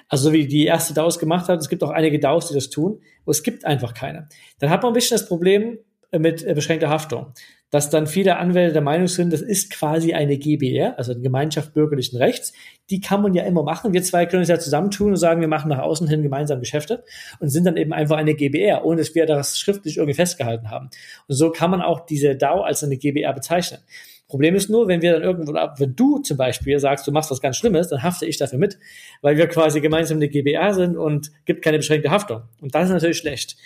[0.08, 2.68] Also so wie die erste DAOs gemacht hat, es gibt auch einige DAOs, die das
[2.68, 4.28] tun, aber es gibt einfach keine.
[4.58, 5.78] Dann hat man ein bisschen das Problem
[6.12, 7.32] mit äh, beschränkter Haftung
[7.70, 11.74] dass dann viele Anwälte der Meinung sind, das ist quasi eine GBR, also eine Gemeinschaft
[11.74, 12.52] bürgerlichen Rechts.
[12.90, 13.92] Die kann man ja immer machen.
[13.92, 17.02] Wir zwei können uns ja zusammentun und sagen, wir machen nach außen hin gemeinsam Geschäfte
[17.40, 20.90] und sind dann eben einfach eine GBR, ohne dass wir das schriftlich irgendwie festgehalten haben.
[21.26, 23.80] Und so kann man auch diese DAO als eine GBR bezeichnen.
[24.28, 27.40] Problem ist nur, wenn wir dann irgendwo, wenn du zum Beispiel sagst, du machst was
[27.40, 28.78] ganz Schlimmes, dann hafte ich dafür mit,
[29.22, 32.42] weil wir quasi gemeinsam eine GBR sind und gibt keine beschränkte Haftung.
[32.60, 33.56] Und das ist natürlich schlecht.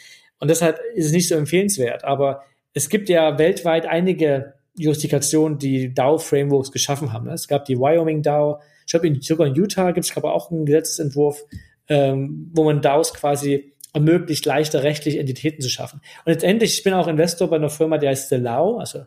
[0.41, 2.05] Und deshalb ist es nicht so empfehlenswert.
[2.05, 7.29] Aber es gibt ja weltweit einige Jurisdikationen, die DAO-Frameworks geschaffen haben.
[7.29, 10.51] Es gab die Wyoming DAO, ich glaube, in, sogar in Utah gibt es aber auch
[10.51, 11.45] einen Gesetzentwurf,
[11.89, 16.01] ähm, wo man DAOs quasi ermöglicht, leichter rechtliche Entitäten zu schaffen.
[16.25, 19.05] Und letztendlich, ich bin auch Investor bei einer Firma, die heißt The LAO, also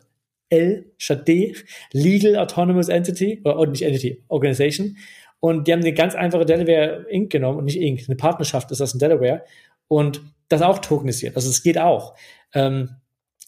[0.50, 1.54] L statt D,
[1.92, 4.96] Legal Autonomous Entity, oder nicht Entity, Organization.
[5.40, 7.30] Und die haben eine ganz einfache Delaware Inc.
[7.30, 9.42] genommen und nicht Inc., eine Partnerschaft ist das in Delaware.
[9.88, 11.36] Und das auch tokenisiert.
[11.36, 12.14] Also es geht auch.
[12.52, 12.90] Ähm,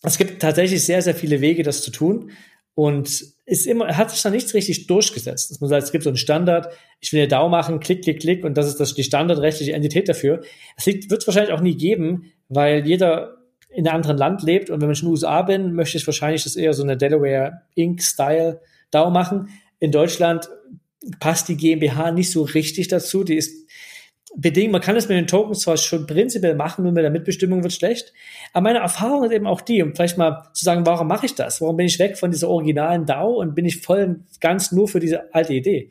[0.03, 2.31] es gibt tatsächlich sehr, sehr viele Wege, das zu tun.
[2.75, 5.51] Und ist immer, hat sich da nichts richtig durchgesetzt.
[5.51, 6.69] Dass man sagt, es gibt so einen Standard,
[7.01, 10.09] ich will eine DAO machen, klick, klick, klick, und das ist das, die standardrechtliche Entität
[10.09, 10.43] dafür.
[10.77, 13.37] Das wird es wahrscheinlich auch nie geben, weil jeder
[13.71, 16.45] in einem anderen Land lebt und wenn ich in den USA bin, möchte ich wahrscheinlich
[16.45, 19.49] das eher so eine Delaware Inc-Style DAO machen.
[19.79, 20.49] In Deutschland
[21.21, 23.23] passt die GmbH nicht so richtig dazu.
[23.23, 23.69] Die ist
[24.35, 27.63] bedingt, man kann es mit den Tokens zwar schon prinzipiell machen, nur mit der Mitbestimmung
[27.63, 28.13] wird schlecht.
[28.53, 31.35] Aber meine Erfahrung ist eben auch die, um vielleicht mal zu sagen, warum mache ich
[31.35, 31.61] das?
[31.61, 35.01] Warum bin ich weg von dieser originalen DAO und bin ich voll ganz nur für
[35.01, 35.91] diese alte Idee?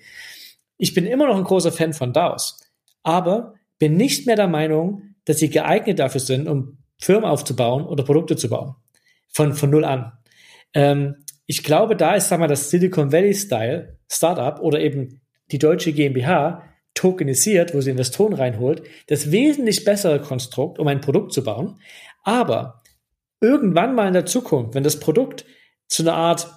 [0.78, 2.60] Ich bin immer noch ein großer Fan von DAOs,
[3.04, 8.04] aber bin nicht mehr der Meinung, dass sie geeignet dafür sind, um Firmen aufzubauen oder
[8.04, 8.76] Produkte zu bauen.
[9.30, 10.14] Von, von null an.
[10.74, 15.22] Ähm, ich glaube, da ist, sag mal, das Silicon Valley Style Startup oder eben
[15.52, 16.64] die deutsche GmbH
[16.96, 21.80] tokenisiert, wo sie Investoren reinholt, das wesentlich bessere Konstrukt, um ein Produkt zu bauen.
[22.24, 22.82] Aber
[23.42, 25.46] irgendwann mal in der Zukunft, wenn das Produkt
[25.88, 26.48] zu einer Art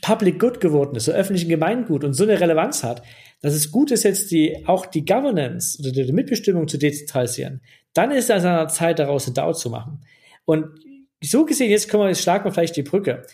[0.00, 3.02] Public Good geworden ist, so öffentlichen Gemeingut und so eine Relevanz hat,
[3.40, 7.60] dass es gut ist, jetzt die, auch die Governance oder die Mitbestimmung zu dezentralisieren,
[7.92, 10.04] dann ist es an der Zeit, daraus eine DAO zu machen.
[10.44, 10.66] Und
[11.22, 13.26] so gesehen, jetzt können wir, jetzt schlagen wir vielleicht die Brücke.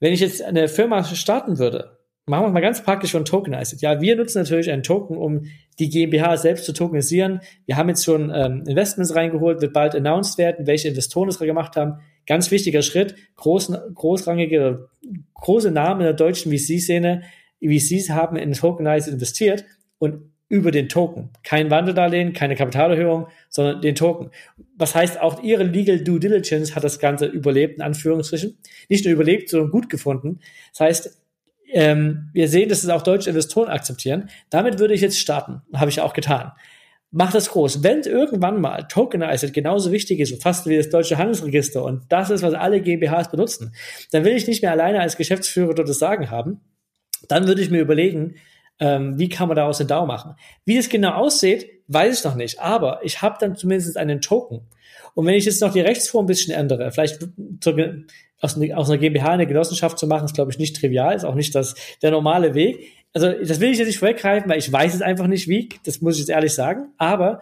[0.00, 3.82] Wenn ich jetzt eine Firma starten würde, machen wir mal ganz praktisch von Tokenized.
[3.82, 5.46] Ja, wir nutzen natürlich einen Token, um
[5.78, 7.40] die GmbH selbst zu tokenisieren.
[7.66, 11.76] Wir haben jetzt schon ähm, Investments reingeholt, wird bald announced werden, welche Investoren es gemacht
[11.76, 12.00] haben.
[12.26, 14.88] Ganz wichtiger Schritt, groß, großrangige,
[15.34, 17.22] große Namen in der deutschen VC-Szene,
[17.60, 19.64] VCs haben in Tokenized investiert
[19.98, 21.30] und über den Token.
[21.44, 24.30] Kein Wandeldarlehen, keine Kapitalerhöhung, sondern den Token.
[24.76, 28.58] Was heißt, auch ihre Legal Due Diligence hat das Ganze überlebt, in Anführungsstrichen.
[28.90, 30.40] Nicht nur überlebt, sondern gut gefunden.
[30.72, 31.21] Das heißt,
[31.72, 34.28] ähm, wir sehen, dass es auch deutsche Investoren akzeptieren.
[34.50, 35.62] Damit würde ich jetzt starten.
[35.74, 36.52] Habe ich auch getan.
[37.10, 37.82] Mach das groß.
[37.82, 42.42] Wenn irgendwann mal Tokenized genauso wichtig ist, fast wie das deutsche Handelsregister und das ist,
[42.42, 43.74] was alle GmbHs benutzen,
[44.12, 46.60] dann will ich nicht mehr alleine als Geschäftsführer dort das Sagen haben.
[47.28, 48.36] Dann würde ich mir überlegen,
[48.80, 50.36] ähm, wie kann man daraus eine DAO machen.
[50.64, 52.60] Wie es genau aussieht, weiß ich noch nicht.
[52.60, 54.62] Aber ich habe dann zumindest einen Token.
[55.14, 57.18] Und wenn ich jetzt noch die Rechtsform ein bisschen ändere, vielleicht
[58.42, 61.34] aus, aus einer GmbH eine Genossenschaft zu machen, ist, glaube ich, nicht trivial, ist auch
[61.34, 62.92] nicht das, der normale Weg.
[63.14, 66.00] Also das will ich jetzt nicht vorweggreifen, weil ich weiß es einfach nicht wie, das
[66.00, 66.88] muss ich jetzt ehrlich sagen.
[66.98, 67.40] Aber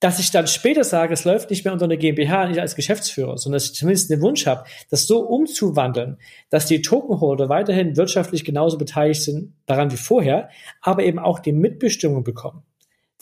[0.00, 3.38] dass ich dann später sage, es läuft nicht mehr unter einer GmbH, nicht als Geschäftsführer,
[3.38, 6.18] sondern dass ich zumindest den Wunsch habe, das so umzuwandeln,
[6.50, 10.48] dass die Tokenholder weiterhin wirtschaftlich genauso beteiligt sind daran wie vorher,
[10.80, 12.64] aber eben auch die Mitbestimmung bekommen.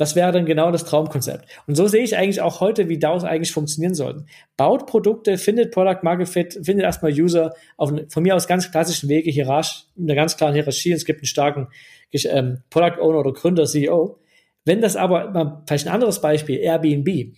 [0.00, 1.44] Das wäre dann genau das Traumkonzept.
[1.66, 4.24] Und so sehe ich eigentlich auch heute, wie DAOs eigentlich funktionieren sollten.
[4.56, 9.10] Baut Produkte, findet Product Market Fit, findet erstmal User auf von mir aus ganz klassischen
[9.10, 10.92] Wege, hierarchisch, in einer ganz klaren Hierarchie.
[10.92, 11.68] Es gibt einen starken
[12.14, 14.18] ähm, Product Owner oder Gründer, CEO.
[14.64, 17.34] Wenn das aber, mal, vielleicht ein anderes Beispiel, Airbnb.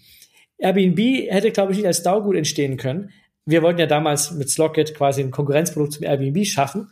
[0.58, 1.00] Airbnb
[1.30, 3.10] hätte, glaube ich, nicht als DAO gut entstehen können.
[3.44, 6.90] Wir wollten ja damals mit Slockit quasi ein Konkurrenzprodukt zum Airbnb schaffen.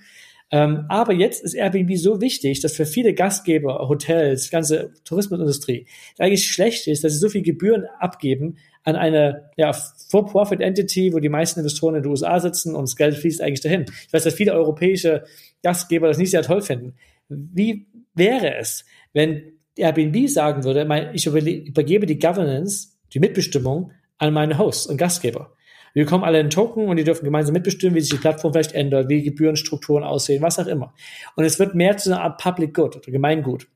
[0.52, 5.86] Ähm, aber jetzt ist Airbnb so wichtig, dass für viele Gastgeber, Hotels, ganze Tourismusindustrie
[6.18, 11.28] eigentlich schlecht ist, dass sie so viel Gebühren abgeben an eine ja, For-Profit-Entity, wo die
[11.28, 13.86] meisten Investoren in den USA sitzen und das Geld fließt eigentlich dahin.
[14.06, 15.24] Ich weiß, dass viele europäische
[15.62, 16.94] Gastgeber das nicht sehr toll finden.
[17.28, 24.58] Wie wäre es, wenn Airbnb sagen würde, ich übergebe die Governance, die Mitbestimmung an meine
[24.58, 25.54] Hosts und Gastgeber.
[25.94, 28.72] Wir bekommen alle einen Token und die dürfen gemeinsam mitbestimmen, wie sich die Plattform vielleicht
[28.72, 30.94] ändert, wie Gebührenstrukturen aussehen, was auch immer.
[31.36, 33.66] Und es wird mehr zu einer Art Public Good oder Gemeingut.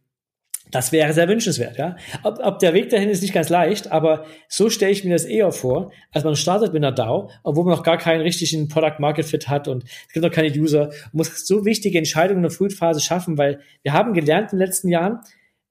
[0.70, 1.96] Das wäre sehr wünschenswert, ja.
[2.24, 5.24] Ob, ob der Weg dahin ist nicht ganz leicht, aber so stelle ich mir das
[5.24, 8.98] eher vor, als man startet mit einer DAO, obwohl man noch gar keinen richtigen Product
[8.98, 12.50] Market Fit hat und es gibt noch keine User, muss so wichtige Entscheidungen in der
[12.50, 15.20] Frühphase schaffen, weil wir haben gelernt in den letzten Jahren,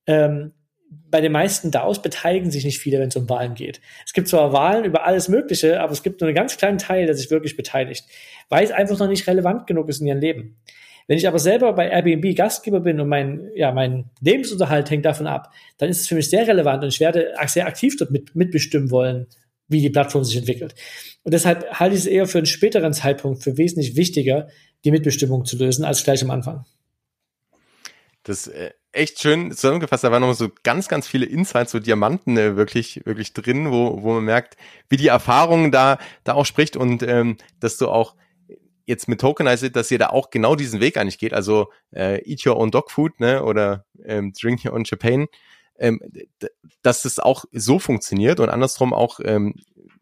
[0.07, 0.53] ähm,
[1.09, 3.81] bei den meisten DAOs beteiligen sich nicht viele, wenn es um Wahlen geht.
[4.05, 7.05] Es gibt zwar Wahlen über alles Mögliche, aber es gibt nur einen ganz kleinen Teil,
[7.05, 8.05] der sich wirklich beteiligt,
[8.49, 10.57] weil es einfach noch nicht relevant genug ist in ihrem Leben.
[11.07, 15.27] Wenn ich aber selber bei Airbnb Gastgeber bin und mein, ja, mein Lebensunterhalt hängt davon
[15.27, 18.35] ab, dann ist es für mich sehr relevant und ich werde sehr aktiv dort mit,
[18.35, 19.27] mitbestimmen wollen,
[19.67, 20.75] wie die Plattform sich entwickelt.
[21.23, 24.47] Und deshalb halte ich es eher für einen späteren Zeitpunkt für wesentlich wichtiger,
[24.85, 26.65] die Mitbestimmung zu lösen, als gleich am Anfang.
[28.23, 30.03] Das äh, echt schön zusammengefasst.
[30.03, 34.01] Da waren noch so ganz, ganz viele Insights, so Diamanten äh, wirklich, wirklich drin, wo,
[34.01, 34.55] wo man merkt,
[34.89, 38.15] wie die Erfahrung da, da auch spricht und ähm, dass du auch
[38.85, 41.33] jetzt mit Tokenized, dass ihr da auch genau diesen Weg eigentlich geht.
[41.33, 43.43] Also äh, eat your own dog food, ne?
[43.43, 45.27] Oder ähm, drink your own champagne.
[45.79, 45.99] Ähm,
[46.83, 49.55] dass das auch so funktioniert und andersrum auch ähm,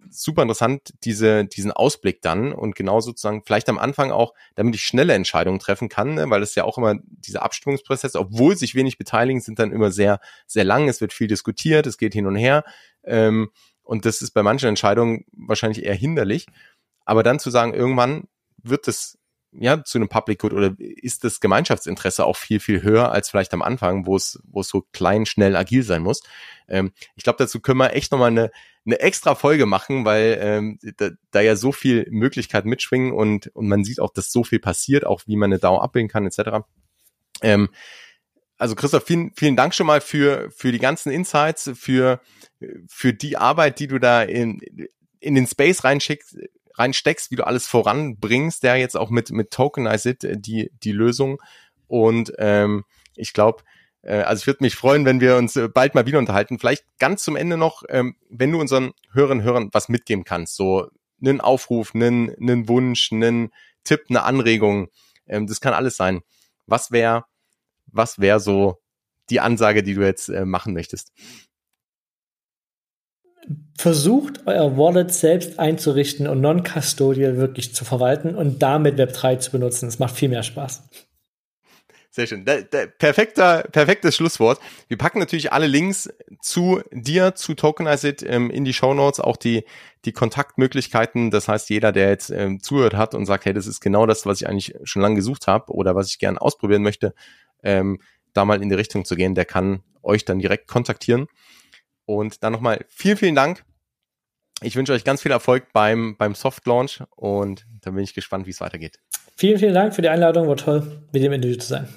[0.10, 4.84] super interessant, diese, diesen Ausblick dann und genau sozusagen vielleicht am Anfang auch, damit ich
[4.84, 8.98] schnelle Entscheidungen treffen kann, ne, weil es ja auch immer diese Abstimmungsprozesse, obwohl sich wenig
[8.98, 10.90] beteiligen, sind dann immer sehr, sehr lang.
[10.90, 12.64] Es wird viel diskutiert, es geht hin und her.
[13.04, 13.52] Ähm,
[13.84, 16.48] und das ist bei manchen Entscheidungen wahrscheinlich eher hinderlich.
[17.06, 18.28] Aber dann zu sagen, irgendwann
[18.64, 19.18] wird es
[19.54, 23.54] ja, zu einem Public Good oder ist das Gemeinschaftsinteresse auch viel, viel höher als vielleicht
[23.54, 26.22] am Anfang, wo es, wo es so klein, schnell, agil sein muss.
[26.70, 28.52] Ähm, ich glaube, dazu können wir echt nochmal eine,
[28.86, 33.68] eine extra Folge machen, weil ähm, da, da ja so viel Möglichkeiten mitschwingen und, und
[33.68, 36.66] man sieht auch, dass so viel passiert, auch wie man eine DAO abbilden kann, etc.
[37.42, 37.70] Ähm,
[38.58, 42.22] also Christoph, vielen, vielen Dank schon mal für, für die ganzen Insights, für,
[42.88, 44.62] für die Arbeit, die du da in,
[45.20, 46.38] in den Space reinschickst,
[46.76, 51.42] reinsteckst, wie du alles voranbringst, der jetzt auch mit, mit Tokenized äh, die, die Lösung.
[51.88, 52.84] Und ähm,
[53.16, 53.64] ich glaube,
[54.02, 56.60] äh, also ich würde mich freuen, wenn wir uns äh, bald mal wieder unterhalten.
[56.60, 60.90] Vielleicht ganz zum Ende noch, ähm, wenn du unseren Hörern Hörern was mitgeben kannst, so
[61.22, 63.52] einen Aufruf, einen, einen Wunsch, einen
[63.84, 64.90] Tipp, eine Anregung,
[65.28, 66.22] ähm, das kann alles sein.
[66.66, 67.26] Was wäre
[67.92, 68.82] was wäre so
[69.30, 71.12] die Ansage, die du jetzt äh, machen möchtest?
[73.78, 79.88] Versucht euer Wallet selbst einzurichten und non-custodial wirklich zu verwalten und damit Web3 zu benutzen.
[79.88, 80.84] Es macht viel mehr Spaß.
[82.14, 82.44] Sehr schön.
[82.44, 84.60] Da, da, perfekter, perfektes Schlusswort.
[84.90, 86.10] Wir packen natürlich alle Links
[86.42, 89.64] zu dir, zu Tokenized ähm, in die Show Notes, auch die,
[90.04, 91.32] die Kontaktmöglichkeiten.
[91.32, 94.26] Das heißt, jeder, der jetzt ähm, zuhört hat und sagt, hey, das ist genau das,
[94.26, 97.14] was ich eigentlich schon lange gesucht habe oder was ich gerne ausprobieren möchte,
[97.64, 98.02] ähm,
[98.34, 101.28] da mal in die Richtung zu gehen, der kann euch dann direkt kontaktieren.
[102.18, 103.64] Und dann nochmal vielen, vielen Dank.
[104.62, 108.46] Ich wünsche euch ganz viel Erfolg beim, beim Soft Launch und dann bin ich gespannt,
[108.46, 109.00] wie es weitergeht.
[109.38, 110.48] Vielen, vielen Dank für die Einladung.
[110.48, 111.88] War toll, mit dem Interview zu sein.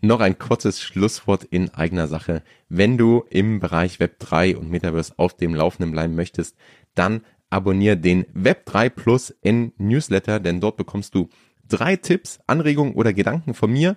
[0.00, 2.42] Noch ein kurzes Schlusswort in eigener Sache.
[2.68, 6.56] Wenn du im Bereich Web 3 und Metaverse auf dem Laufenden bleiben möchtest,
[6.94, 11.28] dann abonniere den Web 3 Plus N Newsletter, denn dort bekommst du
[11.68, 13.96] drei Tipps, Anregungen oder Gedanken von mir